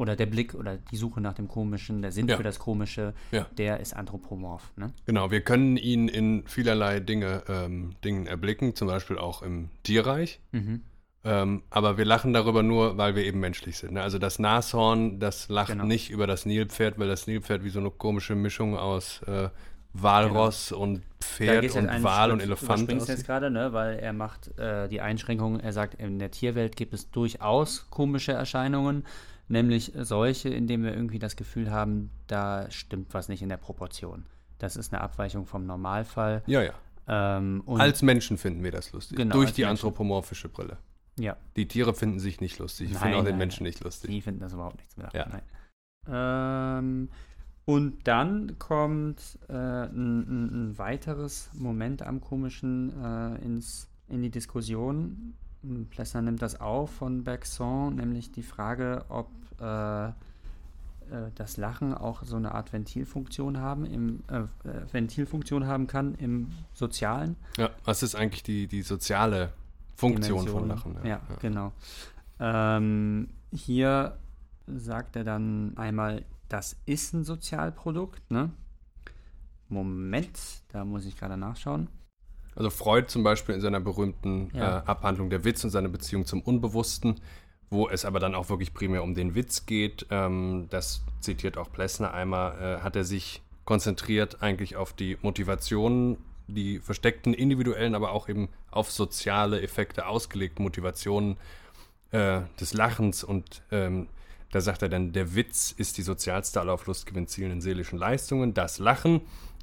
Oder 0.01 0.15
der 0.15 0.25
Blick 0.25 0.55
oder 0.55 0.77
die 0.77 0.95
Suche 0.97 1.21
nach 1.21 1.33
dem 1.33 1.47
Komischen, 1.47 2.01
der 2.01 2.11
Sinn 2.11 2.27
Ja. 2.27 2.35
für 2.37 2.41
das 2.43 2.57
Komische, 2.57 3.13
Ja. 3.31 3.45
der 3.55 3.79
ist 3.79 3.95
anthropomorph, 3.95 4.71
ne? 4.75 4.91
Genau, 5.05 5.29
wir 5.29 5.41
können 5.41 5.77
ihn 5.77 6.07
in 6.07 6.43
vielerlei 6.47 6.99
Dinge, 6.99 7.43
ähm, 7.47 7.91
Dingen 8.03 8.25
erblicken, 8.25 8.75
zum 8.75 8.87
Beispiel 8.87 9.19
auch 9.19 9.43
im 9.43 9.69
Tierreich. 9.83 10.39
Mhm. 10.53 10.81
Ähm, 11.23 11.61
aber 11.69 11.99
wir 11.99 12.05
lachen 12.05 12.33
darüber 12.33 12.63
nur, 12.63 12.97
weil 12.97 13.15
wir 13.15 13.23
eben 13.23 13.39
menschlich 13.39 13.77
sind. 13.77 13.93
Ne? 13.93 14.01
Also 14.01 14.17
das 14.17 14.39
Nashorn, 14.39 15.19
das 15.19 15.49
lacht 15.49 15.69
Genau. 15.73 15.85
nicht 15.85 16.09
über 16.09 16.25
das 16.25 16.47
Nilpferd, 16.47 16.97
weil 16.97 17.07
das 17.07 17.27
Nilpferd 17.27 17.63
wie 17.63 17.69
so 17.69 17.79
eine 17.79 17.91
komische 17.91 18.33
Mischung 18.33 18.75
aus 18.75 19.21
äh, 19.27 19.49
Walross 19.93 20.71
und 20.71 21.03
Pferd 21.19 21.75
und 21.75 21.89
einen 21.89 22.03
Wal 22.03 22.31
und 22.31 22.39
Schritt- 22.39 22.47
Elefant 22.47 22.65
überspringst 22.79 23.03
aussieht. 23.03 23.17
jetzt 23.17 23.27
gerade, 23.27 23.51
ne? 23.51 23.71
Weil 23.73 23.99
er 23.99 24.13
macht 24.13 24.57
äh, 24.57 24.87
die 24.87 25.01
Einschränkung, 25.01 25.59
er 25.59 25.73
sagt, 25.73 25.93
in 25.95 26.17
der 26.17 26.31
Tierwelt 26.31 26.75
gibt 26.75 26.93
es 26.93 27.11
durchaus 27.11 27.87
komische 27.91 28.31
Erscheinungen, 28.31 29.05
nämlich 29.51 29.91
solche, 29.95 30.49
in 30.49 30.67
denen 30.67 30.83
wir 30.83 30.93
irgendwie 30.93 31.19
das 31.19 31.35
Gefühl 31.35 31.71
haben, 31.71 32.09
da 32.27 32.69
stimmt 32.71 33.13
was 33.13 33.29
nicht 33.29 33.41
in 33.41 33.49
der 33.49 33.57
Proportion. 33.57 34.25
Das 34.57 34.75
ist 34.75 34.93
eine 34.93 35.01
Abweichung 35.01 35.45
vom 35.45 35.65
Normalfall. 35.65 36.43
Ja, 36.47 36.61
ja. 36.61 36.73
Ähm, 37.07 37.61
und 37.65 37.81
Als 37.81 38.01
Menschen 38.01 38.37
finden 38.37 38.63
wir 38.63 38.71
das 38.71 38.91
lustig. 38.93 39.17
Genau, 39.17 39.33
Durch 39.33 39.53
die 39.53 39.61
Menschen. 39.61 39.71
anthropomorphische 39.71 40.49
Brille. 40.49 40.77
ja, 41.19 41.35
Die 41.55 41.67
Tiere 41.67 41.93
finden 41.93 42.19
sich 42.19 42.41
nicht 42.41 42.59
lustig. 42.59 42.89
Die 42.89 42.93
Nein, 42.93 43.01
finden 43.03 43.17
auch 43.19 43.23
den 43.25 43.37
Menschen 43.37 43.63
nein. 43.63 43.69
nicht 43.71 43.83
lustig. 43.83 44.09
die 44.11 44.21
finden 44.21 44.39
das 44.39 44.53
überhaupt 44.53 44.77
nichts 44.77 44.97
mehr. 44.97 45.09
Ja. 45.13 45.27
Ähm, 46.07 47.09
und 47.65 48.07
dann 48.07 48.57
kommt 48.59 49.39
äh, 49.47 49.53
ein, 49.53 50.19
ein, 50.21 50.69
ein 50.71 50.77
weiteres 50.77 51.49
Moment 51.53 52.01
am 52.01 52.21
Komischen 52.21 52.91
äh, 53.03 53.35
ins, 53.43 53.89
in 54.07 54.21
die 54.21 54.29
Diskussion. 54.31 55.35
Plessner 55.89 56.21
nimmt 56.21 56.41
das 56.41 56.59
auf 56.59 56.89
von 56.91 57.23
Bergson, 57.23 57.95
nämlich 57.95 58.31
die 58.31 58.41
Frage, 58.41 59.05
ob 59.09 59.29
äh, 59.61 60.07
äh, 60.07 61.31
das 61.35 61.57
Lachen 61.57 61.93
auch 61.93 62.23
so 62.23 62.37
eine 62.37 62.53
Art 62.53 62.73
Ventilfunktion 62.73 63.59
haben, 63.59 63.85
im, 63.85 64.23
äh, 64.29 64.39
äh, 64.67 64.93
Ventilfunktion 64.93 65.67
haben 65.67 65.87
kann 65.87 66.15
im 66.15 66.51
Sozialen. 66.73 67.35
Ja, 67.57 67.69
was 67.85 68.03
ist 68.03 68.15
eigentlich 68.15 68.43
die, 68.43 68.67
die 68.67 68.81
soziale 68.81 69.53
Funktion 69.95 70.47
von 70.47 70.63
Dimension. 70.63 70.95
Lachen? 70.95 71.07
Ja, 71.07 71.21
genau. 71.41 71.73
Ähm, 72.39 73.29
hier 73.51 74.17
sagt 74.67 75.15
er 75.15 75.23
dann 75.23 75.77
einmal, 75.77 76.23
das 76.49 76.75
ist 76.85 77.13
ein 77.13 77.23
Sozialprodukt, 77.23 78.31
ne? 78.31 78.51
Moment, 79.69 80.39
da 80.69 80.83
muss 80.83 81.05
ich 81.05 81.17
gerade 81.17 81.37
nachschauen. 81.37 81.87
Also 82.55 82.69
Freud 82.69 83.07
zum 83.07 83.23
Beispiel 83.23 83.55
in 83.55 83.61
seiner 83.61 83.79
berühmten 83.79 84.49
Ja. 84.53 84.79
äh, 84.79 84.81
Abhandlung 84.85 85.29
der 85.29 85.45
Witz 85.45 85.63
und 85.63 85.69
seine 85.69 85.87
Beziehung 85.87 86.25
zum 86.25 86.41
Unbewussten, 86.41 87.21
wo 87.71 87.89
es 87.89 88.05
aber 88.05 88.19
dann 88.19 88.35
auch 88.35 88.49
wirklich 88.49 88.73
primär 88.73 89.01
um 89.01 89.15
den 89.15 89.33
Witz 89.33 89.65
geht, 89.65 90.05
ähm, 90.11 90.67
das 90.69 91.03
zitiert 91.21 91.57
auch 91.57 91.71
Plessner 91.71 92.13
einmal, 92.13 92.79
äh, 92.79 92.83
hat 92.83 92.95
er 92.95 93.05
sich 93.05 93.41
konzentriert 93.65 94.43
eigentlich 94.43 94.75
auf 94.75 94.93
die 94.93 95.17
Motivationen, 95.21 96.17
die 96.47 96.79
versteckten 96.79 97.33
individuellen, 97.33 97.95
aber 97.95 98.11
auch 98.11 98.27
eben 98.27 98.49
auf 98.69 98.91
soziale 98.91 99.61
Effekte 99.61 100.05
ausgelegten 100.05 100.63
Motivationen 100.63 101.37
äh, 102.11 102.41
des 102.59 102.73
Lachens 102.73 103.23
und 103.23 103.63
ähm, 103.71 104.09
da 104.51 104.59
sagt 104.59 104.81
er 104.81 104.89
dann, 104.89 105.13
der 105.13 105.33
Witz 105.33 105.71
ist 105.71 105.97
die 105.97 106.01
sozialste 106.01 106.59
aller 106.59 106.73
auf 106.73 106.85
Lust 106.85 107.05
gewinnt 107.05 107.29
zielenden 107.29 107.61
seelischen 107.61 107.97
Leistungen. 107.97 108.53
Das 108.53 108.79
Lachen 108.79 109.21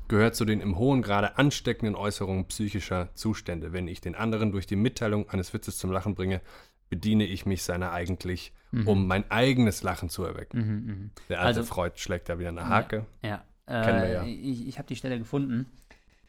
gehört 0.09 0.35
zu 0.35 0.47
den 0.47 0.63
im 0.63 0.79
hohen 0.79 1.03
Grade 1.03 1.37
ansteckenden 1.37 1.95
Äußerungen 1.95 2.47
psychischer 2.47 3.11
Zustände. 3.15 3.75
Wenn 3.75 3.87
ich 3.87 4.01
den 4.01 4.15
anderen 4.15 4.51
durch 4.51 4.67
die 4.67 4.77
Mitteilung 4.77 5.29
eines 5.29 5.53
Witzes 5.53 5.77
zum 5.77 5.93
Lachen 5.93 6.15
bringe, 6.15 6.41
bediene 6.89 7.25
ich 7.25 7.47
mich 7.47 7.63
seiner 7.63 7.93
eigentlich, 7.93 8.53
um 8.85 9.07
mein 9.07 9.31
eigenes 9.31 9.83
Lachen 9.83 10.09
zu 10.09 10.25
erwecken. 10.25 10.59
Mhm, 10.59 10.87
mhm. 10.93 11.11
Der 11.29 11.41
alte 11.41 11.61
Also- 11.61 11.73
Freud 11.73 11.97
schlägt 11.99 12.29
da 12.29 12.39
wieder 12.39 12.49
eine 12.51 12.69
Hake. 12.69 13.07
Ja, 13.23 13.45
Kennen 13.67 14.03
wir 14.03 14.09
äh, 14.09 14.13
ja. 14.15 14.23
ich, 14.25 14.67
ich 14.69 14.79
habe 14.79 14.89
die 14.89 14.97
Stelle 14.97 15.19
gefunden. 15.19 15.67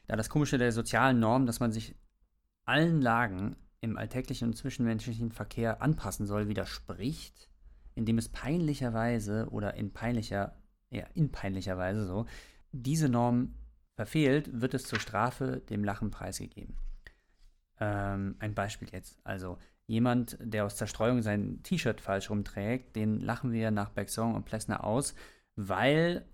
Da 0.07 0.15
das 0.15 0.29
Komische 0.29 0.57
der 0.57 0.71
sozialen 0.71 1.19
Norm, 1.19 1.45
dass 1.45 1.59
man 1.59 1.71
sich 1.71 1.95
allen 2.65 3.01
Lagen 3.01 3.55
im 3.81 3.97
alltäglichen 3.97 4.49
und 4.49 4.55
zwischenmenschlichen 4.55 5.31
Verkehr 5.31 5.81
anpassen 5.81 6.25
soll, 6.27 6.47
widerspricht, 6.49 7.49
indem 7.95 8.17
es 8.17 8.29
peinlicherweise 8.29 9.47
oder 9.51 9.73
in 9.75 9.91
peinlicher, 9.93 10.55
ja, 10.89 11.05
in 11.13 11.31
peinlicher 11.31 11.77
Weise 11.77 12.05
so, 12.05 12.25
diese 12.71 13.07
Norm 13.09 13.53
verfehlt, 13.95 14.61
wird 14.61 14.73
es 14.73 14.83
zur 14.83 14.99
Strafe 14.99 15.61
dem 15.69 15.83
Lachen 15.83 16.09
preisgegeben. 16.11 16.75
Ähm, 17.79 18.35
ein 18.39 18.53
Beispiel 18.53 18.89
jetzt. 18.91 19.17
Also 19.23 19.57
jemand, 19.89 20.37
der 20.39 20.65
aus 20.65 20.75
Zerstreuung 20.75 21.23
sein 21.23 21.61
T-Shirt 21.63 21.99
falsch 21.99 22.29
rumträgt, 22.29 22.95
den 22.95 23.19
lachen 23.19 23.51
wir 23.51 23.71
nach 23.71 23.89
Bergson 23.89 24.35
und 24.35 24.45
Plessner 24.45 24.83
aus, 24.83 25.15
weil 25.55 26.25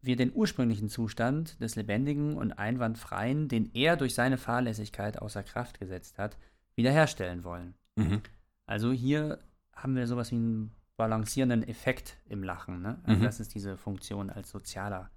wir 0.00 0.16
den 0.16 0.32
ursprünglichen 0.34 0.88
Zustand 0.88 1.60
des 1.60 1.76
Lebendigen 1.76 2.36
und 2.36 2.52
Einwandfreien, 2.52 3.48
den 3.48 3.70
er 3.74 3.96
durch 3.96 4.14
seine 4.14 4.38
Fahrlässigkeit 4.38 5.20
außer 5.20 5.42
Kraft 5.42 5.78
gesetzt 5.78 6.18
hat, 6.18 6.38
wiederherstellen 6.76 7.44
wollen. 7.44 7.74
Mhm. 7.96 8.22
Also 8.66 8.90
hier 8.90 9.38
haben 9.74 9.96
wir 9.96 10.06
sowas 10.06 10.30
wie 10.30 10.36
einen 10.36 10.72
balancierenden 10.96 11.62
Effekt 11.62 12.16
im 12.26 12.42
Lachen. 12.42 12.80
Ne? 12.80 12.98
Also 13.04 13.20
Mhm. 13.20 13.24
das 13.24 13.38
ist 13.38 13.54
diese 13.54 13.76
Funktion 13.76 14.30
als 14.30 14.50
sozialer 14.50 15.10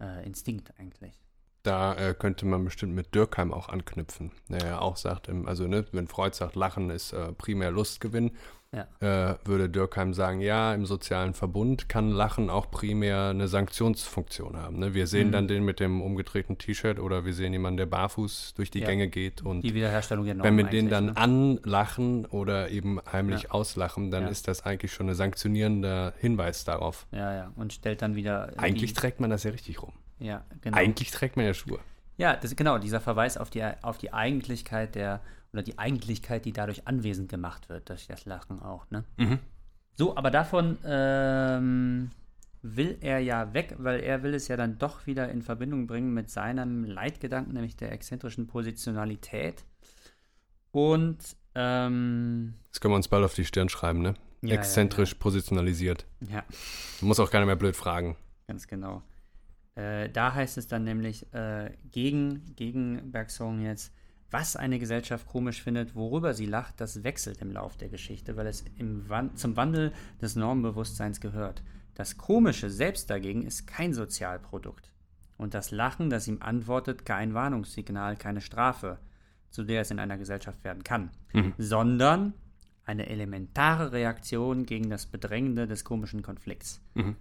äh, 0.00 0.24
Instinkt 0.24 0.72
eigentlich. 0.78 1.25
Da 1.66 1.94
äh, 1.94 2.14
könnte 2.14 2.46
man 2.46 2.64
bestimmt 2.64 2.94
mit 2.94 3.14
Dürkheim 3.14 3.52
auch 3.52 3.68
anknüpfen. 3.68 4.30
Der 4.48 4.64
ja 4.66 4.78
auch 4.80 4.96
sagt, 4.96 5.28
im, 5.28 5.46
also 5.46 5.66
ne, 5.66 5.84
wenn 5.92 6.06
Freud 6.06 6.34
sagt, 6.36 6.54
Lachen 6.56 6.90
ist 6.90 7.12
äh, 7.12 7.32
primär 7.32 7.70
Lustgewinn, 7.70 8.32
Ja. 8.72 8.86
äh, 9.00 9.36
würde 9.44 9.68
Dürkheim 9.70 10.12
sagen, 10.12 10.40
ja, 10.40 10.74
im 10.74 10.86
sozialen 10.86 11.34
Verbund 11.34 11.88
kann 11.88 12.10
Lachen 12.10 12.50
auch 12.50 12.70
primär 12.70 13.28
eine 13.30 13.48
Sanktionsfunktion 13.48 14.56
haben. 14.56 14.78
Ne? 14.78 14.92
Wir 14.92 15.06
sehen 15.06 15.28
Mhm. 15.28 15.32
dann 15.32 15.48
den 15.48 15.64
mit 15.64 15.78
dem 15.80 16.02
umgedrehten 16.02 16.58
T-Shirt 16.58 16.98
oder 16.98 17.24
wir 17.24 17.32
sehen 17.32 17.52
jemanden, 17.52 17.76
der 17.78 17.86
barfuß 17.86 18.54
durch 18.54 18.70
die 18.70 18.80
Ja. 18.80 18.86
Gänge 18.86 19.08
geht 19.08 19.42
und 19.42 19.62
Die 19.62 19.72
Wiederherstellung 19.74 20.26
wenn 20.26 20.56
wir 20.56 20.64
den 20.64 20.88
dann 20.90 21.06
ne? 21.06 21.16
anlachen 21.16 22.26
oder 22.26 22.68
eben 22.70 23.00
heimlich 23.10 23.44
Ja. 23.44 23.50
auslachen, 23.52 24.10
dann 24.10 24.26
ist 24.28 24.48
das 24.48 24.66
eigentlich 24.66 24.92
schon 24.92 25.08
ein 25.08 25.14
sanktionierender 25.14 26.12
Hinweis 26.18 26.64
darauf. 26.64 27.06
Ja, 27.12 27.32
ja. 27.34 27.52
Und 27.56 27.72
stellt 27.72 28.02
dann 28.02 28.14
wieder. 28.16 28.52
Eigentlich 28.56 28.92
trägt 28.94 29.20
man 29.20 29.30
das 29.30 29.44
ja 29.44 29.52
richtig 29.52 29.82
rum. 29.82 29.92
Ja, 30.18 30.44
genau. 30.60 30.76
Eigentlich 30.76 31.10
trägt 31.10 31.36
man 31.36 31.44
ja 31.46 31.54
Schuhe. 31.54 31.78
Ja, 32.16 32.34
das, 32.36 32.56
genau, 32.56 32.78
dieser 32.78 33.00
Verweis 33.00 33.36
auf 33.36 33.50
die, 33.50 33.62
auf 33.82 33.98
die 33.98 34.12
Eigentlichkeit 34.12 34.94
der, 34.94 35.20
oder 35.52 35.62
die 35.62 35.78
Eigentlichkeit, 35.78 36.44
die 36.46 36.52
dadurch 36.52 36.86
anwesend 36.86 37.28
gemacht 37.28 37.68
wird, 37.68 37.88
durch 37.90 38.06
das 38.06 38.24
Lachen 38.24 38.60
auch, 38.62 38.90
ne? 38.90 39.04
Mhm. 39.18 39.38
So, 39.94 40.16
aber 40.16 40.30
davon 40.30 40.78
ähm, 40.84 42.10
will 42.62 42.98
er 43.00 43.18
ja 43.20 43.52
weg, 43.54 43.74
weil 43.78 44.00
er 44.00 44.22
will 44.22 44.34
es 44.34 44.48
ja 44.48 44.56
dann 44.56 44.78
doch 44.78 45.06
wieder 45.06 45.30
in 45.30 45.42
Verbindung 45.42 45.86
bringen 45.86 46.12
mit 46.14 46.30
seinem 46.30 46.84
Leitgedanken, 46.84 47.52
nämlich 47.54 47.76
der 47.76 47.92
exzentrischen 47.92 48.46
Positionalität. 48.46 49.64
Und 50.72 51.18
ähm, 51.54 52.54
Das 52.72 52.80
können 52.80 52.92
wir 52.92 52.96
uns 52.96 53.08
bald 53.08 53.24
auf 53.24 53.34
die 53.34 53.44
Stirn 53.44 53.68
schreiben, 53.68 54.00
ne? 54.02 54.14
Ja, 54.42 54.50
ja, 54.50 54.54
Exzentrisch 54.56 55.14
positionalisiert. 55.14 56.04
ja, 56.30 56.44
Du 57.00 57.06
musst 57.06 57.18
auch 57.20 57.30
keiner 57.30 57.46
mehr 57.46 57.56
blöd 57.56 57.76
fragen. 57.76 58.16
ganz 58.46 58.66
genau. 58.66 59.02
Äh, 59.76 60.08
da 60.08 60.34
heißt 60.34 60.58
es 60.58 60.66
dann 60.66 60.84
nämlich 60.84 61.32
äh, 61.32 61.70
gegen, 61.92 62.54
gegen 62.56 63.12
Bergson 63.12 63.60
jetzt, 63.60 63.92
was 64.30 64.56
eine 64.56 64.78
Gesellschaft 64.78 65.26
komisch 65.28 65.62
findet, 65.62 65.94
worüber 65.94 66.34
sie 66.34 66.46
lacht, 66.46 66.80
das 66.80 67.04
wechselt 67.04 67.40
im 67.42 67.52
Lauf 67.52 67.76
der 67.76 67.88
Geschichte, 67.88 68.36
weil 68.36 68.48
es 68.48 68.64
Wan 68.78 69.36
zum 69.36 69.56
Wandel 69.56 69.92
des 70.20 70.34
Normbewusstseins 70.34 71.20
gehört. 71.20 71.62
Das 71.94 72.18
Komische 72.18 72.70
selbst 72.70 73.08
dagegen 73.08 73.42
ist 73.46 73.66
kein 73.66 73.94
Sozialprodukt. 73.94 74.90
Und 75.36 75.54
das 75.54 75.70
Lachen, 75.70 76.10
das 76.10 76.26
ihm 76.26 76.38
antwortet, 76.40 77.04
kein 77.04 77.34
Warnungssignal, 77.34 78.16
keine 78.16 78.40
Strafe, 78.40 78.98
zu 79.50 79.64
der 79.64 79.82
es 79.82 79.90
in 79.90 79.98
einer 79.98 80.18
Gesellschaft 80.18 80.64
werden 80.64 80.82
kann, 80.82 81.10
sondern 81.58 82.34
eine 82.84 83.08
elementare 83.08 83.92
Reaktion 83.92 84.64
gegen 84.64 84.90
das 84.90 85.06
Bedrängende 85.06 85.66
des 85.66 85.84
komischen 85.84 86.22
Konflikts. 86.22 86.80
Mhm. 86.94 87.16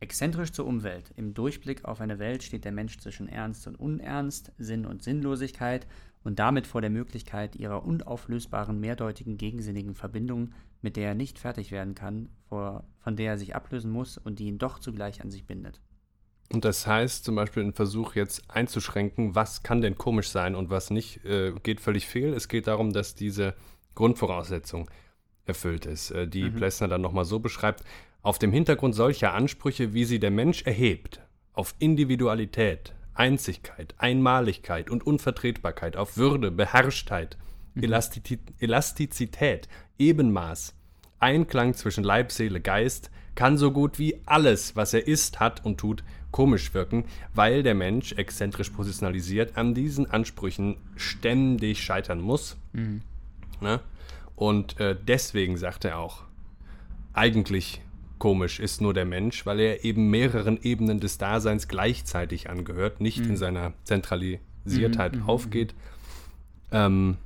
Exzentrisch 0.00 0.52
zur 0.52 0.66
Umwelt. 0.66 1.12
Im 1.16 1.34
Durchblick 1.34 1.84
auf 1.84 2.00
eine 2.00 2.18
Welt 2.18 2.42
steht 2.42 2.64
der 2.64 2.72
Mensch 2.72 2.98
zwischen 2.98 3.28
Ernst 3.28 3.66
und 3.66 3.76
Unernst, 3.78 4.50
Sinn 4.56 4.86
und 4.86 5.02
Sinnlosigkeit 5.02 5.86
und 6.24 6.38
damit 6.38 6.66
vor 6.66 6.80
der 6.80 6.88
Möglichkeit 6.90 7.54
ihrer 7.56 7.84
unauflösbaren, 7.84 8.80
mehrdeutigen, 8.80 9.36
gegensinnigen 9.36 9.94
Verbindung, 9.94 10.52
mit 10.80 10.96
der 10.96 11.08
er 11.08 11.14
nicht 11.14 11.38
fertig 11.38 11.70
werden 11.70 11.94
kann, 11.94 12.30
vor, 12.48 12.84
von 12.98 13.16
der 13.16 13.32
er 13.32 13.38
sich 13.38 13.54
ablösen 13.54 13.90
muss 13.90 14.16
und 14.16 14.38
die 14.38 14.46
ihn 14.46 14.58
doch 14.58 14.78
zugleich 14.78 15.22
an 15.22 15.30
sich 15.30 15.46
bindet. 15.46 15.80
Und 16.52 16.64
das 16.64 16.86
heißt 16.86 17.24
zum 17.24 17.36
Beispiel 17.36 17.62
ein 17.62 17.74
Versuch 17.74 18.14
jetzt 18.14 18.50
einzuschränken, 18.50 19.34
was 19.34 19.62
kann 19.62 19.82
denn 19.82 19.96
komisch 19.98 20.30
sein 20.30 20.54
und 20.56 20.70
was 20.70 20.90
nicht, 20.90 21.24
äh, 21.24 21.52
geht 21.62 21.80
völlig 21.80 22.06
fehl. 22.06 22.32
Es 22.32 22.48
geht 22.48 22.66
darum, 22.66 22.92
dass 22.92 23.14
diese 23.14 23.54
Grundvoraussetzung 23.94 24.90
erfüllt 25.44 25.86
ist, 25.86 26.10
äh, 26.10 26.26
die 26.26 26.44
Mhm. 26.44 26.56
Plessner 26.56 26.88
dann 26.88 27.02
nochmal 27.02 27.24
so 27.24 27.38
beschreibt. 27.38 27.84
Auf 28.22 28.38
dem 28.38 28.52
Hintergrund 28.52 28.94
solcher 28.94 29.32
Ansprüche, 29.32 29.94
wie 29.94 30.04
sie 30.04 30.20
der 30.20 30.30
Mensch 30.30 30.62
erhebt, 30.62 31.20
auf 31.54 31.74
Individualität, 31.78 32.94
Einzigkeit, 33.14 33.94
Einmaligkeit 33.96 34.90
und 34.90 35.06
Unvertretbarkeit, 35.06 35.96
auf 35.96 36.16
Würde, 36.16 36.50
Beherrschtheit, 36.50 37.38
Elasti 37.80 38.38
Elastizität, 38.58 39.68
Ebenmaß, 39.98 40.74
Einklang 41.18 41.74
zwischen 41.74 42.04
Leib, 42.04 42.30
Seele, 42.30 42.60
Geist, 42.60 43.10
kann 43.34 43.56
so 43.56 43.72
gut 43.72 43.98
wie 43.98 44.20
alles, 44.26 44.76
was 44.76 44.92
er 44.92 45.06
ist, 45.06 45.40
hat 45.40 45.64
und 45.64 45.78
tut, 45.78 46.04
komisch 46.30 46.74
wirken, 46.74 47.04
weil 47.34 47.62
der 47.62 47.74
Mensch, 47.74 48.12
exzentrisch 48.12 48.70
positionalisiert, 48.70 49.56
an 49.56 49.74
diesen 49.74 50.10
Ansprüchen 50.10 50.76
ständig 50.96 51.82
scheitern 51.82 52.20
muss. 52.20 52.56
Ne? 53.62 53.80
Und 54.36 54.78
äh, 54.78 54.96
deswegen 54.96 55.56
sagt 55.56 55.84
er 55.84 55.98
auch, 55.98 56.24
eigentlich 57.12 57.82
komisch 58.20 58.60
ist 58.60 58.80
nur 58.80 58.94
der 58.94 59.04
Mensch, 59.04 59.44
weil 59.44 59.58
er 59.58 59.84
eben 59.84 60.08
mehreren 60.10 60.62
Ebenen 60.62 61.00
des 61.00 61.18
Daseins 61.18 61.66
gleichzeitig 61.66 62.48
angehört, 62.48 63.00
nicht 63.00 63.18
in 63.26 63.36
seiner 63.36 63.72
Zentralisiertheit 63.82 65.14
aufgeht. 65.26 65.74
Ähm, 66.70 67.16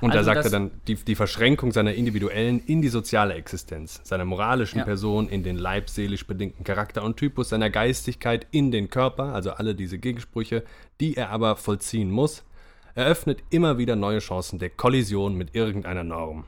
und 0.00 0.14
da 0.14 0.18
Also 0.18 0.32
sagt 0.32 0.46
er 0.46 0.50
dann 0.50 0.70
die, 0.88 0.94
die 0.94 1.14
Verschränkung 1.14 1.72
seiner 1.72 1.92
individuellen 1.92 2.62
in 2.66 2.80
die 2.80 2.88
soziale 2.88 3.34
Existenz, 3.34 4.00
seiner 4.02 4.24
moralischen 4.24 4.78
Ja. 4.78 4.84
Person 4.84 5.28
in 5.28 5.42
den 5.42 5.56
leibseelisch 5.56 6.26
bedingten 6.26 6.64
Charakter 6.64 7.04
und 7.04 7.18
Typus, 7.18 7.50
seiner 7.50 7.68
Geistigkeit 7.70 8.46
in 8.50 8.70
den 8.70 8.88
Körper, 8.88 9.34
also 9.34 9.50
alle 9.52 9.74
diese 9.74 9.98
Gegensprüche, 9.98 10.64
die 11.00 11.16
er 11.16 11.30
aber 11.30 11.56
vollziehen 11.56 12.10
muss, 12.10 12.42
eröffnet 12.94 13.42
immer 13.50 13.76
wieder 13.78 13.94
neue 13.94 14.20
Chancen 14.20 14.58
der 14.58 14.70
Kollision 14.70 15.36
mit 15.36 15.54
irgendeiner 15.54 16.02
Norm. 16.04 16.44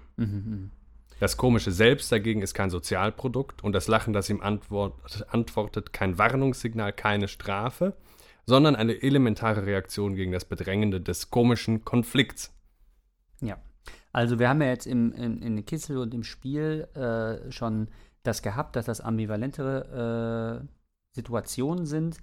Das 1.23 1.37
komische 1.37 1.71
Selbst 1.71 2.11
dagegen 2.11 2.43
ist 2.43 2.53
kein 2.53 2.69
Sozialprodukt 2.69 3.63
und 3.63 3.75
das 3.75 3.87
Lachen, 3.87 4.13
das 4.13 4.29
ihm 4.29 4.41
antwort, 4.41 5.25
antwortet, 5.29 5.93
kein 5.93 6.19
Warnungssignal, 6.19 6.93
keine 6.93 7.29
Strafe, 7.29 7.97
sondern 8.45 8.75
eine 8.75 9.05
elementare 9.05 9.65
Reaktion 9.65 10.17
gegen 10.17 10.33
das 10.33 10.45
Bedrängende 10.45 11.01
des 11.01 11.31
komischen 11.31 11.85
Konflikts. 11.85 12.53
Ja. 13.41 13.57
Also 14.11 14.41
wir 14.41 14.49
haben 14.49 14.63
ja 14.63 14.71
jetzt 14.71 14.89
im, 14.89 15.13
in, 15.13 15.41
in 15.41 15.65
Kitzel 15.65 15.99
und 15.99 16.13
im 16.13 16.25
Spiel 16.25 16.89
äh, 16.95 17.53
schon 17.53 17.87
das 18.25 18.43
gehabt, 18.43 18.75
dass 18.75 18.87
das 18.87 19.01
ambivalentere 19.01 20.65
äh, 20.65 20.67
Situationen 21.13 21.87
sind 21.87 22.17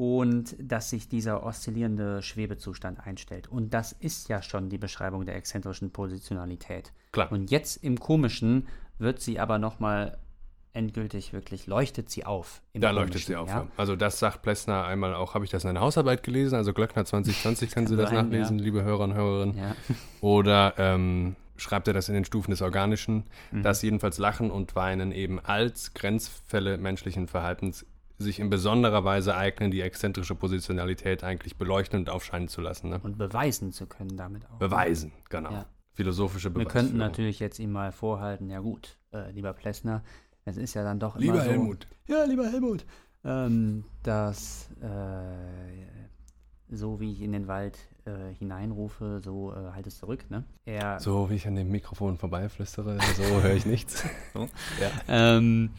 und 0.00 0.56
dass 0.58 0.88
sich 0.88 1.08
dieser 1.08 1.44
oszillierende 1.44 2.22
Schwebezustand 2.22 3.06
einstellt. 3.06 3.48
Und 3.48 3.74
das 3.74 3.92
ist 3.92 4.30
ja 4.30 4.40
schon 4.40 4.70
die 4.70 4.78
Beschreibung 4.78 5.26
der 5.26 5.36
exzentrischen 5.36 5.90
Positionalität. 5.90 6.94
Klar. 7.12 7.30
Und 7.30 7.50
jetzt 7.50 7.84
im 7.84 8.00
Komischen 8.00 8.66
wird 8.98 9.20
sie 9.20 9.38
aber 9.38 9.58
nochmal 9.58 10.16
endgültig 10.72 11.34
wirklich, 11.34 11.66
leuchtet 11.66 12.08
sie 12.08 12.24
auf. 12.24 12.62
Da 12.72 12.92
leuchtet 12.92 13.12
Komischen, 13.12 13.26
sie 13.26 13.36
auf. 13.36 13.48
Ja? 13.50 13.54
Ja. 13.56 13.66
Also 13.76 13.94
das 13.94 14.18
sagt 14.18 14.40
Plessner 14.40 14.86
einmal 14.86 15.14
auch, 15.14 15.34
habe 15.34 15.44
ich 15.44 15.50
das 15.50 15.64
in 15.64 15.70
einer 15.70 15.80
Hausarbeit 15.80 16.22
gelesen, 16.22 16.54
also 16.54 16.72
Glöckner 16.72 17.04
2020 17.04 17.70
können 17.70 17.86
Sie 17.86 17.96
das 17.96 18.08
sein, 18.08 18.30
nachlesen, 18.30 18.58
ja. 18.58 18.64
liebe 18.64 18.82
Hörer 18.82 19.04
und 19.04 19.12
Hörerinnen. 19.12 19.74
Oder 20.22 20.72
ähm, 20.78 21.36
schreibt 21.58 21.88
er 21.88 21.92
das 21.92 22.08
in 22.08 22.14
den 22.14 22.24
Stufen 22.24 22.52
des 22.52 22.62
Organischen, 22.62 23.24
Mhm. 23.50 23.62
dass 23.64 23.82
jedenfalls 23.82 24.16
Lachen 24.16 24.50
und 24.50 24.74
Weinen 24.74 25.12
eben 25.12 25.40
als 25.40 25.92
Grenzfälle 25.92 26.78
menschlichen 26.78 27.28
Verhaltens 27.28 27.84
sich 28.22 28.38
in 28.38 28.50
besonderer 28.50 29.04
Weise 29.04 29.36
eignen, 29.36 29.70
die 29.70 29.80
exzentrische 29.80 30.34
Positionalität 30.34 31.24
eigentlich 31.24 31.56
beleuchten 31.56 32.00
und 32.00 32.10
aufscheinen 32.10 32.48
zu 32.48 32.60
lassen. 32.60 32.90
Ne? 32.90 33.00
Und 33.02 33.18
beweisen 33.18 33.72
zu 33.72 33.86
können 33.86 34.16
damit 34.16 34.44
auch. 34.50 34.58
Beweisen, 34.58 35.12
genau. 35.28 35.50
Ja. 35.52 35.66
Philosophische 35.94 36.48
Wir 36.50 36.64
Beweisführung. 36.64 36.72
könnten 36.86 36.98
natürlich 36.98 37.40
jetzt 37.40 37.58
ihm 37.58 37.72
mal 37.72 37.92
vorhalten, 37.92 38.48
ja 38.50 38.60
gut, 38.60 38.96
äh, 39.12 39.30
lieber 39.32 39.52
Plessner, 39.52 40.02
es 40.44 40.56
ist 40.56 40.74
ja 40.74 40.82
dann 40.84 40.98
doch 40.98 41.16
immer 41.16 41.24
Lieber 41.24 41.40
so, 41.44 41.50
Helmut. 41.50 41.86
Ja, 42.06 42.24
lieber 42.24 42.46
Helmut. 42.50 42.84
Ähm, 43.24 43.84
dass 44.02 44.70
äh, 44.80 45.86
so 46.74 47.00
wie 47.00 47.12
ich 47.12 47.20
in 47.20 47.32
den 47.32 47.48
Wald 47.48 47.78
äh, 48.06 48.32
hineinrufe, 48.38 49.20
so 49.22 49.52
äh, 49.52 49.72
halt 49.72 49.86
es 49.86 49.98
zurück, 49.98 50.30
ne? 50.30 50.44
Er, 50.64 50.98
So 51.00 51.28
wie 51.28 51.34
ich 51.34 51.46
an 51.46 51.56
dem 51.56 51.70
Mikrofon 51.70 52.16
vorbeiflüstere, 52.16 52.98
so 53.16 53.42
höre 53.42 53.54
ich 53.54 53.66
nichts. 53.66 54.04
Ähm, 55.08 55.70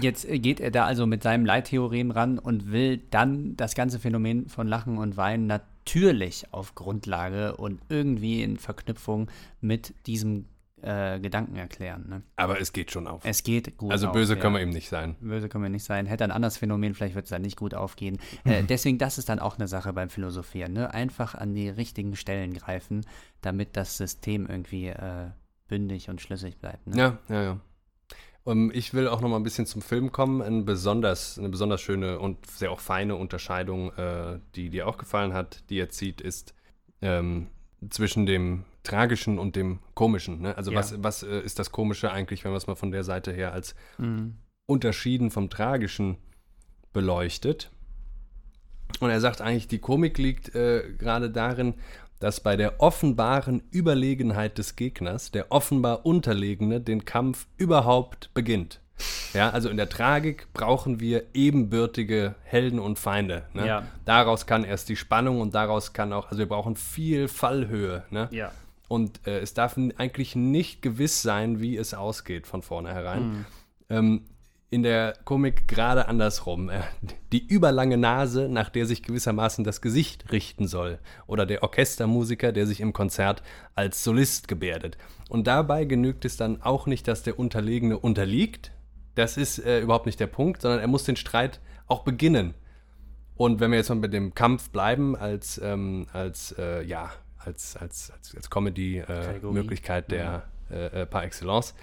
jetzt 0.00 0.28
äh, 0.28 0.38
geht 0.38 0.60
er 0.60 0.70
da 0.70 0.84
also 0.84 1.06
mit 1.06 1.22
seinem 1.22 1.44
Leittheorem 1.44 2.10
ran 2.10 2.38
und 2.38 2.70
will 2.70 2.98
dann 3.10 3.56
das 3.56 3.74
ganze 3.74 3.98
Phänomen 3.98 4.48
von 4.48 4.66
Lachen 4.66 4.98
und 4.98 5.16
Weinen 5.16 5.46
natürlich 5.46 6.46
auf 6.52 6.74
Grundlage 6.74 7.56
und 7.56 7.80
irgendwie 7.88 8.42
in 8.42 8.56
Verknüpfung 8.56 9.30
mit 9.60 9.94
diesem 10.06 10.46
äh, 10.82 11.20
Gedanken 11.20 11.56
erklären. 11.56 12.06
Ne? 12.08 12.22
Aber 12.36 12.60
es 12.60 12.72
geht 12.72 12.90
schon 12.90 13.06
auf. 13.06 13.22
Es 13.24 13.42
geht 13.42 13.76
gut. 13.76 13.92
Also 13.92 14.08
auf, 14.08 14.12
böse 14.12 14.34
ja. 14.34 14.40
können 14.40 14.54
wir 14.54 14.62
ihm 14.62 14.70
nicht 14.70 14.88
sein. 14.88 15.16
Böse 15.20 15.48
können 15.48 15.64
wir 15.64 15.70
nicht 15.70 15.84
sein. 15.84 16.06
Hätte 16.06 16.24
ein 16.24 16.32
anderes 16.32 16.56
Phänomen, 16.56 16.94
vielleicht 16.94 17.14
wird 17.14 17.24
es 17.24 17.30
dann 17.30 17.42
nicht 17.42 17.56
gut 17.56 17.74
aufgehen. 17.74 18.18
Äh, 18.44 18.62
deswegen, 18.68 18.98
das 18.98 19.18
ist 19.18 19.28
dann 19.28 19.38
auch 19.38 19.58
eine 19.58 19.68
Sache 19.68 19.92
beim 19.92 20.10
Philosophieren. 20.10 20.72
Ne? 20.72 20.92
Einfach 20.92 21.34
an 21.34 21.54
die 21.54 21.68
richtigen 21.68 22.16
Stellen 22.16 22.52
greifen, 22.52 23.06
damit 23.40 23.76
das 23.76 23.96
System 23.96 24.46
irgendwie 24.46 24.88
äh, 24.88 25.30
bündig 25.68 26.08
und 26.08 26.20
schlüssig 26.20 26.58
bleibt. 26.58 26.86
Ne? 26.86 26.96
Ja, 26.96 27.18
ja, 27.28 27.42
ja. 27.42 27.60
Um, 28.44 28.72
ich 28.72 28.92
will 28.92 29.06
auch 29.06 29.20
noch 29.20 29.28
mal 29.28 29.36
ein 29.36 29.44
bisschen 29.44 29.66
zum 29.66 29.82
Film 29.82 30.10
kommen. 30.10 30.42
Ein 30.42 30.64
besonders, 30.64 31.38
eine 31.38 31.48
besonders 31.48 31.80
schöne 31.80 32.18
und 32.18 32.44
sehr 32.50 32.72
auch 32.72 32.80
feine 32.80 33.14
Unterscheidung, 33.14 33.92
äh, 33.96 34.40
die 34.56 34.68
dir 34.68 34.88
auch 34.88 34.98
gefallen 34.98 35.32
hat, 35.32 35.62
die 35.70 35.78
er 35.78 35.90
zieht, 35.90 36.20
ist 36.20 36.52
ähm, 37.02 37.46
zwischen 37.88 38.26
dem 38.26 38.64
Tragischen 38.82 39.38
und 39.38 39.54
dem 39.54 39.78
Komischen. 39.94 40.40
Ne? 40.40 40.56
Also 40.56 40.72
Ja. 40.72 40.78
was, 40.78 41.00
was 41.02 41.22
äh, 41.22 41.40
ist 41.40 41.60
das 41.60 41.70
Komische 41.70 42.10
eigentlich, 42.10 42.42
wenn 42.42 42.50
man 42.50 42.58
es 42.58 42.66
mal 42.66 42.74
von 42.74 42.90
der 42.90 43.04
Seite 43.04 43.32
her 43.32 43.52
als 43.52 43.76
Mhm. 43.98 44.34
unterschieden 44.66 45.30
vom 45.30 45.48
Tragischen 45.48 46.16
beleuchtet? 46.92 47.70
Und 49.00 49.10
er 49.10 49.20
sagt 49.20 49.40
eigentlich, 49.40 49.68
die 49.68 49.78
Komik 49.78 50.18
liegt 50.18 50.54
äh, 50.54 50.92
gerade 50.98 51.30
darin, 51.30 51.74
dass 52.22 52.38
bei 52.38 52.56
der 52.56 52.80
offenbaren 52.80 53.64
Überlegenheit 53.72 54.56
des 54.56 54.76
Gegners 54.76 55.32
der 55.32 55.50
offenbar 55.50 56.06
Unterlegene 56.06 56.80
den 56.80 57.04
Kampf 57.04 57.48
überhaupt 57.56 58.32
beginnt. 58.32 58.80
Ja, 59.32 59.50
also 59.50 59.68
in 59.68 59.76
der 59.76 59.88
Tragik 59.88 60.46
brauchen 60.52 61.00
wir 61.00 61.24
ebenbürtige 61.34 62.36
Helden 62.44 62.78
und 62.78 63.00
Feinde. 63.00 63.42
Ne? 63.54 63.66
Ja. 63.66 63.82
Daraus 64.04 64.46
kann 64.46 64.62
erst 64.62 64.88
die 64.88 64.94
Spannung 64.94 65.40
und 65.40 65.56
daraus 65.56 65.94
kann 65.94 66.12
auch, 66.12 66.26
also 66.26 66.38
wir 66.38 66.46
brauchen 66.46 66.76
viel 66.76 67.26
Fallhöhe. 67.26 68.04
Ne? 68.10 68.28
Ja. 68.30 68.52
Und 68.86 69.26
äh, 69.26 69.40
es 69.40 69.54
darf 69.54 69.76
eigentlich 69.96 70.36
nicht 70.36 70.80
gewiss 70.80 71.22
sein, 71.22 71.60
wie 71.60 71.76
es 71.76 71.92
ausgeht 71.92 72.46
von 72.46 72.62
vornherein. 72.62 73.46
Ähm, 73.90 74.26
in 74.72 74.82
der 74.82 75.12
Komik 75.26 75.68
gerade 75.68 76.08
andersrum. 76.08 76.70
Äh, 76.70 76.80
die 77.30 77.46
überlange 77.46 77.98
Nase, 77.98 78.48
nach 78.48 78.70
der 78.70 78.86
sich 78.86 79.02
gewissermaßen 79.02 79.64
das 79.64 79.82
Gesicht 79.82 80.32
richten 80.32 80.66
soll. 80.66 80.98
Oder 81.26 81.44
der 81.44 81.62
Orchestermusiker, 81.62 82.52
der 82.52 82.66
sich 82.66 82.80
im 82.80 82.94
Konzert 82.94 83.42
als 83.74 84.02
Solist 84.02 84.48
gebärdet. 84.48 84.96
Und 85.28 85.46
dabei 85.46 85.84
genügt 85.84 86.24
es 86.24 86.38
dann 86.38 86.62
auch 86.62 86.86
nicht, 86.86 87.06
dass 87.06 87.22
der 87.22 87.38
Unterlegene 87.38 87.98
unterliegt. 87.98 88.72
Das 89.14 89.36
ist 89.36 89.58
äh, 89.58 89.80
überhaupt 89.80 90.06
nicht 90.06 90.20
der 90.20 90.26
Punkt, 90.26 90.62
sondern 90.62 90.80
er 90.80 90.88
muss 90.88 91.04
den 91.04 91.16
Streit 91.16 91.60
auch 91.86 92.02
beginnen. 92.02 92.54
Und 93.36 93.60
wenn 93.60 93.72
wir 93.72 93.78
jetzt 93.78 93.90
mal 93.90 93.96
mit 93.96 94.14
dem 94.14 94.34
Kampf 94.34 94.70
bleiben, 94.70 95.16
als, 95.16 95.60
ähm, 95.62 96.06
als 96.14 96.54
äh, 96.58 96.82
ja, 96.82 97.10
als, 97.36 97.76
als, 97.76 98.10
als, 98.10 98.34
als 98.34 98.48
Comedy-Möglichkeit 98.48 100.10
der 100.10 100.44
äh, 100.72 101.02
äh, 101.02 101.06
par 101.06 101.24
excellence, 101.24 101.74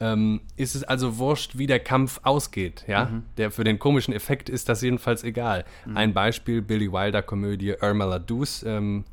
ähm, 0.00 0.40
ist 0.56 0.74
es 0.74 0.84
also 0.84 1.18
wurscht, 1.18 1.58
wie 1.58 1.66
der 1.66 1.80
Kampf 1.80 2.20
ausgeht. 2.22 2.84
Ja? 2.86 3.22
Der 3.36 3.50
für 3.50 3.64
den 3.64 3.78
komischen 3.78 4.14
Effekt 4.14 4.48
ist 4.48 4.68
das 4.68 4.82
jedenfalls 4.82 5.24
egal. 5.24 5.64
Ein 5.94 6.14
Beispiel: 6.14 6.62
Billy 6.62 6.92
Wilder 6.92 7.22
Komödie 7.22 7.74
Irma 7.80 8.04
la 8.04 8.18
Douce, 8.18 8.62
ähm, 8.64 9.04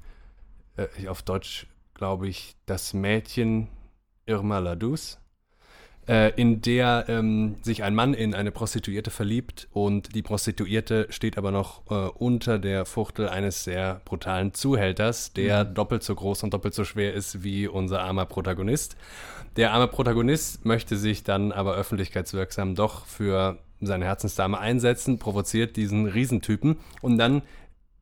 äh, 0.78 1.08
auf 1.08 1.24
Deutsch 1.24 1.68
glaube 1.95 2.28
ich, 2.28 2.56
das 2.66 2.93
Mädchen 2.93 3.70
Irma 4.26 4.60
la 4.60 4.76
Douce 4.76 5.16
äh, 5.16 5.24
in 6.08 6.62
der 6.62 7.06
ähm, 7.08 7.56
sich 7.64 7.84
ein 7.84 7.95
Mann 7.95 8.14
in 8.14 8.36
eine 8.36 8.51
Prostituierte 8.51 9.10
verliebt 9.10 9.68
und 9.72 10.14
die 10.14 10.22
Prostituierte 10.22 11.08
steht 11.10 11.38
aber 11.38 11.49
noch 11.49 11.82
äh, 11.89 12.10
unter 12.10 12.60
der 12.60 12.86
Fuchtel 12.86 13.28
eines 13.28 13.64
sehr 13.64 14.01
brutalen 14.06 14.53
Zuhälters, 14.53 15.34
der 15.34 15.66
doppelt 15.66 16.03
so 16.03 16.14
groß 16.14 16.43
und 16.43 16.53
doppelt 16.53 16.76
so 16.76 16.84
schwer 16.84 17.14
ist 17.14 17.43
wie 17.43 17.68
unser 17.68 18.01
armer 18.01 18.26
Protagonist. 18.26 18.95
Der 19.56 19.72
arme 19.72 19.88
Protagonist 19.88 20.66
möchte 20.66 20.97
sich 20.97 21.24
dann 21.24 21.51
aber 21.51 21.76
öffentlichkeitswirksam 21.76 22.76
doch 22.76 23.06
für 23.06 23.58
seine 23.82 24.06
Herzensdame 24.06 24.60
einsetzen, 24.60 25.18
provoziert 25.18 25.76
diesen 25.76 26.08
Riesentypen 26.08 26.78
und 27.01 27.18
dann 27.18 27.41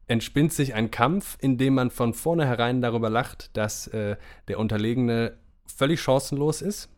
entspinnt 0.07 0.53
sich 0.53 0.73
ein 0.73 0.91
Kampf, 0.91 1.37
in 1.39 1.57
dem 1.57 1.75
man 1.75 1.89
von 1.89 2.13
vornherein 2.13 2.81
darüber 2.81 3.09
lacht, 3.09 3.55
dass 3.55 3.87
äh, 3.87 4.17
der 4.47 4.59
Unterlegene 4.59 5.37
völlig 5.65 6.01
chancenlos 6.01 6.61
ist. 6.61 6.89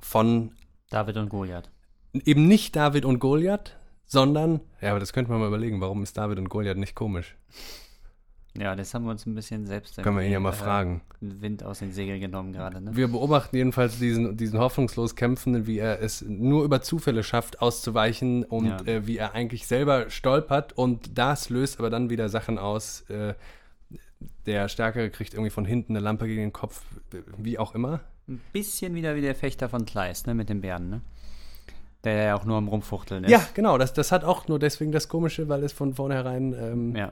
Von 0.00 0.52
David 0.90 1.16
und 1.16 1.28
Goliath. 1.28 1.70
eben 2.24 2.46
nicht 2.46 2.76
David 2.76 3.04
und 3.04 3.18
Goliath, 3.18 3.76
sondern, 4.04 4.60
ja, 4.80 4.90
aber 4.90 5.00
das 5.00 5.12
könnte 5.12 5.30
man 5.30 5.40
mal 5.40 5.48
überlegen, 5.48 5.80
warum 5.80 6.02
ist 6.02 6.16
David 6.16 6.38
und 6.38 6.48
Goliath 6.48 6.76
nicht 6.76 6.94
komisch? 6.94 7.36
Ja, 8.56 8.76
das 8.76 8.94
haben 8.94 9.04
wir 9.04 9.10
uns 9.10 9.26
ein 9.26 9.34
bisschen 9.34 9.66
selbst 9.66 9.96
Können 10.00 10.16
wir 10.16 10.22
ihn 10.24 10.30
ja 10.30 10.38
mal 10.38 10.50
äh, 10.50 10.52
fragen. 10.52 11.02
Wind 11.20 11.64
aus 11.64 11.80
den 11.80 11.90
Segeln 11.90 12.20
genommen 12.20 12.52
gerade, 12.52 12.80
ne? 12.80 12.94
Wir 12.94 13.08
beobachten 13.08 13.56
jedenfalls 13.56 13.98
diesen, 13.98 14.36
diesen 14.36 14.60
hoffnungslos 14.60 15.16
Kämpfenden, 15.16 15.66
wie 15.66 15.78
er 15.78 16.00
es 16.00 16.22
nur 16.22 16.62
über 16.64 16.80
Zufälle 16.80 17.24
schafft, 17.24 17.60
auszuweichen 17.60 18.44
und 18.44 18.66
Ja. 18.66 18.80
äh, 18.86 19.06
wie 19.08 19.16
er 19.18 19.34
eigentlich 19.34 19.66
selber 19.66 20.08
stolpert 20.08 20.72
und 20.74 21.18
das 21.18 21.48
löst 21.50 21.80
aber 21.80 21.90
dann 21.90 22.10
wieder 22.10 22.28
Sachen 22.28 22.58
aus. 22.58 23.00
Äh, 23.10 23.34
der 24.46 24.68
Stärkere 24.68 25.10
kriegt 25.10 25.34
irgendwie 25.34 25.50
von 25.50 25.64
hinten 25.64 25.96
eine 25.96 26.04
Lampe 26.04 26.26
gegen 26.28 26.42
den 26.42 26.52
Kopf, 26.52 26.82
wie 27.36 27.58
auch 27.58 27.74
immer. 27.74 28.00
Ein 28.28 28.40
bisschen 28.52 28.94
wieder 28.94 29.14
wie 29.16 29.20
der 29.20 29.34
Fechter 29.34 29.68
von 29.68 29.84
Kleist, 29.84 30.26
ne, 30.26 30.34
mit 30.34 30.48
den 30.48 30.60
Bären, 30.60 30.88
ne? 30.88 31.00
Der 32.04 32.22
ja 32.24 32.34
auch 32.36 32.44
nur 32.44 32.56
am 32.58 32.68
Rumfuchteln 32.68 33.24
ist. 33.24 33.30
Ja, 33.30 33.42
genau, 33.54 33.78
das, 33.78 33.92
das 33.94 34.12
hat 34.12 34.24
auch 34.24 34.46
nur 34.48 34.58
deswegen 34.58 34.92
das 34.92 35.08
Komische, 35.08 35.48
weil 35.48 35.62
es 35.64 35.72
von 35.72 35.94
vornherein 35.94 36.52
ähm, 36.52 36.96
Ja, 36.96 37.10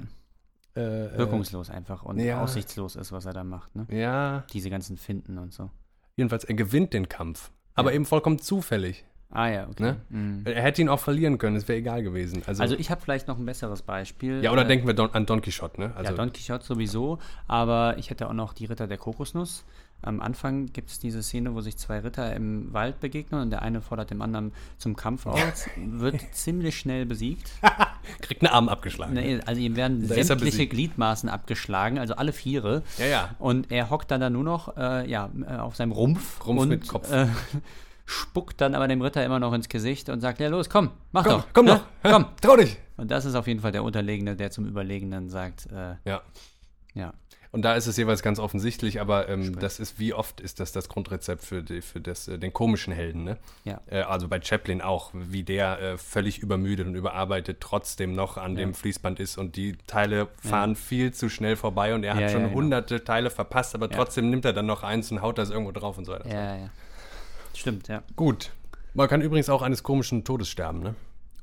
äh, 0.76 0.80
äh, 1.06 1.18
wirkungslos 1.18 1.70
einfach 1.70 2.02
und 2.02 2.18
ja. 2.18 2.42
aussichtslos 2.42 2.96
ist, 2.96 3.12
was 3.12 3.24
er 3.26 3.32
da 3.32 3.44
macht, 3.44 3.74
ne? 3.76 3.86
Ja, 3.90 4.44
Diese 4.52 4.70
ganzen 4.70 4.96
Finden 4.96 5.38
und 5.38 5.52
so. 5.52 5.70
jedenfalls, 6.16 6.44
er 6.44 6.54
gewinnt 6.54 6.92
den 6.92 7.08
Kampf. 7.08 7.50
Aber 7.74 7.90
Ja. 7.90 7.96
eben 7.96 8.04
vollkommen 8.04 8.38
zufällig. 8.38 9.04
Ah 9.34 9.48
ja, 9.48 9.66
okay. 9.66 9.82
Ne? 9.82 9.96
Mhm. 10.10 10.42
Er 10.44 10.60
hätte 10.62 10.82
ihn 10.82 10.90
auch 10.90 11.00
verlieren 11.00 11.38
können, 11.38 11.56
es 11.56 11.66
wäre 11.66 11.78
egal 11.78 12.02
gewesen. 12.02 12.42
Also, 12.46 12.62
Also 12.62 12.74
ich 12.76 12.90
habe 12.90 13.00
vielleicht 13.00 13.28
noch 13.28 13.38
ein 13.38 13.46
besseres 13.46 13.80
Beispiel. 13.80 14.44
ja, 14.44 14.52
oder 14.52 14.64
Äh, 14.64 14.68
denken 14.68 14.86
wir 14.86 14.92
Don, 14.92 15.10
an 15.14 15.24
Don 15.24 15.40
Quixote, 15.40 15.80
ne? 15.80 15.92
Also, 15.96 16.10
ja, 16.10 16.16
Don 16.18 16.30
Quixote 16.34 16.62
sowieso, 16.66 17.18
aber 17.48 17.96
ich 17.96 18.10
hätte 18.10 18.28
auch 18.28 18.34
noch 18.34 18.52
die 18.52 18.66
Ritter 18.66 18.86
der 18.86 18.98
Kokosnuss. 18.98 19.64
Am 20.02 20.20
Anfang 20.20 20.66
gibt 20.72 20.90
es 20.90 20.98
diese 20.98 21.22
Szene, 21.22 21.54
wo 21.54 21.60
sich 21.60 21.76
zwei 21.76 22.00
Ritter 22.00 22.34
im 22.34 22.72
Wald 22.72 23.00
begegnen 23.00 23.40
und 23.40 23.50
der 23.50 23.62
eine 23.62 23.80
fordert 23.80 24.10
dem 24.10 24.20
anderen 24.20 24.52
zum 24.76 24.96
Kampf 24.96 25.26
aus, 25.26 25.66
wird 25.76 26.20
ziemlich 26.32 26.76
schnell 26.78 27.06
besiegt. 27.06 27.52
kriegt 28.20 28.42
einen 28.42 28.52
Arm 28.52 28.68
abgeschlagen. 28.68 29.14
Nee, 29.14 29.40
also 29.46 29.60
ihm 29.60 29.76
werden 29.76 30.06
Da 30.08 30.22
sämtliche. 30.22 30.66
Gliedmaßen 30.66 31.28
abgeschlagen, 31.28 31.98
also 31.98 32.14
alle 32.14 32.32
Viere. 32.32 32.82
Ja, 32.98 33.06
ja. 33.06 33.30
Und 33.38 33.70
er 33.70 33.90
hockt 33.90 34.10
dann 34.10 34.20
da 34.20 34.28
nur 34.28 34.44
noch 34.44 34.76
äh, 34.76 35.08
ja, 35.08 35.30
äh, 35.46 35.56
auf 35.56 35.76
seinem 35.76 35.92
Rumpf, 35.92 36.44
Rumpf 36.46 36.60
und 36.62 36.68
mit 36.68 36.88
Kopf. 36.88 37.10
Äh, 37.10 37.26
spuckt 38.04 38.60
dann 38.60 38.74
aber 38.74 38.88
dem 38.88 39.00
Ritter 39.00 39.24
immer 39.24 39.38
noch 39.38 39.52
ins 39.52 39.68
Gesicht 39.68 40.08
und 40.08 40.20
sagt, 40.20 40.40
ja 40.40 40.48
los, 40.48 40.68
komm, 40.68 40.90
mach 41.12 41.22
Komm, 41.24 41.32
doch. 41.32 41.46
komm 41.52 41.66
doch, 41.66 41.80
hä? 42.02 42.08
Komm. 42.10 42.26
Trau 42.40 42.56
dich. 42.56 42.76
Und 42.96 43.10
das 43.10 43.24
ist 43.24 43.34
auf 43.36 43.46
jeden 43.46 43.60
Fall 43.60 43.72
der 43.72 43.84
Unterlegene, 43.84 44.34
der 44.36 44.50
zum 44.50 44.66
Überlegenen 44.66 45.28
sagt, 45.28 45.66
äh, 45.72 45.94
Ja. 46.04 46.20
ja. 46.94 47.14
Und 47.52 47.62
da 47.62 47.74
ist 47.74 47.86
es 47.86 47.98
jeweils 47.98 48.22
ganz 48.22 48.38
offensichtlich, 48.38 48.98
aber 48.98 49.28
ähm, 49.28 49.58
das 49.58 49.78
ist, 49.78 49.98
wie 49.98 50.14
oft 50.14 50.40
ist 50.40 50.58
das 50.58 50.72
das 50.72 50.88
Grundrezept 50.88 51.44
für, 51.44 51.62
die, 51.62 51.82
für 51.82 52.00
das, 52.00 52.26
äh, 52.26 52.38
den 52.38 52.54
komischen 52.54 52.94
Helden, 52.94 53.24
ne? 53.24 53.36
Ja. 53.64 53.80
Äh, 53.90 54.00
also 54.00 54.26
bei 54.26 54.40
Chaplin 54.40 54.80
auch, 54.80 55.10
wie 55.12 55.42
der 55.42 55.78
äh, 55.78 55.98
völlig 55.98 56.38
übermüdet 56.38 56.86
und 56.86 56.94
überarbeitet 56.94 57.58
trotzdem 57.60 58.14
noch 58.14 58.38
an 58.38 58.54
dem 58.56 58.72
Fließband 58.72 59.20
ist 59.20 59.36
und 59.36 59.56
die 59.56 59.76
Teile 59.86 60.28
fahren 60.40 60.76
viel 60.76 61.12
zu 61.12 61.28
schnell 61.28 61.56
vorbei 61.56 61.94
und 61.94 62.04
er 62.04 62.14
hat 62.14 62.22
Ja, 62.22 62.28
schon 62.30 62.40
ja, 62.40 62.46
genau. 62.46 62.56
hunderte 62.58 63.04
Teile 63.04 63.28
verpasst, 63.28 63.74
aber 63.74 63.90
Ja. 63.90 63.96
trotzdem 63.98 64.30
nimmt 64.30 64.46
er 64.46 64.54
dann 64.54 64.64
noch 64.66 64.82
eins 64.82 65.10
und 65.12 65.20
haut 65.20 65.36
das 65.36 65.50
irgendwo 65.50 65.72
drauf 65.72 65.98
und 65.98 66.06
so 66.06 66.12
weiter. 66.12 66.28
Ja, 66.28 66.56
ja. 66.56 66.70
Stimmt, 67.54 67.86
ja. 67.88 68.02
Gut. 68.16 68.50
Man 68.94 69.08
kann 69.08 69.20
übrigens 69.20 69.50
auch 69.50 69.60
eines 69.60 69.82
komischen 69.82 70.24
Todes 70.24 70.48
sterben, 70.48 70.80
ne? 70.80 70.94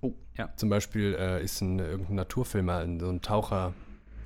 Oh, 0.02 0.14
ja. 0.36 0.50
Zum 0.56 0.70
Beispiel 0.70 1.16
äh, 1.20 1.44
ist 1.44 1.62
ein 1.62 1.78
irgendein 1.78 2.16
Naturfilmer, 2.16 2.78
ein, 2.80 3.00
so 3.00 3.10
ein 3.10 3.22
Taucher, 3.22 3.74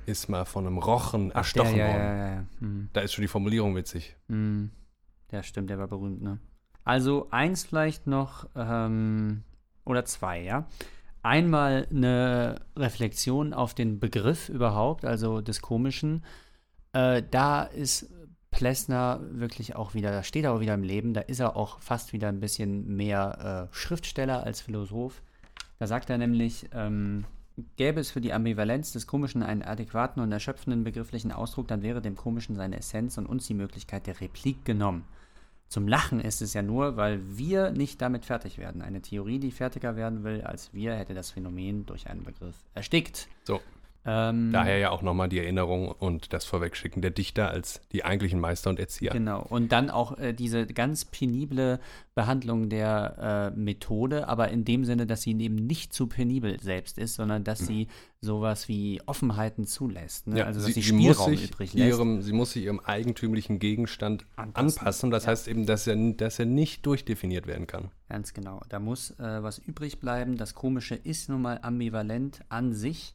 ist 0.06 0.28
mal 0.28 0.44
von 0.44 0.66
einem 0.66 0.78
Rochen 0.78 1.30
erstochen 1.30 1.76
ja, 1.76 1.86
worden. 1.86 1.98
ja, 1.98 2.16
ja, 2.16 2.34
ja. 2.34 2.44
Hm. 2.60 2.88
Da 2.92 3.00
ist 3.00 3.12
schon 3.12 3.22
die 3.22 3.28
Formulierung 3.28 3.76
witzig. 3.76 4.16
Hm. 4.28 4.70
Ja, 5.30 5.42
stimmt, 5.42 5.70
der 5.70 5.78
war 5.78 5.88
berühmt, 5.88 6.22
ne? 6.22 6.38
Also 6.84 7.28
eins 7.30 7.64
vielleicht 7.64 8.06
noch, 8.06 8.48
ähm, 8.54 9.42
oder 9.84 10.04
zwei, 10.04 10.42
ja. 10.42 10.66
Einmal 11.22 11.88
eine 11.90 12.60
Reflexion 12.76 13.54
auf 13.54 13.74
den 13.74 13.98
Begriff 13.98 14.50
überhaupt, 14.50 15.06
also 15.06 15.40
des 15.40 15.62
Komischen. 15.62 16.22
Äh, 16.92 17.22
da 17.30 17.62
ist 17.62 18.10
Plessner 18.50 19.20
wirklich 19.30 19.74
auch 19.74 19.94
wieder, 19.94 20.12
da 20.12 20.22
steht 20.22 20.44
er 20.44 20.52
auch 20.52 20.60
wieder 20.60 20.74
im 20.74 20.82
Leben, 20.82 21.14
da 21.14 21.22
ist 21.22 21.40
er 21.40 21.56
auch 21.56 21.80
fast 21.80 22.12
wieder 22.12 22.28
ein 22.28 22.40
bisschen 22.40 22.94
mehr 22.94 23.68
äh, 23.72 23.74
Schriftsteller 23.74 24.44
als 24.44 24.60
Philosoph. 24.60 25.22
Da 25.78 25.88
sagt 25.88 26.08
er 26.10 26.18
nämlich, 26.18 26.68
ähm, 26.72 27.24
gäbe 27.76 28.00
es 28.00 28.10
für 28.10 28.20
die 28.20 28.32
Ambivalenz 28.32 28.92
des 28.92 29.06
Komischen 29.06 29.42
einen 29.42 29.62
adäquaten 29.62 30.22
und 30.22 30.32
erschöpfenden 30.32 30.84
begrifflichen 30.84 31.32
Ausdruck, 31.32 31.68
dann 31.68 31.82
wäre 31.82 32.02
dem 32.02 32.16
Komischen 32.16 32.56
seine 32.56 32.78
Essenz 32.78 33.18
und 33.18 33.26
uns 33.26 33.46
die 33.46 33.54
Möglichkeit 33.54 34.06
der 34.06 34.20
Replik 34.20 34.64
genommen. 34.64 35.04
Zum 35.68 35.88
Lachen 35.88 36.20
ist 36.20 36.42
es 36.42 36.54
ja 36.54 36.62
nur, 36.62 36.96
weil 36.96 37.20
wir 37.36 37.70
nicht 37.70 38.00
damit 38.00 38.24
fertig 38.24 38.58
werden. 38.58 38.82
Eine 38.82 39.00
Theorie, 39.00 39.38
die 39.38 39.50
fertiger 39.50 39.96
werden 39.96 40.22
will 40.22 40.42
als 40.42 40.72
wir, 40.72 40.94
hätte 40.94 41.14
das 41.14 41.30
Phänomen 41.30 41.86
durch 41.86 42.08
einen 42.08 42.22
Begriff 42.22 42.56
erstickt. 42.74 43.28
So, 43.44 43.60
Ähm, 44.06 44.50
daher 44.52 44.78
ja 44.78 44.90
auch 44.90 45.00
nochmal 45.02 45.28
die 45.30 45.38
Erinnerung 45.38 45.88
und 45.88 46.32
das 46.32 46.44
Vorwegschicken 46.44 47.00
der 47.00 47.10
Dichter 47.10 47.48
als 47.48 47.80
die 47.92 48.04
eigentlichen 48.04 48.38
Meister 48.38 48.68
und 48.70 48.78
Erzieher. 48.78 49.12
Genau. 49.12 49.42
Und 49.42 49.72
dann 49.72 49.88
auch 49.88 50.18
äh, 50.18 50.34
diese 50.34 50.66
ganz 50.66 51.06
penible 51.06 51.80
Behandlung 52.14 52.68
der 52.68 53.52
äh, 53.54 53.58
Methode, 53.58 54.28
aber 54.28 54.50
in 54.50 54.64
dem 54.64 54.84
Sinne, 54.84 55.06
dass 55.06 55.22
sie 55.22 55.30
eben 55.40 55.56
nicht 55.56 55.92
zu 55.92 56.06
penibel 56.06 56.60
selbst 56.60 56.98
ist, 56.98 57.14
sondern 57.14 57.44
dass 57.44 57.60
sie 57.60 57.88
sowas 58.20 58.68
wie 58.68 59.00
Offenheiten 59.06 59.66
zulässt. 59.66 60.26
Ne? 60.26 60.44
also, 60.44 60.60
dass 60.60 60.68
sie, 60.72 60.92
muss 60.92 61.16
Spielraum 61.16 61.30
sich 61.36 61.50
übrig 61.50 61.74
lässt. 61.74 61.88
ihrem, 61.88 62.22
sie 62.22 62.32
muss 62.32 62.52
sich 62.52 62.64
ihrem 62.64 62.80
eigentümlichen 62.80 63.58
Gegenstand 63.58 64.26
Anpassen. 64.36 64.78
anpassen. 64.80 65.10
Das 65.10 65.24
Ja. 65.24 65.30
heißt 65.30 65.48
eben, 65.48 65.66
dass 65.66 65.86
er, 65.86 65.96
dass 66.12 66.38
er 66.38 66.46
nicht 66.46 66.84
durchdefiniert 66.86 67.46
werden 67.46 67.66
kann. 67.66 67.90
Ganz 68.08 68.34
genau. 68.34 68.60
Da 68.68 68.78
muss 68.80 69.10
äh, 69.18 69.42
was 69.42 69.58
übrig 69.58 69.98
bleiben. 69.98 70.36
Das 70.36 70.54
Komische 70.54 70.94
ist 70.94 71.28
nun 71.28 71.42
mal 71.42 71.58
ambivalent 71.62 72.40
an 72.48 72.72
sich. 72.74 73.14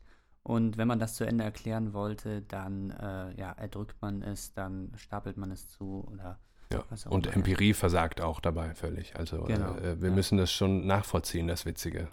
Und 0.49 0.77
wenn 0.77 0.87
man 0.87 0.97
das 0.97 1.13
zu 1.13 1.25
Ende 1.25 1.43
erklären 1.43 1.93
wollte, 1.93 2.41
dann 2.41 2.89
äh, 2.89 3.39
ja, 3.39 3.51
erdrückt 3.51 4.01
man 4.01 4.23
es, 4.23 4.51
dann 4.53 4.91
stapelt 4.95 5.37
man 5.37 5.51
es 5.51 5.67
zu 5.67 6.03
oder 6.11 6.39
Ja. 6.73 6.83
was 6.89 7.05
auch 7.05 7.11
Und 7.11 7.27
immer. 7.27 7.35
Empirie 7.35 7.73
versagt 7.73 8.19
auch 8.19 8.39
dabei 8.39 8.73
völlig. 8.73 9.15
Also 9.15 9.43
Genau, 9.43 9.75
äh, 9.75 10.01
wir 10.01 10.09
ja. 10.09 10.15
müssen 10.15 10.39
das 10.39 10.51
schon 10.51 10.87
nachvollziehen, 10.87 11.47
das 11.47 11.65
Witzige. 11.67 12.07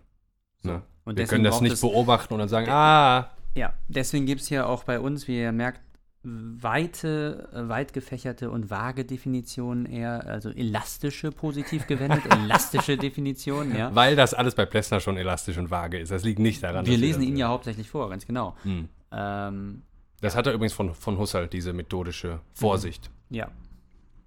Ne? 0.62 0.82
Und 1.04 1.16
Wir 1.16 1.26
können 1.26 1.44
das 1.44 1.62
nicht 1.62 1.80
beobachten 1.80 2.34
und 2.34 2.40
dann 2.40 2.48
sagen, 2.50 2.68
ah, 2.68 3.30
Ja, 3.54 3.72
deswegen 3.88 4.26
gibt 4.26 4.42
es 4.42 4.48
hier 4.48 4.68
auch 4.68 4.84
bei 4.84 5.00
uns, 5.00 5.26
wie 5.28 5.40
ihr 5.40 5.52
merkt, 5.52 5.80
weite, 6.26 7.48
äh, 7.52 7.68
weit 7.68 7.92
gefächerte 7.92 8.50
und 8.50 8.68
vage 8.68 9.04
Definitionen 9.04 9.86
eher, 9.86 10.26
also 10.26 10.50
elastische, 10.50 11.30
positiv 11.30 11.86
gewendet, 11.86 12.22
elastische 12.30 12.96
Definitionen, 12.96 13.76
ja. 13.76 13.94
Weil 13.94 14.16
das 14.16 14.34
alles 14.34 14.54
bei 14.54 14.66
Plessner 14.66 14.98
schon 14.98 15.16
elastisch 15.16 15.56
und 15.56 15.70
vage 15.70 15.98
ist. 15.98 16.10
Das 16.10 16.24
liegt 16.24 16.40
nicht 16.40 16.62
daran. 16.62 16.84
Wir 16.84 16.98
lesen 16.98 17.22
ihn 17.22 17.36
ja 17.36 17.48
hauptsächlich 17.48 17.88
vor, 17.88 18.10
ganz 18.10 18.26
genau. 18.26 18.56
Hm. 18.62 18.88
Ähm, 19.12 19.82
Das 20.20 20.34
hat 20.34 20.46
er 20.46 20.52
übrigens 20.52 20.72
von, 20.72 20.94
von 20.94 21.16
Husserl, 21.16 21.46
diese 21.46 21.72
methodische 21.72 22.40
Vorsicht, 22.54 23.10
ja, 23.30 23.48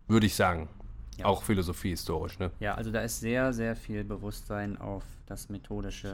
würde 0.08 0.26
ich 0.26 0.36
sagen. 0.36 0.70
Ja. 1.18 1.26
Auch 1.26 1.44
philosophiehistorisch, 1.44 2.40
ne? 2.40 2.50
ja, 2.62 2.76
also 2.76 2.92
da 2.92 3.02
ist 3.02 3.20
sehr, 3.20 3.52
sehr 3.52 3.76
viel 3.76 4.06
Bewusstsein 4.06 4.78
auf 4.78 5.04
das 5.26 5.50
Methodische 5.50 6.14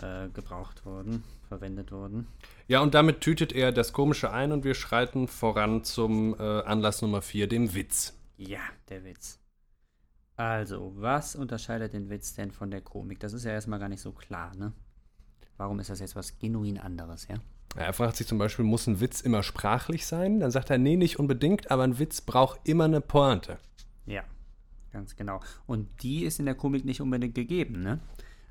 äh, 0.00 0.28
gebraucht 0.28 0.84
worden, 0.86 1.22
verwendet 1.48 1.92
worden. 1.92 2.26
Ja, 2.66 2.80
und 2.80 2.94
damit 2.94 3.20
tütet 3.20 3.52
er 3.52 3.72
das 3.72 3.92
Komische 3.92 4.30
ein 4.30 4.52
und 4.52 4.64
wir 4.64 4.74
schreiten 4.74 5.28
voran 5.28 5.84
zum 5.84 6.34
äh, 6.38 6.42
Anlass 6.42 7.02
Nummer 7.02 7.22
4, 7.22 7.46
dem 7.48 7.74
Witz. 7.74 8.14
Ja, 8.36 8.60
der 8.88 9.04
Witz. 9.04 9.38
Also, 10.36 10.92
was 10.96 11.36
unterscheidet 11.36 11.92
den 11.92 12.08
Witz 12.08 12.34
denn 12.34 12.50
von 12.50 12.70
der 12.70 12.80
Komik? 12.80 13.20
Das 13.20 13.32
ist 13.32 13.44
ja 13.44 13.52
erstmal 13.52 13.78
gar 13.78 13.88
nicht 13.88 14.00
so 14.00 14.12
klar, 14.12 14.56
ne? 14.56 14.72
Warum 15.56 15.78
ist 15.78 15.90
das 15.90 16.00
jetzt 16.00 16.16
was 16.16 16.38
genuin 16.38 16.78
anderes, 16.78 17.28
ja? 17.28 17.36
Er 17.76 17.92
fragt 17.92 18.16
sich 18.16 18.26
zum 18.26 18.38
Beispiel, 18.38 18.64
muss 18.64 18.86
ein 18.86 19.00
Witz 19.00 19.20
immer 19.20 19.42
sprachlich 19.42 20.06
sein? 20.06 20.40
Dann 20.40 20.50
sagt 20.50 20.70
er, 20.70 20.78
nee, 20.78 20.96
nicht 20.96 21.18
unbedingt, 21.18 21.70
aber 21.70 21.84
ein 21.84 21.98
Witz 21.98 22.20
braucht 22.20 22.60
immer 22.64 22.84
eine 22.84 23.00
Pointe. 23.00 23.58
Ja, 24.04 24.24
ganz 24.92 25.16
genau. 25.16 25.40
Und 25.66 26.02
die 26.02 26.24
ist 26.24 26.38
in 26.38 26.46
der 26.46 26.54
Komik 26.54 26.84
nicht 26.84 27.00
unbedingt 27.00 27.34
gegeben, 27.34 27.82
ne? 27.82 28.00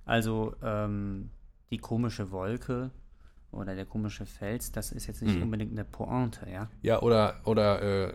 Also, 0.05 0.55
ähm, 0.63 1.29
die 1.71 1.77
komische 1.77 2.31
Wolke 2.31 2.91
oder 3.51 3.75
der 3.75 3.85
komische 3.85 4.25
Fels, 4.25 4.71
das 4.71 4.93
ist 4.93 5.07
jetzt 5.07 5.21
nicht 5.21 5.35
Mhm. 5.35 5.43
unbedingt 5.43 5.71
eine 5.73 5.83
Pointe, 5.83 6.47
ja? 6.49 6.69
Ja, 6.81 7.01
oder, 7.01 7.35
oder 7.43 7.81
äh, 8.07 8.13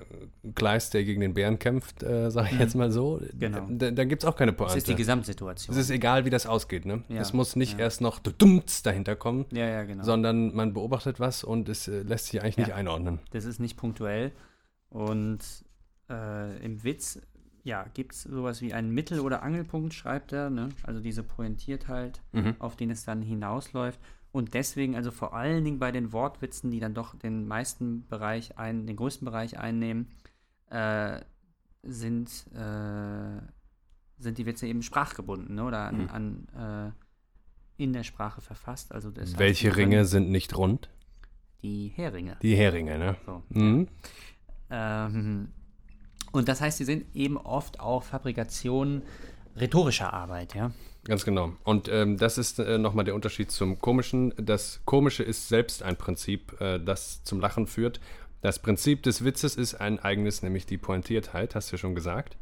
Kleist, 0.55 0.95
der 0.95 1.05
gegen 1.05 1.21
den 1.21 1.35
Bären 1.35 1.59
kämpft, 1.59 2.03
äh, 2.03 2.31
sage 2.31 2.49
ich 2.53 2.59
jetzt 2.59 2.75
mal 2.75 2.91
so. 2.91 3.21
Genau. 3.39 3.67
Da, 3.69 3.91
da 3.91 4.05
gibt 4.05 4.23
es 4.23 4.29
auch 4.29 4.35
keine 4.37 4.53
Das 4.53 4.59
Pointe. 4.59 4.79
ist 4.79 4.89
die 4.89 4.95
Gesamtsituation. 4.95 5.75
es 5.77 5.83
ist 5.83 5.91
egal, 5.91 6.25
wie 6.25 6.31
das 6.31 6.47
ausgeht, 6.47 6.87
ne? 6.87 7.03
Ja, 7.09 7.21
Es 7.21 7.35
muss 7.35 7.55
nicht 7.55 7.75
ja. 7.75 7.81
erst 7.81 8.01
noch 8.01 8.19
dumts 8.19 8.83
dahinter 8.83 9.15
kommen, 9.15 9.45
ja, 9.53 9.67
ja, 9.67 9.85
genau. 9.85 10.05
sondern 10.05 10.55
man 10.55 10.73
beobachtet 10.73 11.21
was 11.21 11.45
und 11.45 11.69
es 11.69 11.87
äh, 11.87 12.01
lässt 12.03 12.27
sich 12.29 12.43
eigentlich 12.43 12.57
nicht 12.57 12.69
Ja. 12.69 12.75
einordnen. 12.77 13.21
Das 13.31 13.45
ist 13.45 13.61
nicht 13.61 13.77
punktuell. 13.77 14.33
Und 14.89 15.41
äh, 16.09 16.65
im 16.65 16.83
Witz, 16.83 17.21
ja, 17.67 17.85
gibt 17.95 18.13
es 18.15 18.23
sowas 18.23 18.63
wie 18.63 18.73
einen 18.73 18.91
Mittel- 18.91 19.19
oder 19.21 19.43
Angelpunkt, 19.43 19.93
schreibt 19.93 20.33
er, 20.33 20.51
ne? 20.51 20.69
Also 20.85 21.01
diese 21.01 21.25
Pointiertheit, 21.25 22.23
Mhm. 22.33 22.55
auf 22.61 22.77
den 22.77 22.91
es 22.91 23.05
dann 23.05 23.23
hinausläuft. 23.23 23.99
Und 24.31 24.55
deswegen, 24.55 24.95
also 24.95 25.11
vor 25.11 25.35
allen 25.35 25.65
Dingen 25.65 25.79
bei 25.81 25.91
den 25.91 26.13
Wortwitzen, 26.13 26.71
die 26.71 26.79
dann 26.79 26.95
doch 26.95 27.17
den 27.19 27.49
meisten 27.49 28.07
Bereich 28.07 28.57
ein, 28.57 28.87
den 28.87 28.95
größten 28.97 29.25
Bereich 29.25 29.59
einnehmen, 29.59 30.07
äh, 30.71 31.21
sind, 31.83 32.29
äh, 32.55 33.41
sind 34.19 34.39
die 34.39 34.47
Witze 34.47 34.67
eben 34.69 34.83
sprachgebunden, 34.83 35.57
ne? 35.57 35.65
Oder 35.65 35.79
an, 35.89 35.97
Mhm. 36.03 36.09
an 36.57 36.93
äh, 37.79 37.83
in 37.83 37.93
der 37.93 38.05
Sprache 38.05 38.41
verfasst. 38.41 38.93
Also 38.93 39.11
das 39.11 39.31
heißt, 39.31 39.39
Welche 39.41 39.71
können- 39.71 39.91
Ringe 39.93 40.05
sind 40.05 40.31
nicht 40.31 40.57
rund? 40.57 40.89
Die 41.63 41.89
Heringe. 41.89 42.37
Die 42.43 42.55
Heringe, 42.57 42.97
ne? 42.99 43.17
So. 43.27 43.43
Mhm. 43.49 43.89
Ähm, 44.71 45.49
und 46.33 46.49
das 46.49 46.61
heißt, 46.61 46.79
sie 46.79 46.85
sind 46.85 47.05
eben 47.15 47.37
oft 47.37 47.81
auch 47.81 48.03
Fabrikationen 48.03 49.03
rhetorischer 49.57 50.13
Arbeit, 50.13 50.55
ja. 50.55 50.73
Ganz 51.05 51.25
genau. 51.25 51.53
Und 51.63 51.89
ähm, 51.89 52.17
das 52.17 52.37
ist 52.37 52.59
äh, 52.59 52.79
nochmal 52.79 53.05
der 53.05 53.15
Unterschied 53.15 53.53
zum 53.53 53.79
Komischen. 53.79 54.35
Das 54.37 54.81
Komische 54.85 55.23
ist 55.23 55.49
selbst 55.49 55.83
ein 55.85 55.97
Prinzip, 55.97 56.61
äh, 56.61 56.81
das 56.81 57.23
zum 57.23 57.41
Lachen 57.41 57.69
führt. 57.69 58.01
Das 58.41 58.59
Prinzip 58.59 59.05
des 59.05 59.25
Witzes 59.25 59.57
ist 59.57 59.77
ein 59.77 60.01
eigenes, 60.01 60.43
nämlich 60.43 60.67
die 60.67 60.79
Pointiertheit, 60.79 61.55
hast 61.55 61.71
du 61.71 61.77
ja 61.77 61.79
schon 61.79 61.95
gesagt. 61.95 62.37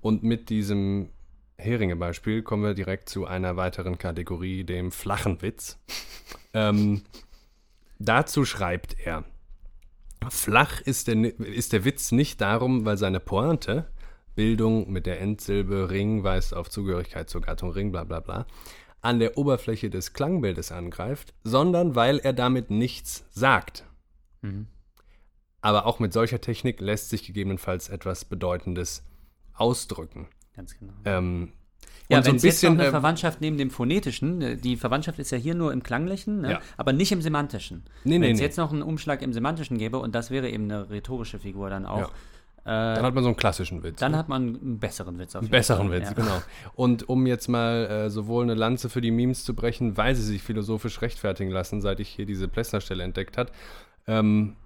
Und 0.00 0.22
mit 0.22 0.48
diesem 0.48 1.10
Heringe-Beispiel 1.58 2.42
kommen 2.42 2.62
wir 2.62 2.74
direkt 2.74 3.08
zu 3.08 3.26
einer 3.26 3.56
weiteren 3.56 3.98
Kategorie, 3.98 4.64
dem 4.64 4.92
flachen 4.92 5.42
Witz. 5.42 5.78
ähm, 6.54 7.02
dazu 7.98 8.44
schreibt 8.44 8.96
er, 8.98 9.24
flach 10.30 10.80
ist 10.80 11.08
der, 11.08 11.16
ist 11.40 11.72
der 11.72 11.84
Witz 11.84 12.12
nicht 12.12 12.40
darum, 12.40 12.84
weil 12.84 12.96
seine 12.96 13.20
Pointe, 13.20 13.90
Bildung 14.34 14.90
mit 14.90 15.06
der 15.06 15.20
Endsilbe 15.20 15.90
Ring 15.90 16.22
weist 16.22 16.54
auf 16.54 16.70
Zugehörigkeit 16.70 17.30
zur 17.30 17.40
Gattung 17.40 17.70
Ring, 17.70 17.90
bla 17.92 18.04
bla 18.04 18.20
bla, 18.20 18.46
an 19.00 19.18
der 19.18 19.38
Oberfläche 19.38 19.90
des 19.90 20.12
Klangbildes 20.12 20.72
angreift, 20.72 21.34
sondern 21.44 21.94
weil 21.94 22.18
er 22.18 22.32
damit 22.32 22.70
nichts 22.70 23.24
sagt. 23.30 23.84
Mhm. 24.42 24.66
Aber 25.60 25.86
auch 25.86 25.98
mit 25.98 26.12
solcher 26.12 26.40
Technik 26.40 26.80
lässt 26.80 27.08
sich 27.08 27.26
gegebenenfalls 27.26 27.88
etwas 27.88 28.24
Bedeutendes 28.24 29.04
ausdrücken. 29.54 30.28
Ganz 30.54 30.78
genau. 30.78 30.92
Ähm, 31.04 31.52
Ja, 32.08 32.18
und 32.18 32.24
so 32.24 32.28
wenn 32.28 32.34
ein 32.34 32.36
es 32.36 32.42
jetzt 32.42 32.62
noch 32.62 32.70
bisschen. 32.70 32.80
eine 32.80 32.88
äh, 32.88 32.90
Verwandtschaft 32.90 33.40
neben 33.40 33.58
dem 33.58 33.70
Phonetischen, 33.70 34.42
äh, 34.42 34.56
die 34.56 34.76
Verwandtschaft 34.76 35.18
ist 35.18 35.30
ja 35.30 35.38
hier 35.38 35.54
nur 35.54 35.72
im 35.72 35.82
Klanglichen, 35.82 36.42
ne? 36.42 36.52
Ja. 36.52 36.60
aber 36.76 36.92
nicht 36.92 37.12
im 37.12 37.20
Semantischen. 37.20 37.84
Nee, 38.04 38.14
wenn 38.14 38.20
nee, 38.20 38.30
es 38.32 38.38
nee. 38.38 38.44
jetzt 38.44 38.58
noch 38.58 38.72
einen 38.72 38.82
Umschlag 38.82 39.22
im 39.22 39.32
Semantischen 39.32 39.78
gäbe, 39.78 39.98
und 39.98 40.14
das 40.14 40.30
wäre 40.30 40.48
eben 40.48 40.64
eine 40.64 40.88
rhetorische 40.90 41.38
Figur 41.38 41.70
dann 41.70 41.86
auch, 41.86 42.12
dann 42.66 43.04
hat 43.04 43.14
man 43.14 43.22
so 43.22 43.28
einen 43.28 43.36
klassischen 43.36 43.84
Witz. 43.84 44.00
dann 44.00 44.10
ne? 44.12 44.18
hat 44.18 44.28
man 44.28 44.56
einen 44.56 44.78
besseren 44.80 45.20
Witz 45.20 45.36
auf 45.36 45.42
jeden 45.42 45.52
besseren 45.52 45.88
Fall. 45.88 46.00
Witz, 46.00 46.08
ja. 46.08 46.14
genau. 46.14 46.42
Und 46.74 47.08
um 47.08 47.24
jetzt 47.26 47.46
mal 47.46 47.86
äh, 47.86 48.10
sowohl 48.10 48.42
eine 48.42 48.54
Lanze 48.54 48.88
für 48.88 49.00
die 49.00 49.12
Memes 49.12 49.44
zu 49.44 49.54
brechen, 49.54 49.96
weil 49.96 50.16
sie 50.16 50.24
sich 50.24 50.42
philosophisch 50.42 51.00
rechtfertigen 51.00 51.52
lassen, 51.52 51.80
seit 51.80 52.00
ich 52.00 52.08
hier 52.08 52.26
diese 52.26 52.48
Plessner-Stelle 52.48 53.04
entdeckt 53.04 53.38
hat, 53.38 53.52
ähm, 54.08 54.56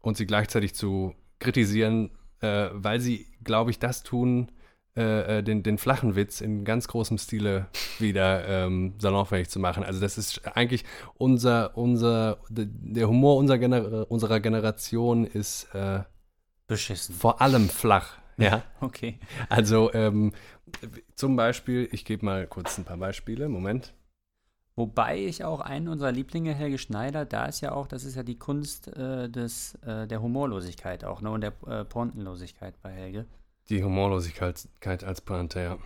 und 0.00 0.16
sie 0.16 0.26
gleichzeitig 0.26 0.74
zu 0.74 1.14
kritisieren, 1.38 2.10
äh, 2.40 2.70
weil 2.72 2.98
sie, 2.98 3.26
glaube 3.44 3.70
ich, 3.70 3.78
das 3.78 4.02
tun, 4.02 4.50
äh, 4.96 5.38
äh, 5.38 5.42
den, 5.42 5.62
den 5.62 5.78
flachen 5.78 6.16
Witz 6.16 6.40
in 6.40 6.64
ganz 6.64 6.88
großem 6.88 7.16
Stile 7.18 7.68
wieder 8.00 8.46
ähm, 8.48 8.94
salonfähig 8.98 9.48
zu 9.48 9.60
machen. 9.60 9.84
Also 9.84 10.00
das 10.00 10.18
ist 10.18 10.46
eigentlich 10.56 10.84
unser, 11.14 11.76
unser, 11.76 12.38
der 12.48 13.08
Humor 13.08 13.36
unserer, 13.36 13.58
Gener 13.58 14.10
unserer 14.10 14.40
Generation 14.40 15.24
ist 15.24 15.72
äh, 15.74 16.00
Beschissen. 16.66 17.14
vor 17.14 17.40
allem 17.40 17.68
flach. 17.68 18.18
Ja. 18.36 18.62
Okay. 18.80 19.20
Also 19.48 19.92
ähm, 19.92 20.32
zum 21.14 21.36
Beispiel, 21.36 21.88
ich 21.92 22.04
gebe 22.04 22.24
mal 22.24 22.46
kurz 22.46 22.78
ein 22.78 22.84
paar 22.84 22.96
Beispiele. 22.96 23.48
Moment. 23.48 23.94
Wobei 24.76 25.18
ich 25.18 25.44
auch 25.44 25.60
einen 25.60 25.88
unserer 25.88 26.10
Lieblinge, 26.10 26.54
Helge 26.54 26.78
Schneider, 26.78 27.26
da 27.26 27.44
ist 27.46 27.60
ja 27.60 27.72
auch, 27.72 27.86
das 27.86 28.04
ist 28.04 28.14
ja 28.14 28.22
die 28.22 28.38
Kunst 28.38 28.88
äh, 28.96 29.28
des, 29.28 29.74
äh, 29.84 30.06
der 30.06 30.22
Humorlosigkeit 30.22 31.04
auch, 31.04 31.20
ne? 31.20 31.30
Und 31.30 31.42
der 31.42 31.52
äh, 31.66 31.84
Pointenlosigkeit 31.84 32.80
bei 32.80 32.90
Helge. 32.90 33.26
Die 33.70 33.82
Humorlosigkeit 33.84 35.04
als 35.04 35.20
Pointe, 35.20 35.60
ja. 35.60 35.78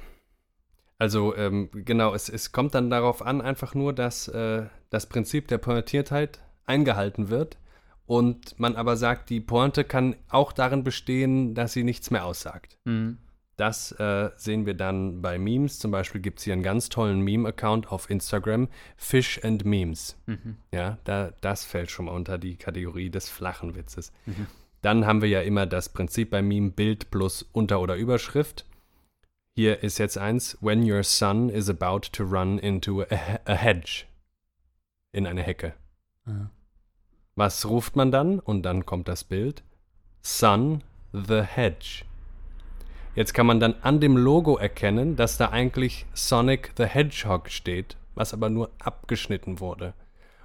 Also 0.98 1.36
ähm, 1.36 1.68
genau, 1.72 2.14
es, 2.14 2.28
es 2.28 2.52
kommt 2.52 2.74
dann 2.74 2.88
darauf 2.88 3.20
an, 3.20 3.40
einfach 3.40 3.74
nur, 3.74 3.92
dass 3.92 4.28
äh, 4.28 4.66
das 4.90 5.06
Prinzip 5.06 5.48
der 5.48 5.58
Pointiertheit 5.58 6.40
eingehalten 6.66 7.28
wird 7.28 7.58
und 8.06 8.58
man 8.58 8.76
aber 8.76 8.96
sagt, 8.96 9.30
die 9.30 9.40
Pointe 9.40 9.84
kann 9.84 10.16
auch 10.28 10.52
darin 10.52 10.84
bestehen, 10.84 11.54
dass 11.54 11.72
sie 11.72 11.84
nichts 11.84 12.10
mehr 12.10 12.24
aussagt. 12.24 12.78
Mhm. 12.84 13.18
Das 13.56 13.92
äh, 13.92 14.30
sehen 14.36 14.66
wir 14.66 14.74
dann 14.74 15.22
bei 15.22 15.38
Memes. 15.38 15.78
Zum 15.78 15.90
Beispiel 15.90 16.20
gibt 16.20 16.38
es 16.38 16.44
hier 16.44 16.54
einen 16.54 16.64
ganz 16.64 16.88
tollen 16.88 17.20
Meme-Account 17.20 17.90
auf 17.92 18.10
Instagram, 18.10 18.68
Fish 18.96 19.44
and 19.44 19.64
Memes. 19.64 20.16
Mhm. 20.26 20.56
Ja, 20.72 20.98
da, 21.04 21.32
das 21.40 21.64
fällt 21.64 21.90
schon 21.90 22.06
mal 22.06 22.12
unter 22.12 22.36
die 22.36 22.56
Kategorie 22.56 23.10
des 23.10 23.28
flachen 23.28 23.76
Witzes. 23.76 24.12
Mhm. 24.26 24.46
Dann 24.84 25.06
haben 25.06 25.22
wir 25.22 25.30
ja 25.30 25.40
immer 25.40 25.64
das 25.64 25.88
Prinzip 25.88 26.28
beim 26.28 26.46
Meme 26.46 26.70
Bild 26.70 27.10
plus 27.10 27.42
Unter- 27.52 27.80
oder 27.80 27.96
Überschrift. 27.96 28.66
Hier 29.56 29.82
ist 29.82 29.96
jetzt 29.96 30.18
eins: 30.18 30.58
When 30.60 30.82
your 30.88 31.02
son 31.02 31.48
is 31.48 31.70
about 31.70 32.00
to 32.12 32.22
run 32.22 32.58
into 32.58 33.00
a, 33.00 33.06
a 33.46 33.54
hedge. 33.54 34.04
In 35.12 35.26
eine 35.26 35.42
Hecke. 35.42 35.72
Ah. 36.26 36.50
Was 37.34 37.64
ruft 37.66 37.96
man 37.96 38.12
dann? 38.12 38.38
Und 38.38 38.64
dann 38.64 38.84
kommt 38.84 39.08
das 39.08 39.24
Bild: 39.24 39.62
Son 40.20 40.84
the 41.14 41.40
Hedge. 41.40 42.04
Jetzt 43.14 43.32
kann 43.32 43.46
man 43.46 43.60
dann 43.60 43.76
an 43.80 44.00
dem 44.00 44.18
Logo 44.18 44.58
erkennen, 44.58 45.16
dass 45.16 45.38
da 45.38 45.48
eigentlich 45.48 46.04
Sonic 46.12 46.72
the 46.76 46.84
Hedgehog 46.84 47.48
steht, 47.48 47.96
was 48.14 48.34
aber 48.34 48.50
nur 48.50 48.70
abgeschnitten 48.80 49.60
wurde. 49.60 49.94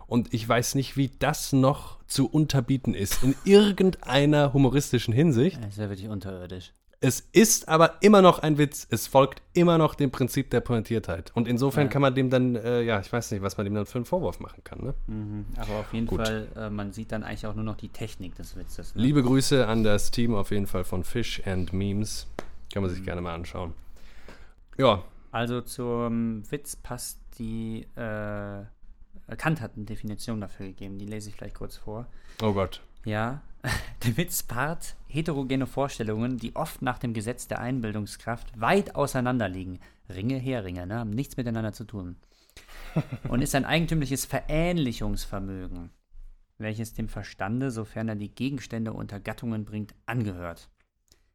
Und 0.09 0.33
ich 0.33 0.47
weiß 0.49 0.75
nicht, 0.75 0.97
wie 0.97 1.09
das 1.19 1.53
noch 1.53 2.03
zu 2.07 2.27
unterbieten 2.27 2.93
ist 2.95 3.21
in 3.23 3.35
irgendeiner 3.45 4.53
humoristischen 4.53 5.13
Hinsicht. 5.13 5.57
Das 5.63 5.73
ist 5.73 5.77
ja 5.77 5.89
wirklich 5.89 6.09
unterirdisch. 6.09 6.73
Es 7.01 7.21
ist 7.31 7.69
aber 7.69 7.93
immer 8.01 8.21
noch 8.21 8.39
ein 8.39 8.57
Witz. 8.57 8.85
Es 8.89 9.07
folgt 9.07 9.41
immer 9.53 9.77
noch 9.77 9.95
dem 9.95 10.11
Prinzip 10.11 10.49
der 10.49 10.59
Pointiertheit. 10.59 11.31
Und 11.33 11.47
insofern 11.47 11.83
Ja. 11.85 11.89
kann 11.93 12.01
man 12.01 12.13
dem 12.13 12.29
dann, 12.29 12.55
äh, 12.57 12.81
ja, 12.81 12.99
ich 12.99 13.13
weiß 13.13 13.31
nicht, 13.31 13.41
was 13.41 13.55
man 13.55 13.63
dem 13.65 13.73
dann 13.75 13.85
für 13.85 13.99
einen 13.99 14.05
Vorwurf 14.05 14.41
machen 14.41 14.63
kann. 14.65 14.83
Ne? 14.83 14.93
Mhm. 15.07 15.45
Aber 15.55 15.75
auf 15.75 15.93
jeden 15.93 16.07
Gut. 16.07 16.19
Fall, 16.19 16.47
äh, 16.57 16.69
man 16.69 16.91
sieht 16.91 17.13
dann 17.13 17.23
eigentlich 17.23 17.45
auch 17.47 17.55
nur 17.55 17.63
noch 17.63 17.77
die 17.77 17.87
Technik 17.87 18.35
des 18.35 18.57
Witzes. 18.57 18.95
Ne? 18.95 19.01
Liebe 19.03 19.23
Grüße 19.23 19.65
an 19.65 19.83
das 19.83 20.11
Team 20.11 20.35
auf 20.35 20.51
jeden 20.51 20.67
Fall 20.67 20.83
von 20.83 21.05
Fish 21.05 21.41
and 21.45 21.71
Memes. 21.71 22.27
Kann 22.73 22.81
man 22.83 22.91
sich 22.91 23.03
gerne 23.05 23.21
mal 23.21 23.33
anschauen. 23.33 23.73
Ja, 24.77 25.03
Also 25.31 25.61
zum 25.61 26.43
Witz 26.51 26.75
passt 26.75 27.19
die, 27.37 27.85
äh, 27.95 28.63
Kant 29.35 29.61
hat 29.61 29.73
eine 29.75 29.85
Definition 29.85 30.41
dafür 30.41 30.67
gegeben, 30.67 30.97
die 30.97 31.05
lese 31.05 31.29
ich 31.29 31.35
vielleicht 31.35 31.55
kurz 31.55 31.77
vor. 31.77 32.07
Oh 32.41 32.53
Gott. 32.53 32.81
Ja, 33.05 33.41
der 34.03 34.17
Witz 34.17 34.43
paart 34.43 34.95
heterogene 35.07 35.67
Vorstellungen, 35.67 36.37
die 36.37 36.55
oft 36.55 36.81
nach 36.81 36.99
dem 36.99 37.13
Gesetz 37.13 37.47
der 37.47 37.59
Einbildungskraft 37.59 38.59
weit 38.59 38.95
auseinander 38.95 39.49
liegen. 39.49 39.79
Ringe, 40.09 40.37
Heringe, 40.37 40.87
ne, 40.87 40.99
haben 40.99 41.09
nichts 41.09 41.37
miteinander 41.37 41.73
zu 41.73 41.83
tun. 41.83 42.15
Und 43.29 43.41
ist 43.41 43.55
ein 43.55 43.65
eigentümliches 43.65 44.25
Verähnlichungsvermögen, 44.25 45.91
welches 46.57 46.93
dem 46.93 47.09
Verstande, 47.09 47.71
sofern 47.71 48.09
er 48.09 48.15
die 48.15 48.33
Gegenstände 48.33 48.93
unter 48.93 49.19
Gattungen 49.19 49.65
bringt, 49.65 49.93
angehört. 50.05 50.69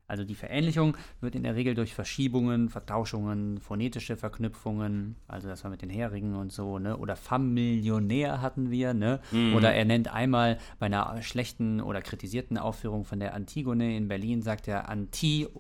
Also 0.07 0.25
die 0.25 0.35
Verähnlichung 0.35 0.99
wird 1.23 1.35
in 1.35 1.45
der 1.45 1.55
Regel 1.55 1.75
durch 1.75 1.95
Verschiebungen, 1.95 2.69
Vertauschungen, 2.69 3.59
phonetische 3.59 4.19
Verknüpfungen, 4.19 5.17
also 5.29 5.49
das 5.49 5.65
war 5.65 5.71
mit 5.71 5.81
den 5.81 5.89
Heringen 5.89 6.35
und 6.35 6.53
so, 6.53 6.79
ne? 6.79 6.99
Oder 6.99 7.17
Familionär 7.17 8.43
hatten 8.43 8.71
wir, 8.71 8.93
ne? 8.93 9.21
Mhm. 9.31 9.55
Oder 9.55 9.73
er 9.73 9.87
nennt 9.87 10.09
einmal 10.13 10.59
bei 10.79 10.87
einer 10.87 11.23
schlechten 11.23 11.81
oder 11.81 12.03
kritisierten 12.03 12.59
Aufführung 12.59 13.05
von 13.05 13.19
der 13.19 13.33
Antigone 13.35 13.97
in 13.97 14.09
Berlin, 14.09 14.43
sagt 14.43 14.69
er 14.69 14.91
Antigone. 14.91 15.55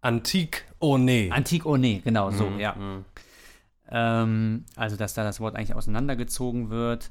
Antik, 0.00 0.64
nee. 0.80 1.30
Antigone, 1.30 2.00
genau, 2.00 2.30
so, 2.30 2.48
Mhm, 2.48 2.60
ja. 2.60 2.74
mhm. 2.74 3.04
Ähm, 3.90 4.64
also, 4.76 4.96
dass 4.96 5.14
da 5.14 5.24
das 5.24 5.40
Wort 5.40 5.56
eigentlich 5.56 5.74
auseinandergezogen 5.74 6.70
wird 6.70 7.10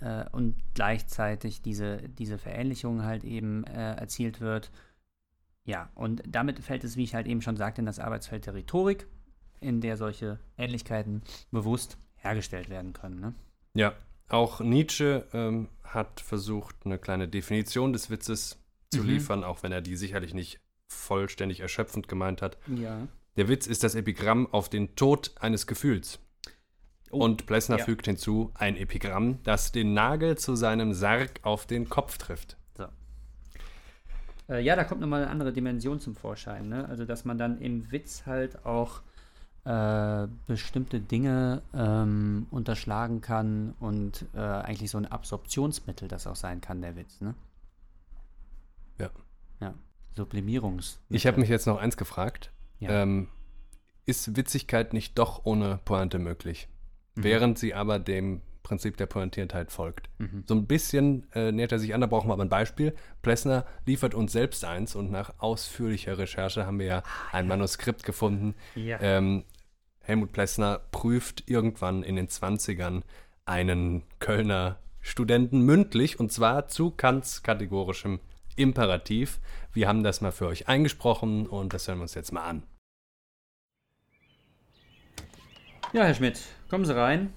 äh, 0.00 0.24
und 0.32 0.56
gleichzeitig 0.74 1.62
diese, 1.62 1.98
diese 2.08 2.38
Verähnlichung 2.38 3.04
halt 3.04 3.24
eben 3.24 3.64
äh, 3.64 3.94
erzielt 3.94 4.40
wird. 4.40 4.70
Ja, 5.64 5.90
und 5.94 6.22
damit 6.26 6.58
fällt 6.60 6.84
es, 6.84 6.96
wie 6.96 7.04
ich 7.04 7.14
halt 7.14 7.26
eben 7.26 7.42
schon 7.42 7.56
sagte, 7.56 7.80
in 7.82 7.86
das 7.86 7.98
Arbeitsfeld 7.98 8.46
der 8.46 8.54
Rhetorik, 8.54 9.06
in 9.60 9.80
der 9.80 9.96
solche 9.96 10.38
Ähnlichkeiten 10.56 11.22
bewusst 11.50 11.98
hergestellt 12.16 12.70
werden 12.70 12.92
können. 12.92 13.20
Ne? 13.20 13.34
Ja, 13.74 13.94
auch 14.28 14.60
Nietzsche 14.60 15.26
ähm, 15.32 15.68
hat 15.84 16.20
versucht, 16.20 16.76
eine 16.84 16.98
kleine 16.98 17.28
Definition 17.28 17.92
des 17.92 18.10
Witzes 18.10 18.58
zu 18.90 19.00
Mhm. 19.02 19.06
liefern, 19.08 19.44
auch 19.44 19.62
wenn 19.62 19.72
er 19.72 19.80
die 19.80 19.96
sicherlich 19.96 20.34
nicht 20.34 20.60
vollständig 20.88 21.60
erschöpfend 21.60 22.08
gemeint 22.08 22.42
hat. 22.42 22.58
Ja. 22.66 23.06
Der 23.36 23.48
Witz 23.48 23.66
ist 23.66 23.84
das 23.84 23.94
Epigramm 23.94 24.52
auf 24.52 24.68
den 24.68 24.96
Tod 24.96 25.32
eines 25.38 25.66
Gefühls. 25.66 26.18
Oh, 27.10 27.24
Und 27.24 27.46
Plessner 27.46 27.78
ja. 27.78 27.84
fügt 27.84 28.06
hinzu 28.06 28.52
ein 28.54 28.76
Epigramm, 28.76 29.38
das 29.42 29.72
den 29.72 29.94
Nagel 29.94 30.38
zu 30.38 30.54
seinem 30.54 30.92
Sarg 30.92 31.40
auf 31.42 31.66
den 31.66 31.88
Kopf 31.88 32.18
trifft. 32.18 32.56
So. 32.76 32.84
Äh, 34.48 34.62
ja, 34.62 34.76
da 34.76 34.84
kommt 34.84 35.00
nochmal 35.00 35.22
eine 35.22 35.30
andere 35.30 35.52
Dimension 35.52 35.98
zum 35.98 36.14
Vorschein. 36.14 36.68
Ne? 36.68 36.88
Also, 36.88 37.04
dass 37.04 37.24
man 37.24 37.36
dann 37.36 37.60
im 37.60 37.90
Witz 37.90 38.26
halt 38.26 38.64
auch 38.64 39.02
äh, 39.64 40.28
bestimmte 40.46 41.00
Dinge 41.00 41.62
ähm, 41.74 42.46
unterschlagen 42.50 43.20
kann 43.20 43.74
und 43.80 44.24
äh, 44.34 44.38
eigentlich 44.38 44.90
so 44.90 44.98
ein 44.98 45.06
Absorptionsmittel 45.06 46.08
das 46.08 46.26
auch 46.26 46.36
sein 46.36 46.60
kann, 46.60 46.80
der 46.80 46.96
Witz. 46.96 47.20
Ne? 47.20 47.34
Ja. 48.98 49.10
Ja. 49.60 49.74
Sublimierungs. 50.14 51.00
Ich 51.08 51.26
habe 51.26 51.40
mich 51.40 51.48
jetzt 51.48 51.66
noch 51.66 51.78
eins 51.78 51.96
gefragt. 51.96 52.52
Ja. 52.78 53.02
Ähm, 53.02 53.28
ist 54.06 54.36
Witzigkeit 54.36 54.92
nicht 54.94 55.18
doch 55.18 55.44
ohne 55.44 55.78
Pointe 55.84 56.18
möglich? 56.18 56.69
Mhm. 57.14 57.24
Während 57.24 57.58
sie 57.58 57.74
aber 57.74 57.98
dem 57.98 58.42
Prinzip 58.62 58.96
der 58.96 59.06
Pointiertheit 59.06 59.72
folgt. 59.72 60.08
Mhm. 60.18 60.44
So 60.46 60.54
ein 60.54 60.66
bisschen 60.66 61.26
äh, 61.32 61.50
nähert 61.50 61.72
er 61.72 61.78
sich 61.78 61.94
an, 61.94 62.00
da 62.00 62.06
brauchen 62.06 62.28
wir 62.28 62.34
aber 62.34 62.44
ein 62.44 62.48
Beispiel. 62.48 62.94
Plessner 63.22 63.66
liefert 63.86 64.14
uns 64.14 64.32
selbst 64.32 64.64
eins 64.64 64.94
und 64.94 65.10
nach 65.10 65.34
ausführlicher 65.38 66.18
Recherche 66.18 66.66
haben 66.66 66.78
wir 66.78 66.86
ja 66.86 67.02
ein 67.32 67.48
Manuskript 67.48 68.04
gefunden. 68.04 68.54
Ja. 68.74 69.00
Ähm, 69.00 69.44
Helmut 70.02 70.32
Plessner 70.32 70.80
prüft 70.92 71.48
irgendwann 71.48 72.02
in 72.02 72.16
den 72.16 72.28
20ern 72.28 73.02
einen 73.44 74.04
Kölner 74.18 74.78
Studenten 75.00 75.62
mündlich 75.62 76.20
und 76.20 76.30
zwar 76.30 76.68
zu 76.68 76.90
Kants 76.90 77.42
kategorischem 77.42 78.20
Imperativ. 78.56 79.40
Wir 79.72 79.88
haben 79.88 80.02
das 80.02 80.20
mal 80.20 80.32
für 80.32 80.46
euch 80.46 80.68
eingesprochen 80.68 81.46
und 81.46 81.72
das 81.72 81.88
hören 81.88 81.98
wir 81.98 82.02
uns 82.02 82.14
jetzt 82.14 82.32
mal 82.32 82.44
an. 82.44 82.62
ja, 85.92 86.04
Herr 86.04 86.14
Schmidt, 86.14 86.40
kommen 86.70 86.84
Sie 86.84 86.96
rein. 86.96 87.32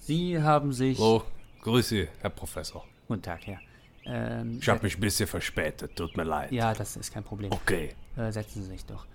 Sie 0.00 0.40
haben 0.40 0.72
sich. 0.72 0.98
Oh, 1.00 1.22
Grüße, 1.62 2.08
Herr 2.20 2.30
Professor. 2.30 2.84
Guten 3.08 3.22
Tag, 3.22 3.46
Herr. 3.46 3.58
Ähm, 4.06 4.58
Ich 4.60 4.68
habe 4.68 4.82
mich 4.84 4.96
ein 4.96 5.00
bisschen 5.00 5.26
verspätet, 5.26 5.96
tut 5.96 6.16
mir 6.16 6.24
leid. 6.24 6.52
ja, 6.52 6.72
das 6.72 6.96
ist 6.96 7.12
kein 7.12 7.24
Problem. 7.24 7.50
Okay. 7.52 7.94
Äh, 8.16 8.30
setzen 8.30 8.62
Sie 8.62 8.68
sich 8.68 8.84
doch. 8.86 9.06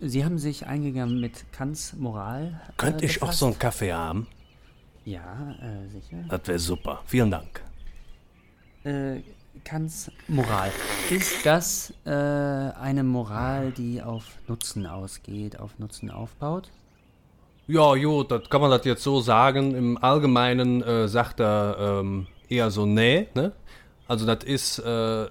Sie 0.00 0.24
haben 0.24 0.38
sich 0.38 0.66
eingegangen 0.66 1.20
mit 1.20 1.50
Kants 1.52 1.94
Moral. 1.94 2.60
Könnte 2.76 3.04
äh, 3.04 3.08
ich 3.08 3.22
auch 3.22 3.32
so 3.32 3.46
einen 3.46 3.58
Kaffee 3.58 3.92
haben? 3.92 4.26
Ja, 5.04 5.56
äh, 5.60 5.88
sicher. 5.88 6.24
Das 6.28 6.46
wäre 6.46 6.58
super. 6.58 7.02
Vielen 7.06 7.30
Dank. 7.30 7.62
Äh, 8.84 9.22
Kants 9.64 10.10
Moral. 10.28 10.70
Ist 11.10 11.44
das 11.46 11.92
äh, 12.04 12.10
eine 12.10 13.02
Moral, 13.02 13.72
die 13.72 14.02
auf 14.02 14.24
Nutzen 14.46 14.86
ausgeht, 14.86 15.58
auf 15.58 15.78
Nutzen 15.78 16.10
aufbaut? 16.10 16.70
Ja, 17.66 17.94
jo, 17.94 18.22
das 18.24 18.48
kann 18.50 18.60
man 18.60 18.70
das 18.70 18.84
jetzt 18.84 19.02
so 19.02 19.20
sagen. 19.20 19.74
Im 19.74 19.96
Allgemeinen 19.96 20.82
äh, 20.82 21.08
sagt 21.08 21.40
er 21.40 22.00
ähm, 22.00 22.26
eher 22.48 22.70
so 22.70 22.84
nee, 22.84 23.28
ne? 23.34 23.52
Also 24.06 24.26
das 24.26 24.44
ist 24.44 24.78
äh, 24.80 25.26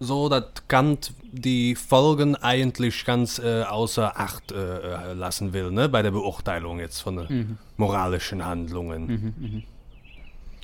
so, 0.00 0.28
dass 0.30 0.44
Kant 0.66 1.12
die 1.30 1.74
Folgen 1.74 2.36
eigentlich 2.36 3.04
ganz 3.04 3.38
äh, 3.38 3.62
außer 3.64 4.18
Acht 4.18 4.50
äh, 4.50 4.56
äh, 4.56 5.12
lassen 5.12 5.52
will, 5.52 5.70
ne? 5.70 5.88
Bei 5.90 6.02
der 6.02 6.10
Beurteilung 6.10 6.80
jetzt 6.80 7.00
von 7.00 7.16
den 7.16 7.58
moralischen 7.76 8.44
Handlungen. 8.44 9.64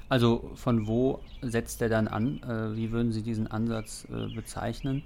Also 0.08 0.50
von 0.54 0.86
wo 0.86 1.20
setzt 1.42 1.82
er 1.82 1.90
dann 1.90 2.08
an? 2.08 2.42
Äh, 2.42 2.76
wie 2.76 2.92
würden 2.92 3.12
Sie 3.12 3.22
diesen 3.22 3.46
Ansatz 3.46 4.06
äh, 4.10 4.34
bezeichnen? 4.34 5.02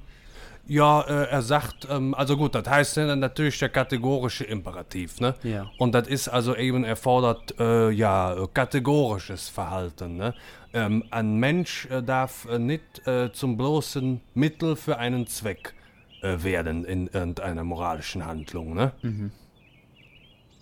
Ja, 0.69 1.01
äh, 1.03 1.25
er 1.29 1.43
sagt, 1.43 1.89
ähm, 1.91 2.15
also 2.15 2.37
gut, 2.37 2.55
das 2.55 2.69
heißt 2.69 2.97
ja 2.97 3.07
dann 3.09 3.19
natürlich 3.19 3.59
der 3.59 3.69
kategorische 3.69 4.45
Imperativ, 4.45 5.21
ne? 5.21 5.35
Ja. 5.43 5.69
Und 5.77 5.93
das 5.95 6.07
ist 6.07 6.29
also 6.29 6.55
eben 6.55 6.85
erfordert, 6.85 7.59
äh, 7.59 7.91
ja, 7.91 8.37
kategorisches 8.55 9.49
Verhalten, 9.49 10.17
ne? 10.17 10.35
Ähm, 10.73 11.05
ein 11.11 11.37
Mensch 11.37 11.87
äh, 11.87 12.01
darf 12.03 12.47
äh, 12.49 12.59
nicht 12.59 13.07
äh, 13.07 13.33
zum 13.33 13.57
bloßen 13.57 14.21
Mittel 14.35 14.77
für 14.77 14.99
einen 14.99 15.27
Zweck 15.27 15.75
äh, 16.23 16.43
werden 16.43 16.85
in 16.85 17.09
irgendeiner 17.09 17.65
moralischen 17.65 18.25
Handlung, 18.25 18.75
ne? 18.75 18.93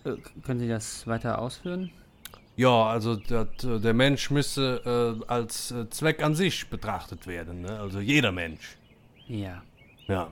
K- 0.02 0.16
können 0.44 0.60
Sie 0.60 0.68
das 0.68 1.06
weiter 1.06 1.38
ausführen? 1.40 1.90
Ja, 2.56 2.86
also 2.86 3.16
dat, 3.16 3.62
der 3.62 3.94
Mensch 3.94 4.30
müsse 4.30 5.18
äh, 5.20 5.30
als 5.30 5.74
Zweck 5.90 6.22
an 6.22 6.34
sich 6.34 6.68
betrachtet 6.70 7.26
werden, 7.26 7.60
ne? 7.60 7.78
Also 7.78 8.00
jeder 8.00 8.32
Mensch. 8.32 8.76
Ja, 9.28 9.62
Ja, 10.10 10.30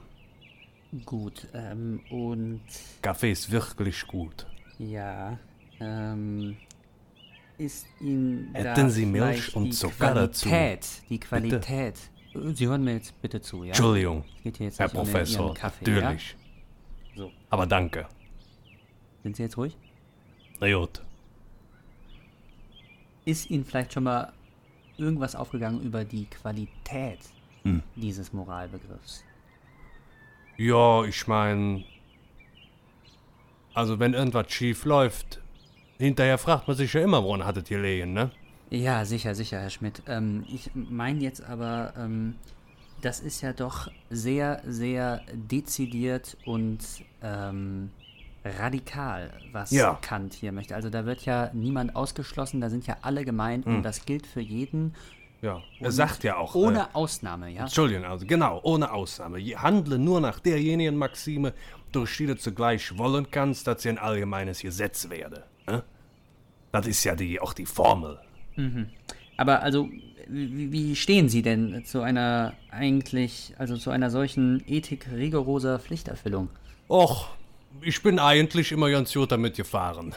gut. 1.04 1.46
Ähm, 1.54 2.00
und 2.10 2.62
Kaffee 3.00 3.30
ist 3.30 3.50
wirklich 3.50 4.06
gut. 4.06 4.46
ja, 4.78 5.38
ähm, 5.80 6.56
ist 7.58 7.86
Ihnen 8.00 8.52
da 8.52 8.60
Hätten 8.60 8.90
Sie 8.90 9.06
Milch 9.06 9.54
und 9.54 9.72
Zucker 9.72 10.14
dazu? 10.14 10.48
Qualität, 10.48 10.88
die 11.08 11.20
Qualität. 11.20 11.94
Äh, 12.34 12.52
Sie 12.54 12.66
hören 12.66 12.82
mir 12.84 12.94
jetzt 12.94 13.20
bitte 13.22 13.40
zu, 13.40 13.62
ja? 13.62 13.68
Entschuldigung, 13.68 14.24
geht 14.42 14.56
hier 14.56 14.66
jetzt 14.66 14.78
Herr 14.80 14.88
Professor, 14.88 15.54
Kaffee, 15.54 15.84
natürlich. 15.90 16.36
Ja? 17.14 17.22
So, 17.22 17.32
Aber 17.50 17.66
danke. 17.66 18.06
sind 19.22 19.36
Sie 19.36 19.42
jetzt 19.44 19.56
ruhig? 19.56 19.76
Na 20.60 20.72
gut. 20.76 21.02
Ist 23.24 23.50
Ihnen 23.50 23.64
vielleicht 23.64 23.92
schon 23.92 24.04
mal 24.04 24.32
irgendwas 24.96 25.36
aufgegangen 25.36 25.80
über 25.82 26.04
die 26.04 26.26
Qualität 26.26 27.20
Hm. 27.64 27.82
dieses 27.96 28.32
Moralbegriffs? 28.32 29.24
Ja, 30.59 31.04
ich 31.04 31.26
meine, 31.28 31.84
also 33.74 33.98
wenn 34.00 34.12
irgendwas 34.12 34.50
schief 34.52 34.84
läuft, 34.84 35.40
hinterher 35.98 36.36
fragt 36.36 36.66
man 36.66 36.76
sich 36.76 36.92
ja 36.92 37.00
immer, 37.00 37.22
woran 37.22 37.44
hattet 37.44 37.70
ihr 37.70 37.80
legen, 37.80 38.12
ne? 38.12 38.30
Ja, 38.70 39.04
sicher, 39.04 39.34
sicher, 39.34 39.61
Herr 39.61 39.70
Schmidt. 39.70 40.02
Ähm, 40.09 40.44
ich 40.52 40.70
meine 40.74 41.20
jetzt 41.20 41.42
aber, 41.44 41.94
ähm, 41.96 42.34
das 43.00 43.20
ist 43.20 43.40
ja 43.40 43.52
doch 43.52 43.88
sehr, 44.11 44.61
sehr 44.66 45.22
dezidiert 45.32 46.36
und 46.44 46.80
ähm, 47.22 47.90
radikal, 48.44 49.32
was 49.52 49.70
Ja. 49.70 49.96
Kant 50.02 50.34
hier 50.34 50.50
möchte. 50.52 50.74
Also 50.74 50.90
da 50.90 51.06
wird 51.06 51.24
ja 51.24 51.50
niemand 51.54 51.94
ausgeschlossen, 51.94 52.61
da 52.61 52.68
sind 52.68 52.86
ja 52.86 52.96
alle 53.02 53.24
gemeint 53.24 53.64
Hm. 53.64 53.76
und 53.76 53.82
das 53.84 54.04
gilt 54.04 54.26
für 54.26 54.40
jeden. 54.40 54.94
Ja, 55.41 55.62
er 55.78 55.86
Und 55.86 55.93
sagt 55.93 56.24
ja 56.24 56.36
auch. 56.36 56.55
Ohne 56.55 56.80
Äh, 56.80 56.95
Ausnahme, 56.95 57.51
ja. 57.51 57.62
Entschuldigung, 57.62 58.05
also 58.05 58.26
genau, 58.26 58.61
ohne 58.64 58.93
Ausnahme. 58.93 59.39
Handle 59.39 59.99
nur 59.99 60.20
nach 60.20 60.41
derjenigen 60.41 60.97
Maxime, 60.97 61.53
durch 61.93 62.16
die 62.16 62.26
du 62.26 62.36
zugleich 62.36 62.99
wollen 62.99 63.30
kannst, 63.30 63.66
dass 63.66 63.82
sie 63.82 63.91
ein 63.91 63.99
allgemeines 63.99 64.61
Gesetz 64.61 65.09
werde. 65.11 65.45
Ne? 65.66 65.84
Das 66.72 66.86
ist 66.86 67.05
ja 67.05 67.14
die, 67.14 67.41
auch 67.41 67.53
die 67.53 67.66
Formel. 67.66 68.18
Aber 69.36 69.62
also, 69.62 69.89
wie, 70.26 70.72
wie 70.72 70.97
stehen 70.97 71.28
Sie 71.28 71.43
denn 71.43 71.84
zu 71.84 72.03
einer 72.03 72.55
eigentlich, 72.70 73.55
also 73.59 73.76
zu 73.76 73.91
einer 73.91 74.11
solchen 74.11 74.62
Ethik 74.66 75.07
rigoroser 75.12 75.78
Pflichterfüllung? 75.78 76.49
Och, 76.89 77.28
ich 77.80 78.03
bin 78.03 78.18
eigentlich 78.18 78.72
immer 78.72 78.91
ganz 78.91 79.14
gut 79.14 79.30
damit 79.30 79.57
gefahren. 79.57 80.14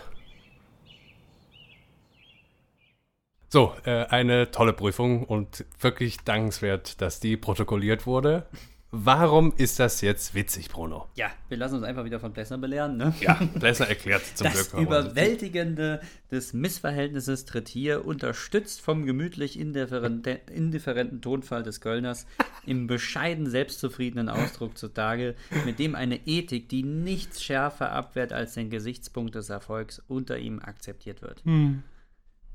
So, 3.54 3.74
äh, 3.84 4.06
eine 4.06 4.49
tolle 4.52 4.72
Prüfung 4.72 5.26
und 5.26 5.66
wirklich 5.78 6.20
dankenswert, 6.20 7.02
dass 7.02 7.20
die 7.20 7.36
protokolliert 7.36 8.06
wurde. 8.06 8.45
Warum 8.91 9.54
ist 9.58 9.78
das 9.78 9.99
jetzt 9.99 10.34
witzig, 10.36 10.70
Bruno? 10.70 11.10
Ja, 11.16 11.32
wir 11.49 11.58
lassen 11.58 11.76
uns 11.76 11.84
einfach 11.84 12.06
wieder 12.06 12.22
von 12.22 12.32
Plessner 12.32 12.58
belehren, 12.58 12.95
ne? 12.95 13.14
Ja, 13.20 13.34
Plessner 13.60 13.89
erklärt 13.89 14.22
zum 14.36 14.45
das 14.45 14.72
Glück. 14.72 14.82
Überwältigende 14.82 15.99
des 16.32 16.54
Missverhältnisses 16.54 17.43
tritt 17.43 17.68
hier, 17.68 18.06
unterstützt 18.06 18.80
vom 18.80 19.06
gemütlich 19.06 19.60
indifferenten, 19.60 20.38
indifferenten 20.49 21.22
Tonfall 21.22 21.64
des 21.64 21.82
Kölners, 21.82 22.28
im 22.66 22.88
bescheiden 22.88 23.49
selbstzufriedenen 23.49 24.30
Ausdruck 24.30 24.78
zutage, 24.78 25.36
mit 25.66 25.78
dem 25.78 25.95
eine 25.95 26.26
Ethik, 26.26 26.70
die 26.70 26.84
nichts 26.84 27.43
schärfer 27.43 27.91
abwehrt 27.91 28.32
als 28.32 28.54
den 28.54 28.70
Gesichtspunkt 28.70 29.36
des 29.36 29.49
Erfolgs, 29.49 30.02
unter 30.08 30.38
ihm 30.38 30.60
akzeptiert 30.60 31.22
wird. 31.22 31.43
Hm. 31.43 31.84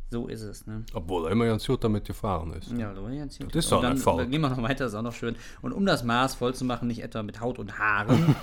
So 0.09 0.29
ist 0.29 0.43
es, 0.43 0.67
ne? 0.69 0.85
Obwohl 0.95 1.25
er 1.27 1.33
immer 1.33 1.47
ganz 1.47 1.67
gut 1.67 1.83
damit 1.83 2.05
gefahren 2.05 2.53
ist. 2.53 2.71
Ja, 2.71 2.95
da 2.95 3.01
ganz 3.11 3.39
gut. 3.39 3.49
Das 3.55 3.65
ist 3.65 3.73
doch 3.73 3.83
dann, 3.83 3.95
nicht 3.95 4.03
faul. 4.05 4.19
dann 4.23 4.31
gehen 4.31 4.41
wir 4.41 4.49
noch 4.51 4.63
weiter, 4.63 4.87
ist 4.87 4.95
auch 4.95 5.03
noch 5.03 5.13
schön. 5.13 5.35
Und 5.63 5.73
um 5.73 5.85
das 5.85 6.05
Maß 6.05 6.37
voll 6.37 6.55
zu 6.55 6.65
machen, 6.65 6.87
nicht 6.87 7.03
etwa 7.03 7.25
mit 7.25 7.41
Haut 7.41 7.59
und 7.59 7.77
Haaren, 7.79 8.37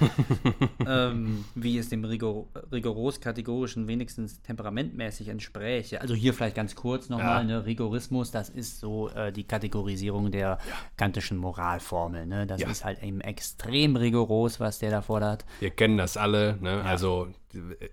ähm, 0.85 1.45
wie 1.55 1.77
es 1.77 1.87
dem 1.89 2.03
rigor 2.03 2.47
rigoros-kategorischen 2.71 3.87
wenigstens 3.87 4.41
temperamentmäßig 4.41 5.29
entspräche. 5.29 6.01
Also 6.01 6.13
hier 6.15 6.33
vielleicht 6.33 6.55
ganz 6.55 6.75
kurz 6.75 7.07
nochmal, 7.09 7.41
Ja. 7.49 7.59
ne? 7.59 7.65
Rigorismus, 7.65 8.31
das 8.31 8.49
ist 8.49 8.79
so 8.81 9.09
äh, 9.09 9.31
die 9.31 9.45
Kategorisierung 9.45 10.31
der 10.31 10.57
kantischen 10.97 11.37
Moralformel, 11.37 12.25
ne? 12.25 12.45
Das 12.45 12.59
Ja. 12.61 12.69
ist 12.69 12.83
halt 12.83 13.01
eben 13.03 13.21
extrem 13.21 13.95
rigoros, 13.95 14.59
was 14.59 14.79
der 14.79 14.91
da 14.91 15.01
fordert. 15.01 15.45
Wir 15.61 15.69
kennen 15.71 15.97
das 15.97 16.17
alle, 16.17 16.57
ne? 16.59 16.83
Also 16.83 17.27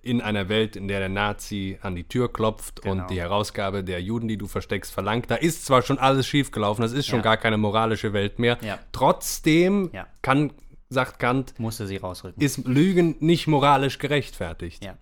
in 0.03 0.21
einer 0.21 0.49
Welt, 0.49 0.77
in 0.77 0.89
der 0.89 1.01
der 1.01 1.09
Nazi 1.09 1.79
an 1.83 1.95
die 1.95 2.05
Tür 2.05 2.33
klopft 2.33 2.83
Genau. 2.83 3.03
und 3.03 3.11
die 3.11 3.21
Herausgabe 3.21 3.85
der 3.85 4.01
Juden, 4.03 4.27
die 4.29 4.37
du 4.39 4.47
versteckst, 4.47 4.93
verlangt, 4.93 5.31
da 5.31 5.35
ist 5.37 5.67
zwar 5.67 5.83
schon 5.83 5.99
alles 5.99 6.27
schiefgelaufen, 6.27 6.83
das 6.83 6.93
ist 6.93 7.07
schon 7.07 7.19
Ja. 7.21 7.25
gar 7.25 7.37
keine 7.37 7.57
moralische 7.59 8.13
Welt 8.13 8.39
mehr. 8.39 8.59
Ja. 8.63 8.79
Trotzdem 8.93 9.91
Ja. 9.93 10.07
kann, 10.23 10.53
sagt 10.89 11.19
Kant, 11.19 11.59
Musste 11.59 11.87
sie 11.87 11.97
rausrücken. 11.99 12.43
ist 12.43 12.67
Lügen 12.67 13.17
nicht 13.21 13.47
moralisch 13.47 13.99
gerechtfertigt. 13.99 14.85
ja. 14.85 14.97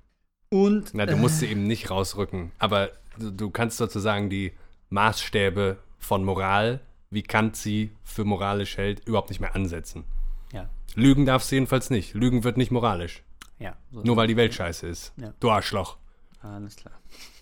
Und 0.51 0.91
Na, 0.95 1.05
du 1.05 1.17
musst 1.17 1.41
sie 1.41 1.47
eben 1.47 1.67
nicht 1.67 1.91
rausrücken, 1.91 2.53
aber 2.59 2.91
du, 3.19 3.31
du 3.31 3.51
kannst 3.51 3.77
sozusagen 3.77 4.31
die 4.31 4.53
Maßstäbe 4.89 5.77
von 5.99 6.25
Moral, 6.25 6.81
wie 7.11 7.23
Kant 7.23 7.55
sie 7.57 7.91
für 8.03 8.25
moralisch 8.25 8.77
hält, 8.79 9.07
überhaupt 9.07 9.29
nicht 9.29 9.41
mehr 9.41 9.55
ansetzen. 9.55 10.05
ja, 10.53 10.69
Lügen 10.95 11.27
darfst 11.27 11.51
du 11.51 11.57
jedenfalls 11.57 11.91
nicht. 11.91 12.15
Lügen 12.15 12.45
wird 12.45 12.57
nicht 12.57 12.71
moralisch. 12.71 13.23
Ja. 13.59 13.77
So 13.91 14.03
Nur 14.03 14.17
weil 14.17 14.29
die 14.29 14.37
Welt 14.37 14.55
scheiße 14.55 14.87
ist. 14.87 15.13
Ja. 15.17 15.33
Du 15.41 15.51
Arschloch. 15.51 15.97
Alles 16.41 16.77
klar. 16.77 16.95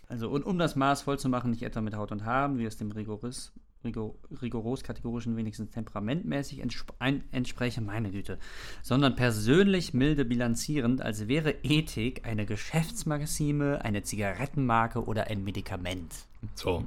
Also, 0.08 0.28
und 0.30 0.44
um 0.44 0.58
das 0.58 0.76
Maß 0.76 1.02
voll 1.02 1.18
zu 1.18 1.28
machen, 1.28 1.50
nicht 1.50 1.62
etwa 1.62 1.80
mit 1.80 1.96
Haut 1.96 2.12
und 2.12 2.24
Haaren, 2.24 2.58
wie 2.58 2.64
es 2.64 2.76
dem 2.76 2.92
Rigoris, 2.92 3.52
rigor, 3.84 4.14
rigoros-kategorischen 4.40 5.36
wenigstens 5.36 5.70
temperamentmäßig 5.70 6.60
entsp 6.60 6.92
ein, 6.98 7.24
entspräche, 7.32 7.80
meine 7.80 8.10
Güte, 8.10 8.38
sondern 8.82 9.16
persönlich 9.16 9.94
milde 9.94 10.24
bilanzierend, 10.24 11.02
als 11.02 11.28
wäre 11.28 11.54
Ethik 11.62 12.24
eine 12.24 12.46
Geschäftsmaxime, 12.46 13.84
eine 13.84 14.02
Zigarettenmarke 14.02 15.04
oder 15.04 15.26
ein 15.28 15.44
Medikament. 15.44 16.14
So. 16.54 16.84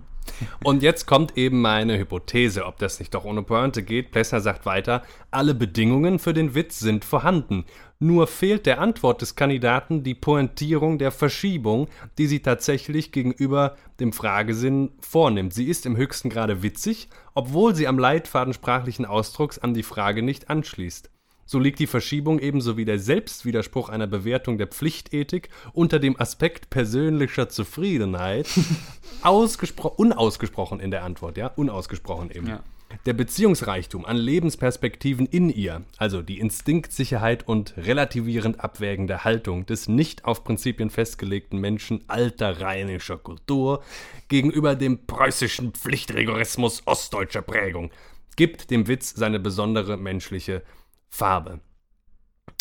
Und 0.64 0.84
jetzt 0.84 1.06
kommt 1.06 1.38
eben 1.38 1.62
meine 1.62 1.98
Hypothese, 1.98 2.66
ob 2.66 2.78
das 2.78 3.00
nicht 3.00 3.14
doch 3.16 3.26
ohne 3.26 3.42
Pointe 3.42 3.84
geht. 3.84 4.12
Plessner 4.12 4.42
sagt 4.42 4.66
weiter, 4.66 5.02
alle 5.32 5.56
Bedingungen 5.56 6.20
für 6.20 6.34
den 6.34 6.54
Witz 6.54 6.80
sind 6.80 7.04
vorhanden. 7.04 7.66
Nur 8.02 8.28
fehlt 8.28 8.66
der 8.66 8.80
Antwort 8.80 9.22
des 9.22 9.36
Kandidaten 9.36 10.04
die 10.04 10.16
Pointierung 10.16 11.00
der 11.00 11.12
Verschiebung, 11.12 11.90
die 12.18 12.28
sie 12.28 12.40
tatsächlich 12.40 13.12
gegenüber 13.12 13.76
dem 14.00 14.14
Fragesinn 14.14 14.92
vornimmt. 15.02 15.54
Sie 15.54 15.66
ist 15.66 15.86
im 15.86 15.98
höchsten 15.98 16.30
Grade 16.30 16.64
witzig, 16.64 17.10
obwohl 17.34 17.76
sie 17.76 17.88
am 17.88 18.00
Leitfaden 18.00 18.54
sprachlichen 18.54 19.06
Ausdrucks 19.06 19.60
an 19.60 19.74
die 19.74 19.84
Frage 19.84 20.22
nicht 20.22 20.50
anschließt. 20.50 21.10
So 21.46 21.60
liegt 21.60 21.80
die 21.80 21.88
Verschiebung 21.88 22.40
ebenso 22.40 22.78
wie 22.78 22.86
der 22.86 23.00
Selbstwiderspruch 23.00 23.90
einer 23.90 24.08
Bewertung 24.08 24.58
der 24.58 24.68
Pflichtethik 24.68 25.50
unter 25.74 26.00
dem 26.00 26.18
Aspekt 26.22 26.70
persönlicher 26.70 27.50
Zufriedenheit 27.50 28.48
ausgespro 29.24 29.90
unausgesprochen 29.90 30.80
in 30.80 30.92
der 30.92 31.04
Antwort, 31.04 31.36
ja, 31.36 31.48
unausgesprochen 31.48 32.32
eben. 32.32 32.48
Ja. 32.48 32.64
Der 33.06 33.14
Beziehungsreichtum 33.14 34.06
an 34.06 34.18
Lebensperspektiven 34.18 35.26
in 35.26 35.50
ihr, 35.50 35.84
also 35.98 36.22
die 36.22 36.40
Instinktsicherheit 36.40 37.48
und 37.48 37.76
relativierend 37.78 38.60
abwägende 38.60 39.24
Haltung 39.24 39.66
des 39.66 39.88
nicht 39.88 40.26
auf 40.26 40.44
Prinzipien 40.44 40.90
festgelegten 40.90 41.60
Menschen 41.60 42.04
alter 42.08 42.62
rheinischer 42.62 43.18
Kultur 43.18 43.84
gegenüber 44.28 44.76
dem 44.76 45.06
preußischen 45.06 45.74
Pflichtrigorismus 45.74 46.84
ostdeutscher 46.86 47.42
Prägung, 47.42 47.92
gibt 48.36 48.72
dem 48.72 48.88
Witz 48.88 49.14
seine 49.16 49.40
besondere 49.40 49.98
menschliche 49.98 50.64
Farbe. 51.10 51.62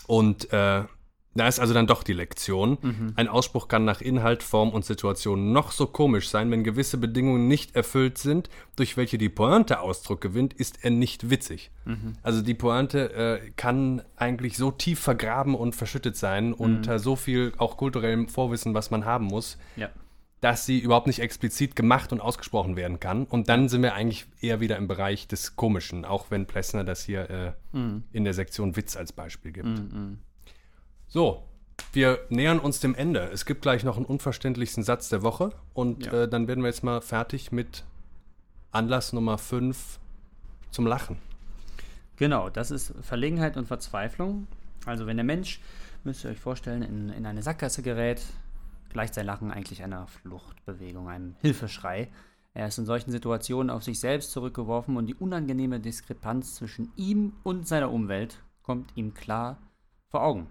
Und 0.06 0.52
äh, 0.52 0.84
da 1.38 1.48
ist 1.48 1.58
also 1.60 1.72
dann 1.74 1.86
doch 1.86 2.02
die 2.02 2.12
Lektion. 2.12 2.78
Ein 3.16 3.28
Ausspruch 3.28 3.68
kann 3.68 3.84
nach 3.84 4.00
Inhalt, 4.00 4.42
Form 4.42 4.70
und 4.70 4.84
Situation 4.84 5.52
noch 5.52 5.72
so 5.72 5.86
komisch 5.86 6.28
sein, 6.28 6.50
wenn 6.50 6.64
gewisse 6.64 6.98
Bedingungen 6.98 7.48
nicht 7.48 7.74
erfüllt 7.76 8.18
sind, 8.18 8.50
durch 8.76 8.96
welche 8.96 9.16
die 9.18 9.28
Pointe 9.28 9.80
Ausdruck 9.80 10.20
gewinnt, 10.20 10.52
ist 10.54 10.84
er 10.84 10.90
nicht 10.90 11.30
witzig. 11.30 11.70
Also 12.22 12.42
die 12.42 12.54
Pointe 12.54 13.12
äh, 13.14 13.50
kann 13.56 14.02
eigentlich 14.16 14.56
so 14.58 14.70
tief 14.70 14.98
vergraben 15.00 15.54
und 15.54 15.74
verschüttet 15.74 16.16
sein 16.16 16.52
unter 16.52 16.98
so 16.98 17.16
viel 17.16 17.52
auch 17.58 17.76
kulturellem 17.76 18.28
Vorwissen, 18.28 18.74
was 18.74 18.90
man 18.90 19.04
haben 19.06 19.24
muss, 19.26 19.56
Ja. 19.76 19.88
dass 20.40 20.66
sie 20.66 20.78
überhaupt 20.78 21.06
nicht 21.08 21.18
explizit 21.20 21.74
gemacht 21.76 22.12
und 22.12 22.20
ausgesprochen 22.20 22.76
werden 22.76 23.00
kann. 23.00 23.24
Und 23.24 23.48
dann 23.48 23.68
sind 23.68 23.82
wir 23.82 23.94
eigentlich 23.94 24.26
eher 24.40 24.60
wieder 24.60 24.76
im 24.76 24.86
Bereich 24.86 25.26
des 25.28 25.56
Komischen, 25.56 26.04
auch 26.04 26.26
wenn 26.30 26.46
Plessner 26.46 26.84
das 26.84 27.02
hier 27.02 27.28
äh, 27.30 27.78
in 28.12 28.24
der 28.24 28.34
Sektion 28.34 28.76
Witz 28.76 28.96
als 28.96 29.12
Beispiel 29.12 29.52
gibt. 29.52 29.80
So, 31.08 31.42
wir 31.92 32.18
nähern 32.28 32.58
uns 32.58 32.80
dem 32.80 32.94
Ende. 32.94 33.20
Es 33.32 33.46
gibt 33.46 33.62
gleich 33.62 33.82
noch 33.82 33.96
einen 33.96 34.04
unverständlichsten 34.06 34.82
Satz 34.84 35.08
der 35.08 35.22
Woche 35.22 35.52
und 35.72 36.06
Ja. 36.06 36.24
äh, 36.24 36.28
dann 36.28 36.48
werden 36.48 36.62
wir 36.62 36.68
jetzt 36.68 36.84
mal 36.84 37.00
fertig 37.00 37.50
mit 37.50 37.84
Anlass 38.72 39.12
Nummer 39.12 39.38
5 39.38 39.98
zum 40.70 40.86
Lachen. 40.86 41.16
Genau, 42.16 42.50
das 42.50 42.70
ist 42.70 42.92
Verlegenheit 43.00 43.56
und 43.56 43.66
Verzweiflung. 43.66 44.46
Also 44.84 45.06
wenn 45.06 45.16
der 45.16 45.24
Mensch, 45.24 45.60
müsst 46.04 46.24
ihr 46.24 46.30
euch 46.30 46.40
vorstellen, 46.40 46.82
in, 46.82 47.08
in 47.08 47.26
eine 47.26 47.42
Sackgasse 47.42 47.82
gerät, 47.82 48.22
gleicht 48.90 49.14
sein 49.14 49.26
Lachen 49.26 49.50
eigentlich 49.50 49.82
einer 49.82 50.06
Fluchtbewegung, 50.08 51.08
einem 51.08 51.36
Hilfeschrei. 51.40 52.08
Er 52.54 52.66
ist 52.68 52.78
in 52.78 52.86
solchen 52.86 53.12
Situationen 53.12 53.70
auf 53.70 53.84
sich 53.84 54.00
selbst 54.00 54.32
zurückgeworfen 54.32 54.96
und 54.96 55.06
die 55.06 55.14
unangenehme 55.14 55.80
Diskrepanz 55.80 56.56
zwischen 56.56 56.92
ihm 56.96 57.32
und 57.44 57.66
seiner 57.68 57.90
Umwelt 57.92 58.42
kommt 58.62 58.90
ihm 58.96 59.14
klar 59.14 59.58
vor 60.10 60.22
Augen. 60.22 60.48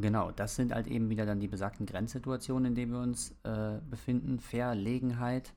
Genau, 0.00 0.30
das 0.30 0.56
sind 0.56 0.74
halt 0.74 0.86
eben 0.88 1.08
wieder 1.08 1.24
dann 1.24 1.40
die 1.40 1.48
besagten 1.48 1.86
Grenzsituationen, 1.86 2.66
in 2.66 2.74
denen 2.74 2.92
wir 2.92 3.00
uns 3.00 3.34
äh, 3.44 3.80
befinden. 3.88 4.40
Verlegenheit 4.40 5.54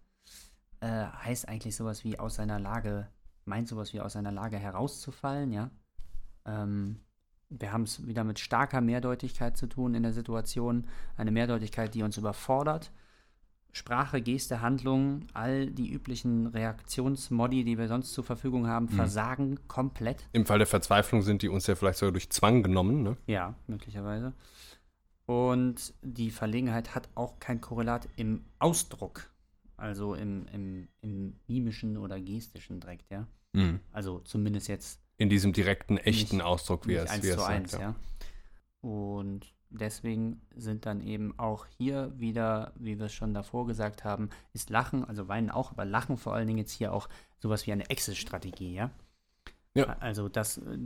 äh, 0.80 0.88
heißt 0.88 1.50
eigentlich 1.50 1.76
sowas 1.76 2.04
wie 2.06 2.18
aus 2.20 2.36
seiner 2.36 2.60
Lage, 2.60 3.08
meint 3.46 3.68
sowas 3.68 3.94
wie 3.94 4.00
aus 4.00 4.14
seiner 4.14 4.32
Lage 4.32 4.58
herauszufallen, 4.58 5.52
ja. 5.52 5.72
Ähm, 6.46 7.02
wir 7.50 7.74
haben 7.74 7.84
es 7.84 8.06
wieder 8.06 8.24
mit 8.24 8.40
starker 8.40 8.80
Mehrdeutigkeit 8.80 9.58
zu 9.58 9.68
tun 9.68 9.96
in 9.96 10.04
der 10.04 10.14
Situation. 10.14 10.88
Eine 11.18 11.32
Mehrdeutigkeit, 11.32 11.94
die 11.96 12.04
uns 12.04 12.16
überfordert. 12.16 12.92
Sprache, 13.72 14.22
Geste, 14.22 14.62
Handlung, 14.62 15.22
all 15.34 15.68
die 15.68 15.92
üblichen 15.92 16.48
Reaktionsmodi, 16.48 17.64
die 17.64 17.78
wir 17.78 17.88
sonst 17.88 18.14
zur 18.14 18.24
Verfügung 18.24 18.68
haben, 18.68 18.90
versagen 18.90 19.60
komplett. 19.68 20.28
Im 20.34 20.46
Fall 20.46 20.58
der 20.58 20.68
Verzweiflung 20.68 21.22
sind 21.22 21.42
die 21.44 21.50
uns 21.50 21.68
ja 21.68 21.76
vielleicht 21.76 22.00
sogar 22.00 22.12
durch 22.12 22.30
Zwang 22.32 22.64
genommen. 22.64 23.04
Ne? 23.04 23.16
Ja, 23.28 23.54
möglicherweise. 23.68 24.34
Und 25.28 25.94
die 26.02 26.32
Verlegenheit 26.32 26.96
hat 26.96 27.08
auch 27.14 27.40
kein 27.40 27.62
Korrelat 27.62 28.10
im 28.16 28.44
Ausdruck, 28.58 29.30
also 29.78 30.16
im, 30.16 30.48
im, 30.52 30.88
im 31.02 31.36
mimischen 31.48 31.98
oder 31.98 32.20
gestischen 32.20 32.80
direkt, 32.80 33.12
ja. 33.12 33.28
Also 33.92 34.20
zumindest 34.20 34.68
jetzt 34.68 35.00
In 35.18 35.30
diesem 35.30 35.54
direkten, 35.54 35.98
echten 35.98 36.38
Nicht- 36.38 36.46
Ausdruck, 36.46 36.88
wie 36.88 36.94
er 36.96 37.04
es 37.04 37.10
eins 37.12 37.24
wie 37.24 37.30
zu 37.32 37.38
es 37.38 37.44
eins, 37.44 37.72
sagt. 37.72 37.84
ja. 37.84 37.96
Und 38.82 39.54
deswegen 39.70 40.42
sind 40.56 40.86
dann 40.86 41.02
eben 41.02 41.38
auch 41.38 41.66
hier 41.78 42.12
wieder, 42.18 42.74
wie 42.76 42.98
wir 42.98 43.06
es 43.06 43.14
schon 43.14 43.34
davor 43.34 43.68
gesagt 43.68 44.04
haben, 44.04 44.30
ist 44.54 44.70
Lachen, 44.70 45.04
also 45.06 45.28
Weinen 45.28 45.50
auch, 45.50 45.72
aber 45.72 45.86
Lachen 45.86 46.18
vor 46.18 46.34
allen 46.34 46.48
Dingen 46.48 46.60
jetzt 46.60 46.72
hier 46.72 46.94
auch 46.94 47.10
sowas 47.40 47.66
wie 47.68 47.72
eine 47.72 47.90
Exit-Strategie, 47.90 48.74
ja. 48.74 48.92
Ja. 49.76 49.98
Also 50.00 50.30
das, 50.30 50.58
äh, 50.58 50.78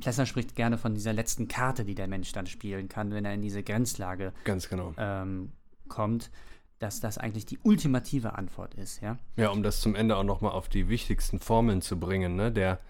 Plessner 0.00 0.26
spricht 0.26 0.54
gerne 0.54 0.78
von 0.78 0.94
dieser 0.94 1.12
letzten 1.12 1.48
Karte, 1.48 1.84
die 1.84 1.94
der 1.94 2.08
Mensch 2.08 2.32
dann 2.32 2.46
spielen 2.46 2.88
kann, 2.88 3.12
wenn 3.12 3.24
er 3.24 3.34
in 3.34 3.42
diese 3.42 3.62
Grenzlage 3.62 4.32
Ganz 4.44 4.68
genau. 4.68 4.94
ähm, 4.96 5.52
kommt, 5.88 6.30
dass 6.78 7.00
das 7.00 7.18
eigentlich 7.18 7.46
die 7.46 7.58
ultimative 7.62 8.34
Antwort 8.34 8.74
ist, 8.74 9.00
ja. 9.00 9.18
Ja, 9.36 9.50
um 9.50 9.62
das 9.62 9.80
zum 9.80 9.94
Ende 9.94 10.16
auch 10.16 10.24
nochmal 10.24 10.52
auf 10.52 10.68
die 10.68 10.88
wichtigsten 10.88 11.38
Formeln 11.40 11.82
zu 11.82 11.98
bringen. 11.98 12.36
Ne? 12.36 12.52
Der 12.52 12.80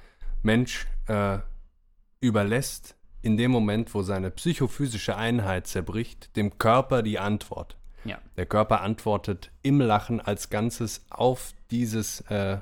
Mensch 0.43 0.87
äh, 1.07 1.39
überlässt 2.21 2.96
in 3.23 3.37
dem 3.37 3.51
Moment, 3.51 3.95
wo 3.95 4.03
seine 4.03 4.31
psychophysische 4.31 5.17
Einheit 5.17 5.67
zerbricht, 5.67 6.37
dem 6.37 6.59
Körper 6.59 7.03
die 7.03 7.19
Antwort. 7.19 7.77
Ja. 8.05 8.19
Der 8.37 8.47
Körper 8.47 8.83
antwortet 8.83 9.51
im 9.63 9.81
Lachen 9.81 10.21
als 10.21 10.49
Ganzes 10.51 11.05
auf 11.11 11.53
dieses 11.73 12.21
äh, 12.31 12.59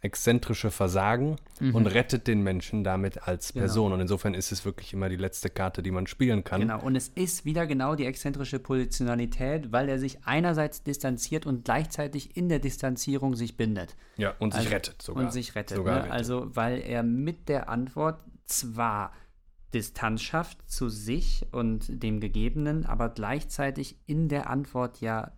exzentrische 0.00 0.70
Versagen 0.70 1.36
und 1.72 1.86
rettet 1.86 2.26
den 2.26 2.42
Menschen 2.42 2.84
damit 2.84 3.26
als 3.26 3.48
Mhm. 3.48 3.54
Genau. 3.54 3.62
Person. 3.64 3.92
Und 3.94 4.00
insofern 4.02 4.34
ist 4.34 4.52
es 4.52 4.64
wirklich 4.66 4.92
immer 4.92 5.08
die 5.08 5.16
letzte 5.16 5.48
Karte, 5.48 5.82
die 5.82 5.90
man 5.90 6.06
spielen 6.06 6.44
kann. 6.44 6.60
Genau, 6.60 6.78
und 6.82 6.94
es 6.94 7.08
ist 7.08 7.46
wieder 7.46 7.66
genau 7.66 7.94
die 7.94 8.04
exzentrische 8.04 8.58
Positionalität, 8.58 9.72
weil 9.72 9.88
er 9.88 9.98
sich 9.98 10.18
einerseits 10.26 10.82
distanziert 10.82 11.46
und 11.46 11.64
gleichzeitig 11.64 12.36
in 12.36 12.50
der 12.50 12.58
Distanzierung 12.58 13.34
sich 13.34 13.56
bindet. 13.56 13.96
Ja, 14.16 14.34
und 14.38 14.52
sich 14.52 14.60
Also- 14.66 14.74
rettet 14.74 15.02
sogar. 15.02 15.24
Und 15.24 15.32
sich 15.32 15.54
rettet. 15.54 15.78
Sogar 15.78 15.94
ne? 15.94 16.00
rettet. 16.02 16.12
Also, 16.12 16.50
weil 16.54 16.80
er 16.82 17.02
mit 17.02 17.48
der 17.48 17.68
Antwort 17.70 18.20
zwar 18.44 19.10
Distanz 19.74 20.22
schafft 20.22 20.70
zu 20.70 20.88
sich 20.88 21.46
und 21.52 22.02
dem 22.02 22.20
Gegebenen, 22.20 22.86
aber 22.86 23.08
gleichzeitig 23.08 23.96
in 24.06 24.28
der 24.28 24.48
Antwort 24.48 25.00
ja 25.00 25.32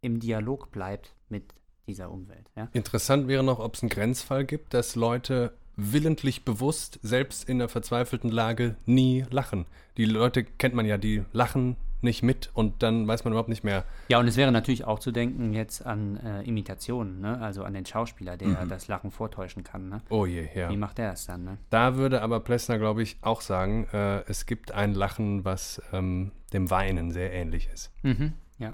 im 0.00 0.18
Dialog 0.18 0.72
bleibt 0.72 1.14
mit 1.28 1.54
dieser 1.86 2.10
Umwelt. 2.10 2.50
Ja? 2.56 2.68
Interessant 2.72 3.28
wäre 3.28 3.44
noch, 3.44 3.58
ob 3.58 3.74
es 3.74 3.82
einen 3.82 3.90
Grenzfall 3.90 4.44
gibt, 4.44 4.74
dass 4.74 4.96
Leute 4.96 5.52
willentlich 5.76 6.44
bewusst, 6.44 6.98
selbst 7.02 7.48
in 7.48 7.60
einer 7.60 7.68
verzweifelten 7.68 8.30
Lage, 8.30 8.76
nie 8.86 9.24
lachen. 9.30 9.66
Die 9.96 10.04
Leute 10.04 10.44
kennt 10.44 10.74
man 10.74 10.86
ja, 10.86 10.98
die 10.98 11.24
lachen 11.32 11.76
nicht 12.02 12.22
mit 12.22 12.50
und 12.54 12.82
dann 12.82 13.06
weiß 13.06 13.24
man 13.24 13.32
überhaupt 13.32 13.48
nicht 13.48 13.64
mehr. 13.64 13.84
ja, 14.08 14.18
und 14.18 14.26
es 14.26 14.36
wäre 14.36 14.52
natürlich 14.52 14.84
auch 14.84 14.98
zu 14.98 15.12
denken 15.12 15.52
jetzt 15.52 15.84
an 15.86 16.16
äh, 16.16 16.42
Imitationen, 16.42 17.20
ne? 17.20 17.40
also 17.40 17.64
an 17.64 17.74
den 17.74 17.86
Schauspieler, 17.86 18.36
der 18.36 18.66
das 18.66 18.88
Lachen 18.88 19.10
vortäuschen 19.10 19.64
kann. 19.64 19.88
Ne? 19.88 20.02
Oh 20.08 20.26
je, 20.26 20.48
ja. 20.54 20.70
Wie 20.70 20.76
macht 20.76 20.98
er 20.98 21.12
es 21.12 21.26
dann? 21.26 21.44
Ne? 21.44 21.58
Da 21.70 21.96
würde 21.96 22.22
aber 22.22 22.40
Plessner, 22.40 22.78
glaube 22.78 23.02
ich, 23.02 23.16
auch 23.22 23.40
sagen, 23.40 23.86
äh, 23.92 24.20
es 24.28 24.46
gibt 24.46 24.72
ein 24.72 24.94
Lachen, 24.94 25.44
was 25.44 25.80
ähm, 25.92 26.32
dem 26.52 26.70
Weinen 26.70 27.10
sehr 27.10 27.32
ähnlich 27.32 27.68
ist. 27.72 27.92
Mhm. 28.02 28.32
Ja. 28.58 28.72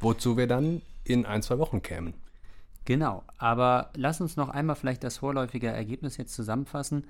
Wozu 0.00 0.36
wir 0.36 0.46
dann 0.46 0.82
in 1.04 1.26
ein, 1.26 1.42
zwei 1.42 1.58
Wochen 1.58 1.82
kämen. 1.82 2.14
Genau, 2.84 3.24
aber 3.38 3.90
lass 3.94 4.20
uns 4.20 4.36
noch 4.36 4.50
einmal 4.50 4.76
vielleicht 4.76 5.04
das 5.04 5.18
vorläufige 5.18 5.68
Ergebnis 5.68 6.16
jetzt 6.16 6.34
zusammenfassen. 6.34 7.06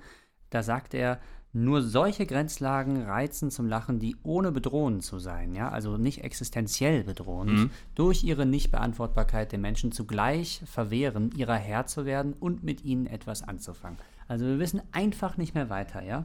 Da 0.49 0.63
sagt 0.63 0.93
er, 0.93 1.19
nur 1.55 1.81
solche 1.81 2.25
Grenzlagen 2.25 3.03
reizen 3.03 3.49
zum 3.49 3.67
Lachen, 3.67 3.97
die 3.97 4.17
ohne 4.23 4.51
bedrohend 4.51 5.03
zu 5.03 5.19
sein, 5.19 5.55
ja, 5.55 5.69
also 5.69 5.95
nicht 5.95 6.23
existenziell 6.23 7.05
bedrohend, 7.05 7.71
durch 7.95 8.25
ihre 8.25 8.45
Nichtbeantwortbarkeit 8.45 9.53
den 9.53 9.61
Menschen 9.61 9.93
zugleich 9.93 10.61
verwehren, 10.65 11.31
ihrer 11.35 11.55
Herr 11.55 11.85
zu 11.85 12.05
werden 12.05 12.33
und 12.33 12.63
mit 12.63 12.83
ihnen 12.83 13.07
etwas 13.07 13.41
anzufangen. 13.41 13.97
Also 14.27 14.45
wir 14.45 14.59
wissen 14.59 14.81
einfach 14.91 15.37
nicht 15.37 15.55
mehr 15.55 15.69
weiter, 15.69 16.03
ja, 16.03 16.23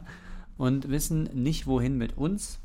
und 0.56 0.88
wissen 0.90 1.24
nicht 1.32 1.68
wohin 1.68 1.96
mit 1.96 2.16
uns 2.16 2.58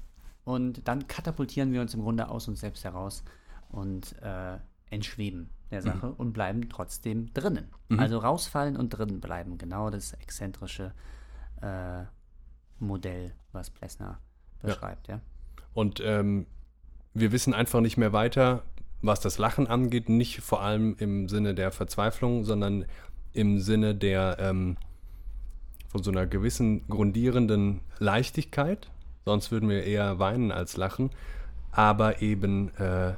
und 0.44 0.88
dann 0.88 1.08
katapultieren 1.08 1.72
wir 1.72 1.82
uns 1.82 1.94
im 1.94 2.02
Grunde 2.02 2.30
aus 2.30 2.48
uns 2.48 2.62
selbst 2.62 2.84
heraus 2.84 3.24
und 3.70 4.20
äh, 4.24 4.58
entschweben 4.90 5.52
der 5.70 5.84
Sache 5.84 6.12
und 6.14 6.34
bleiben 6.34 6.68
trotzdem 6.70 7.32
drinnen. 7.34 7.68
Also 8.00 8.18
rausfallen 8.18 8.76
und 8.76 8.90
drinnen 8.90 9.22
bleiben. 9.22 9.58
Genau 9.58 9.90
das 9.90 10.14
exzentrische 10.14 10.94
äh, 11.62 12.04
Modell, 12.80 13.34
was 13.52 13.70
Plessner 13.70 14.20
beschreibt, 14.62 15.08
ja. 15.08 15.22
Und 15.74 16.02
ähm, 16.04 16.46
wir 17.14 17.32
wissen 17.32 17.54
einfach 17.54 17.82
nicht 17.82 17.98
mehr 17.98 18.14
weiter, 18.14 18.64
was 19.02 19.20
das 19.20 19.38
Lachen 19.38 19.68
angeht, 19.68 20.10
nicht 20.10 20.42
vor 20.42 20.62
allem 20.62 20.96
im 21.00 21.30
Sinne 21.30 21.54
der 21.54 21.72
Verzweiflung, 21.72 22.44
sondern 22.44 22.86
im 23.34 23.60
Sinne 23.60 23.94
der 23.96 24.38
ähm, 24.40 24.78
von 25.90 26.04
so 26.04 26.12
einer 26.12 26.26
gewissen 26.26 26.88
grundierenden 26.88 27.82
Leichtigkeit. 28.00 28.90
Sonst 29.26 29.52
würden 29.52 29.70
wir 29.70 29.84
eher 29.84 30.20
weinen 30.20 30.52
als 30.52 30.78
lachen. 30.78 31.12
Aber 31.72 32.22
eben 32.22 32.74
äh, 32.76 33.14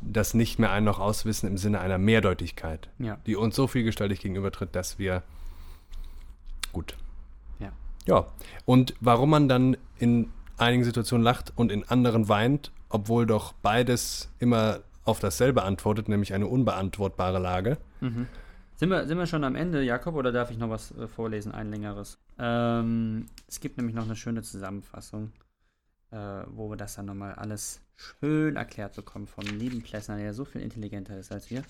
das 0.00 0.34
nicht 0.34 0.58
mehr 0.58 0.70
ein 0.70 0.84
noch 0.84 0.98
auswissen 0.98 1.48
im 1.48 1.56
Sinne 1.56 1.80
einer 1.80 1.98
Mehrdeutigkeit, 1.98 2.90
Ja. 2.98 3.16
die 3.26 3.36
uns 3.36 3.56
so 3.56 3.66
vielgestaltig 3.66 4.20
gegenübertritt, 4.20 4.74
dass 4.74 4.98
wir 4.98 5.22
gut. 6.72 6.96
Ja. 8.06 8.26
Und 8.64 8.94
warum 9.00 9.30
man 9.30 9.48
dann 9.48 9.76
in 9.98 10.30
einigen 10.58 10.84
Situationen 10.84 11.24
lacht 11.24 11.52
und 11.56 11.72
in 11.72 11.84
anderen 11.88 12.28
weint, 12.28 12.72
obwohl 12.88 13.26
doch 13.26 13.52
beides 13.52 14.30
immer 14.38 14.80
auf 15.04 15.18
dasselbe 15.18 15.62
antwortet, 15.62 16.08
nämlich 16.08 16.34
eine 16.34 16.46
unbeantwortbare 16.46 17.38
Lage. 17.38 17.78
Sind 18.76 18.88
wir, 18.90 19.06
sind 19.06 19.18
wir 19.18 19.26
schon 19.26 19.44
am 19.44 19.54
Ende, 19.54 19.82
Jakob, 19.82 20.14
oder 20.14 20.32
darf 20.32 20.50
ich 20.50 20.58
noch 20.58 20.70
was 20.70 20.92
äh, 20.96 21.06
vorlesen, 21.06 21.52
ein 21.52 21.70
längeres? 21.70 22.18
Ähm, 22.38 23.26
es 23.46 23.60
gibt 23.60 23.76
nämlich 23.76 23.94
noch 23.94 24.04
eine 24.04 24.16
schöne 24.16 24.42
Zusammenfassung, 24.42 25.32
äh, 26.10 26.16
wo 26.48 26.68
wir 26.68 26.76
das 26.76 26.94
dann 26.94 27.06
nochmal 27.06 27.34
alles 27.34 27.80
schön 27.94 28.56
erklärt 28.56 28.96
bekommen 28.96 29.26
vom 29.26 29.44
lieben 29.44 29.82
Plessner, 29.82 30.16
der 30.16 30.34
so 30.34 30.44
viel 30.44 30.60
intelligenter 30.60 31.16
ist 31.18 31.32
als 31.32 31.50
wir. 31.50 31.62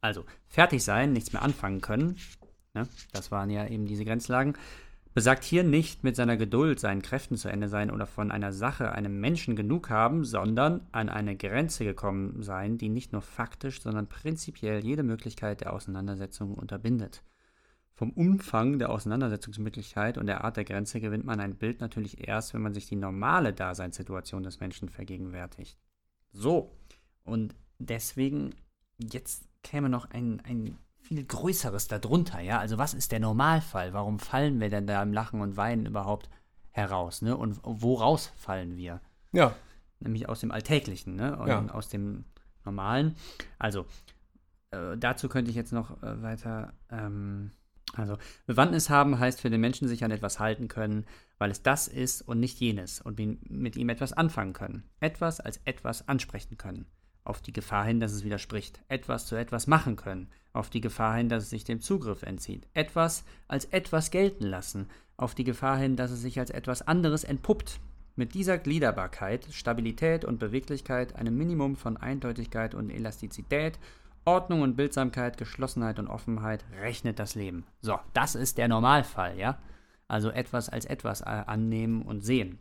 Also, 0.00 0.24
fertig 0.46 0.84
sein, 0.84 1.12
nichts 1.12 1.32
mehr 1.32 1.42
anfangen 1.42 1.80
können, 1.80 2.16
ne? 2.74 2.86
das 3.12 3.30
waren 3.30 3.50
ja 3.50 3.66
eben 3.66 3.86
diese 3.86 4.04
Grenzlagen, 4.04 4.54
besagt 5.12 5.44
hier 5.44 5.64
nicht 5.64 6.04
mit 6.04 6.14
seiner 6.14 6.36
Geduld, 6.36 6.78
seinen 6.78 7.02
Kräften 7.02 7.36
zu 7.36 7.48
Ende 7.48 7.68
sein 7.68 7.90
oder 7.90 8.06
von 8.06 8.30
einer 8.30 8.52
Sache, 8.52 8.92
einem 8.92 9.20
Menschen 9.20 9.56
genug 9.56 9.90
haben, 9.90 10.24
sondern 10.24 10.86
an 10.92 11.08
eine 11.08 11.36
Grenze 11.36 11.84
gekommen 11.84 12.42
sein, 12.42 12.78
die 12.78 12.88
nicht 12.88 13.12
nur 13.12 13.22
faktisch, 13.22 13.82
sondern 13.82 14.08
prinzipiell 14.08 14.84
jede 14.84 15.02
Möglichkeit 15.02 15.62
der 15.62 15.72
Auseinandersetzung 15.72 16.54
unterbindet. 16.54 17.22
Vom 17.92 18.12
Umfang 18.12 18.78
der 18.78 18.90
Auseinandersetzungsmöglichkeit 18.90 20.16
und 20.16 20.26
der 20.26 20.42
Art 20.44 20.56
der 20.56 20.64
Grenze 20.64 21.00
gewinnt 21.00 21.26
man 21.26 21.40
ein 21.40 21.56
Bild 21.56 21.80
natürlich 21.80 22.26
erst, 22.26 22.54
wenn 22.54 22.62
man 22.62 22.72
sich 22.72 22.86
die 22.86 22.96
normale 22.96 23.52
Daseinssituation 23.52 24.42
des 24.42 24.60
Menschen 24.60 24.88
vergegenwärtigt. 24.88 25.76
So, 26.32 26.78
und 27.24 27.54
deswegen, 27.78 28.54
jetzt 28.96 29.48
käme 29.62 29.88
noch 29.88 30.08
ein, 30.10 30.40
ein 30.40 30.78
viel 31.02 31.24
Größeres 31.24 31.88
darunter, 31.88 32.40
ja. 32.40 32.58
Also 32.58 32.78
was 32.78 32.94
ist 32.94 33.12
der 33.12 33.20
Normalfall? 33.20 33.92
Warum 33.92 34.18
fallen 34.18 34.60
wir 34.60 34.70
denn 34.70 34.86
da 34.86 35.02
im 35.02 35.12
Lachen 35.12 35.40
und 35.40 35.56
Weinen 35.56 35.86
überhaupt 35.86 36.28
heraus, 36.70 37.22
ne? 37.22 37.36
Und 37.36 37.58
woraus 37.62 38.26
fallen 38.36 38.76
wir? 38.76 39.00
Ja, 39.32 39.54
Nämlich 40.02 40.28
aus 40.30 40.40
dem 40.40 40.50
Alltäglichen, 40.50 41.14
ne? 41.16 41.36
Und 41.38 41.48
Ja. 41.48 41.66
aus 41.68 41.88
dem 41.90 42.24
Normalen. 42.64 43.16
Also, 43.58 43.84
äh, 44.70 44.96
dazu 44.96 45.28
könnte 45.28 45.50
ich 45.50 45.56
jetzt 45.56 45.72
noch 45.72 46.02
äh, 46.02 46.22
weiter. 46.22 46.72
Ähm, 46.90 47.50
also, 47.94 48.16
Bewandtnis 48.46 48.88
haben 48.88 49.18
heißt 49.18 49.40
für 49.40 49.50
den 49.50 49.60
Menschen 49.60 49.88
sich 49.88 50.02
an 50.04 50.10
etwas 50.10 50.38
halten 50.38 50.68
können, 50.68 51.04
weil 51.38 51.50
es 51.50 51.62
das 51.62 51.86
ist 51.88 52.22
und 52.22 52.40
nicht 52.40 52.60
jenes 52.60 53.00
und 53.00 53.18
mi- 53.18 53.38
mit 53.48 53.76
ihm 53.76 53.88
etwas 53.90 54.12
anfangen 54.14 54.52
können. 54.54 54.84
Etwas 55.00 55.38
als 55.40 55.60
etwas 55.64 56.08
ansprechen 56.08 56.56
können. 56.56 56.86
Auf 57.24 57.40
die 57.42 57.52
Gefahr 57.52 57.84
hin, 57.84 58.00
dass 58.00 58.12
es 58.12 58.24
widerspricht. 58.24 58.82
Etwas 58.88 59.26
zu 59.26 59.36
etwas 59.36 59.66
machen 59.66 59.96
können. 59.96 60.28
Auf 60.52 60.70
die 60.70 60.80
Gefahr 60.80 61.16
hin, 61.16 61.28
dass 61.28 61.44
es 61.44 61.50
sich 61.50 61.64
dem 61.64 61.80
Zugriff 61.80 62.22
entzieht. 62.22 62.66
Etwas 62.74 63.24
als 63.46 63.66
etwas 63.66 64.10
gelten 64.10 64.44
lassen. 64.44 64.88
Auf 65.16 65.34
die 65.34 65.44
Gefahr 65.44 65.76
hin, 65.76 65.96
dass 65.96 66.10
es 66.10 66.22
sich 66.22 66.38
als 66.38 66.50
etwas 66.50 66.82
anderes 66.82 67.24
entpuppt. 67.24 67.78
Mit 68.16 68.34
dieser 68.34 68.58
Gliederbarkeit, 68.58 69.46
Stabilität 69.50 70.24
und 70.24 70.38
Beweglichkeit, 70.38 71.14
einem 71.16 71.36
Minimum 71.36 71.76
von 71.76 71.96
Eindeutigkeit 71.96 72.74
und 72.74 72.90
Elastizität, 72.90 73.78
Ordnung 74.24 74.62
und 74.62 74.76
Bildsamkeit, 74.76 75.38
Geschlossenheit 75.38 75.98
und 75.98 76.08
Offenheit 76.08 76.64
rechnet 76.80 77.18
das 77.18 77.34
Leben. 77.34 77.64
So, 77.80 77.98
das 78.12 78.34
ist 78.34 78.58
der 78.58 78.68
Normalfall, 78.68 79.38
ja? 79.38 79.58
Also 80.08 80.30
etwas 80.30 80.68
als 80.68 80.84
etwas 80.84 81.20
äh, 81.22 81.24
annehmen 81.24 82.02
und 82.02 82.22
sehen. 82.22 82.58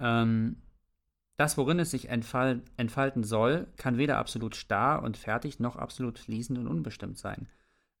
Ähm, 0.00 0.56
das, 1.36 1.58
worin 1.58 1.80
es 1.80 1.90
sich 1.90 2.08
entfalten 2.08 3.24
soll, 3.24 3.66
kann 3.76 3.98
weder 3.98 4.18
absolut 4.18 4.54
starr 4.54 5.02
und 5.02 5.16
fertig 5.16 5.58
noch 5.58 5.76
absolut 5.76 6.18
fließend 6.18 6.58
und 6.58 6.68
unbestimmt 6.68 7.18
sein. 7.18 7.48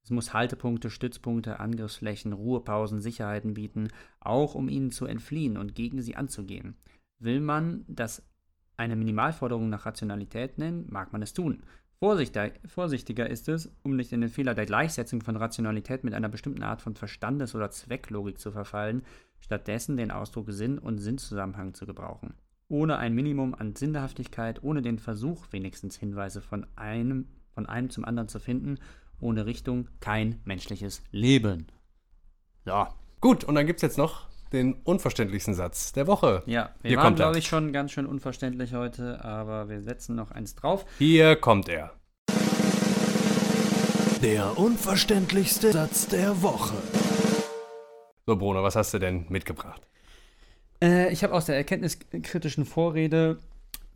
Es 0.04 0.10
muss 0.10 0.34
Haltepunkte, 0.34 0.90
Stützpunkte, 0.90 1.60
Angriffsflächen, 1.60 2.32
Ruhepausen, 2.32 3.00
Sicherheiten 3.00 3.54
bieten, 3.54 3.88
auch 4.20 4.54
um 4.54 4.68
ihnen 4.68 4.90
zu 4.92 5.06
entfliehen 5.06 5.56
und 5.56 5.74
gegen 5.74 6.02
sie 6.02 6.14
anzugehen. 6.14 6.76
Will 7.18 7.40
man 7.40 7.84
das 7.88 8.22
eine 8.76 8.96
Minimalforderung 8.96 9.70
nach 9.70 9.86
Rationalität 9.86 10.58
nennen, 10.58 10.86
mag 10.90 11.12
man 11.12 11.22
es 11.22 11.32
tun. 11.32 11.62
Vorsichtiger 12.00 13.30
ist 13.30 13.48
es, 13.48 13.74
um 13.82 13.96
nicht 13.96 14.12
in 14.12 14.20
den 14.20 14.28
Fehler 14.28 14.54
der 14.54 14.66
Gleichsetzung 14.66 15.22
von 15.22 15.36
Rationalität 15.36 16.04
mit 16.04 16.12
einer 16.12 16.28
bestimmten 16.28 16.62
Art 16.62 16.82
von 16.82 16.94
Verstandes- 16.94 17.54
oder 17.54 17.70
Zwecklogik 17.70 18.38
zu 18.38 18.52
verfallen, 18.52 19.02
stattdessen 19.40 19.96
den 19.96 20.10
Ausdruck 20.10 20.52
Sinn 20.52 20.78
und 20.78 20.98
Sinnzusammenhang 20.98 21.72
zu 21.72 21.86
gebrauchen. 21.86 22.34
Ohne 22.68 22.96
ein 22.96 23.14
Minimum 23.14 23.54
an 23.54 23.76
Sinnhaftigkeit, 23.76 24.62
ohne 24.62 24.82
den 24.82 24.98
Versuch, 24.98 25.46
wenigstens 25.50 25.96
Hinweise 25.96 26.40
von 26.40 26.66
einem, 26.76 27.28
von 27.52 27.66
einem 27.66 27.90
zum 27.90 28.04
anderen 28.04 28.28
zu 28.28 28.38
finden, 28.40 28.78
ohne 29.20 29.46
Richtung 29.46 29.88
kein 30.00 30.40
menschliches 30.44 31.02
Leben. 31.10 31.66
So. 32.64 32.86
gut. 33.20 33.44
Und 33.44 33.54
dann 33.54 33.66
gibt 33.66 33.78
es 33.78 33.82
jetzt 33.82 33.98
noch 33.98 34.28
den 34.52 34.74
unverständlichsten 34.84 35.54
Satz 35.54 35.92
der 35.92 36.06
Woche. 36.06 36.42
Ja, 36.46 36.70
wir 36.80 36.88
Hier 36.90 36.98
waren, 36.98 37.06
kommt 37.06 37.20
er. 37.20 37.24
glaube 37.26 37.38
ich, 37.38 37.46
schon 37.46 37.72
ganz 37.72 37.92
schön 37.92 38.06
unverständlich 38.06 38.72
heute, 38.72 39.22
aber 39.24 39.68
wir 39.68 39.82
setzen 39.82 40.14
noch 40.16 40.30
eins 40.30 40.54
drauf. 40.54 40.86
Hier 40.98 41.36
kommt 41.36 41.68
er. 41.68 41.92
Der 44.22 44.56
unverständlichste 44.58 45.72
Satz 45.72 46.06
der 46.08 46.40
Woche. 46.40 46.74
So, 48.26 48.36
Bruno, 48.36 48.62
was 48.62 48.74
hast 48.74 48.94
du 48.94 48.98
denn 48.98 49.26
mitgebracht? 49.28 49.82
Äh, 50.82 51.12
ich 51.12 51.22
habe 51.22 51.34
aus 51.34 51.46
der 51.46 51.56
erkenntniskritischen 51.56 52.64
Vorrede 52.64 53.38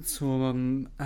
zum, 0.02 0.86
äh, 0.98 1.04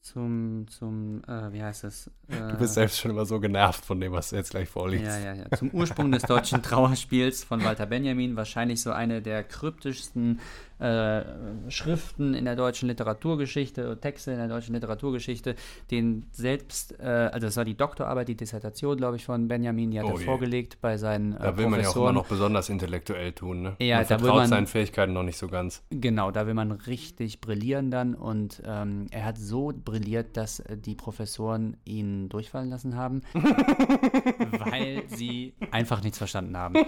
zum, 0.00 0.66
zum 0.68 1.22
äh, 1.26 1.52
wie 1.52 1.62
heißt 1.62 1.84
es? 1.84 2.10
Äh, 2.28 2.52
Du 2.52 2.58
bist 2.58 2.74
selbst 2.74 2.98
schon 3.00 3.10
immer 3.10 3.26
so 3.26 3.40
genervt 3.40 3.84
von 3.84 4.00
dem, 4.00 4.12
was 4.12 4.30
du 4.30 4.36
jetzt 4.36 4.50
gleich 4.50 4.68
vorliest. 4.68 5.04
Ja, 5.04 5.18
ja, 5.18 5.34
ja. 5.34 5.50
Zum 5.56 5.70
Ursprung 5.70 6.12
des 6.12 6.22
deutschen 6.22 6.62
Trauerspiels 6.64 7.42
von 7.44 7.64
Walter 7.64 7.86
Benjamin. 7.86 8.36
Wahrscheinlich 8.36 8.82
so 8.82 8.92
eine 8.92 9.22
der 9.22 9.42
kryptischsten 9.42 10.40
äh, 10.78 11.22
Schriften 11.68 12.34
in 12.34 12.44
der 12.44 12.56
deutschen 12.56 12.88
Literaturgeschichte, 12.88 13.98
Texte 14.00 14.32
in 14.32 14.38
der 14.38 14.48
deutschen 14.48 14.74
Literaturgeschichte, 14.74 15.54
den 15.90 16.26
selbst, 16.32 16.98
äh, 17.00 17.04
also 17.32 17.46
das 17.46 17.56
war 17.56 17.64
die 17.64 17.76
Doktorarbeit, 17.76 18.28
die 18.28 18.36
Dissertation, 18.36 18.96
glaube 18.96 19.16
ich, 19.16 19.24
von 19.24 19.48
Benjamin, 19.48 19.90
die 19.90 19.98
hat 20.00 20.06
Oh 20.06 20.10
er 20.10 20.18
vorgelegt 20.18 20.78
bei 20.80 20.96
seinen 20.98 21.34
äh, 21.34 21.38
Da 21.40 21.56
will 21.56 21.68
man 21.68 21.80
ja 21.80 21.88
auch 21.88 21.96
immer 21.96 22.12
noch 22.12 22.26
besonders 22.26 22.68
intellektuell 22.68 23.32
tun, 23.32 23.62
ne? 23.62 23.76
Ja, 23.80 23.96
man 23.98 24.04
da 24.04 24.10
will 24.10 24.18
vertraut 24.18 24.36
man- 24.36 24.48
seinen 24.48 24.66
Fähigkeiten 24.66 25.12
noch 25.12 25.22
nicht 25.22 25.38
so 25.38 25.48
ganz. 25.48 25.82
Genau, 25.90 26.30
da 26.30 26.46
will 26.46 26.54
man 26.54 26.72
richtig 26.72 27.40
brillieren 27.40 27.90
dann 27.90 28.14
und 28.14 28.62
ähm, 28.66 29.06
er 29.10 29.24
hat 29.24 29.38
so 29.38 29.72
brilliert, 29.74 30.36
dass 30.36 30.60
äh, 30.60 30.76
die 30.76 30.94
Professoren 30.94 31.76
ihn 31.84 32.28
durchfallen 32.28 32.68
lassen 32.70 32.96
haben, 32.96 33.22
weil 33.34 35.04
sie 35.08 35.54
einfach 35.70 36.02
nichts 36.02 36.18
verstanden 36.18 36.56
haben. 36.56 36.74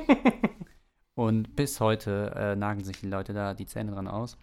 Und 1.19 1.57
bis 1.57 1.81
heute 1.81 2.33
äh, 2.37 2.55
nagen 2.55 2.85
sich 2.85 3.01
die 3.01 3.09
Leute 3.09 3.33
da 3.33 3.53
die 3.53 3.67
Zähne 3.67 3.91
dran 3.91 4.07
aus, 4.07 4.37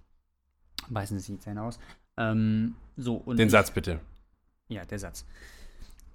beißen 0.89 1.17
sich 1.17 1.27
die 1.27 1.39
Zähne 1.39 1.63
aus. 1.63 1.79
Ähm, 2.17 2.75
so, 2.97 3.15
und 3.15 3.37
Den 3.39 3.45
ich- 3.47 3.51
Satz 3.53 3.71
bitte. 3.71 4.01
ja, 4.67 4.83
der 4.83 4.99
Satz. 4.99 5.25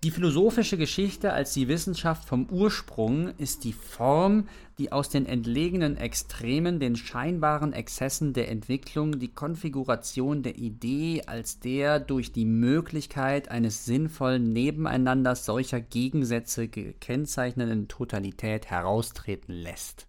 Die 0.04 0.11
philosophische 0.11 0.76
Geschichte 0.76 1.32
als 1.32 1.54
die 1.54 1.66
Wissenschaft 1.68 2.26
vom 2.28 2.46
Ursprung 2.50 3.28
ist 3.38 3.64
die 3.64 3.72
Form, 3.72 4.48
die 4.78 4.92
aus 4.92 5.08
den 5.08 5.24
entlegenen 5.24 5.96
Extremen, 5.96 6.78
den 6.78 6.94
scheinbaren 6.94 7.72
Exzessen 7.72 8.34
der 8.34 8.50
Entwicklung, 8.50 9.18
die 9.18 9.32
Konfiguration 9.32 10.42
der 10.42 10.56
Idee 10.58 11.22
als 11.26 11.58
der 11.61 12.00
durch 12.00 12.32
die 12.32 12.44
Möglichkeit 12.46 13.50
eines 13.50 13.86
sinnvollen 13.86 14.52
Nebeneinanders 14.52 15.46
solcher 15.46 15.80
Gegensätze 15.80 16.68
gekennzeichneten 16.68 17.88
Totalität 17.88 18.66
heraustreten 18.70 19.54
lässt. 19.54 20.06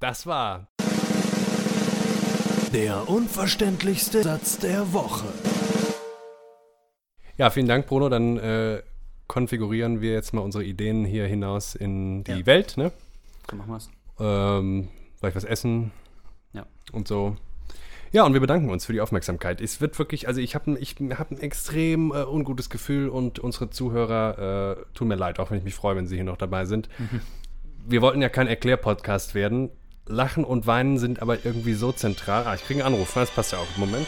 Das 0.00 0.26
war 0.26 0.66
Der 2.72 3.08
unverständlichste 3.08 4.22
Satz 4.22 4.58
der 4.58 4.92
Woche. 4.92 5.26
Ja, 7.36 7.50
vielen 7.50 7.68
Dank, 7.68 7.86
Bruno. 7.86 8.08
Dann 8.08 8.36
äh, 8.36 8.82
konfigurieren 9.28 10.00
wir 10.00 10.12
jetzt 10.12 10.34
mal 10.34 10.40
unsere 10.42 10.64
Ideen 10.64 11.04
hier 11.04 11.26
hinaus 11.26 11.74
in 11.74 12.24
die 12.24 12.32
Ja. 12.32 12.46
Welt, 12.46 12.76
ne? 12.76 12.92
So 13.50 13.56
machen 13.56 13.70
wir's. 13.70 13.90
Ähm, 14.18 14.88
vielleicht 15.18 15.36
was 15.36 15.44
essen. 15.44 15.92
Ja. 16.52 16.66
Und 16.92 17.08
so. 17.08 17.36
Ja, 18.12 18.24
und 18.24 18.32
wir 18.32 18.40
bedanken 18.40 18.70
uns 18.70 18.86
für 18.86 18.92
die 18.92 19.00
Aufmerksamkeit. 19.00 19.60
Es 19.60 19.80
wird 19.80 19.98
wirklich, 19.98 20.28
also 20.28 20.40
ich 20.40 20.54
habe 20.54 20.78
ich 20.78 20.94
hab 21.18 21.30
ein 21.32 21.38
extrem 21.40 22.12
äh, 22.12 22.24
ungutes 22.24 22.70
Gefühl 22.70 23.08
und 23.08 23.40
unsere 23.40 23.70
Zuhörer 23.70 24.76
äh, 24.78 24.84
tun 24.94 25.08
mir 25.08 25.16
leid, 25.16 25.40
auch 25.40 25.50
wenn 25.50 25.58
ich 25.58 25.64
mich 25.64 25.74
freue, 25.74 25.96
wenn 25.96 26.06
sie 26.06 26.14
hier 26.16 26.24
noch 26.24 26.36
dabei 26.36 26.64
sind. 26.64 26.88
Wir 27.86 28.02
wollten 28.02 28.22
ja 28.22 28.28
kein 28.28 28.46
Erklärpodcast 28.46 29.34
werden. 29.34 29.70
Lachen 30.06 30.44
und 30.44 30.66
Weinen 30.66 30.98
sind 30.98 31.22
aber 31.22 31.44
irgendwie 31.44 31.74
so 31.74 31.92
zentral. 31.92 32.46
Ah, 32.46 32.54
ich 32.54 32.64
kriege 32.64 32.84
einen 32.84 32.94
Anruf, 32.94 33.14
das 33.14 33.30
passt 33.30 33.52
ja 33.52 33.58
auch. 33.58 33.76
Moment. 33.76 34.06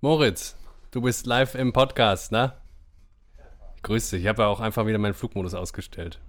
Moritz, 0.00 0.56
du 0.90 1.00
bist 1.00 1.26
live 1.26 1.54
im 1.54 1.72
Podcast, 1.72 2.32
ne? 2.32 2.52
Grüß 3.82 4.10
dich. 4.10 4.22
Ich 4.22 4.28
habe 4.28 4.42
ja 4.42 4.48
auch 4.48 4.60
einfach 4.60 4.86
wieder 4.86 4.98
meinen 4.98 5.14
Flugmodus 5.14 5.54
ausgestellt. 5.54 6.20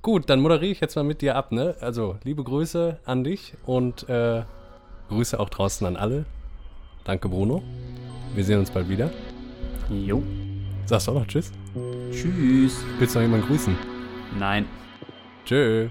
Gut, 0.00 0.30
dann 0.30 0.40
moderiere 0.40 0.72
ich 0.72 0.80
jetzt 0.80 0.94
mal 0.94 1.02
mit 1.04 1.20
dir 1.20 1.36
ab, 1.36 1.52
ne? 1.52 1.76
Also, 1.80 2.18
liebe 2.22 2.44
Grüße 2.44 3.00
an 3.04 3.24
dich 3.24 3.54
und 3.66 4.08
äh, 4.08 4.44
Grüße 5.08 5.38
auch 5.38 5.48
draußen 5.50 5.86
an 5.86 5.96
alle. 5.96 6.24
Danke, 7.04 7.28
Bruno. 7.28 7.62
Wir 8.34 8.44
sehen 8.44 8.60
uns 8.60 8.70
bald 8.70 8.88
wieder. 8.88 9.10
Jo. 9.90 10.22
Sagst 10.86 11.06
du 11.08 11.12
auch 11.12 11.16
noch 11.16 11.26
Tschüss? 11.26 11.52
Tschüss. 12.10 12.84
Willst 12.98 13.14
du 13.14 13.18
noch 13.18 13.26
jemanden 13.26 13.46
grüßen? 13.46 13.97
Nein. 14.38 14.66
Tschö. 15.44 15.88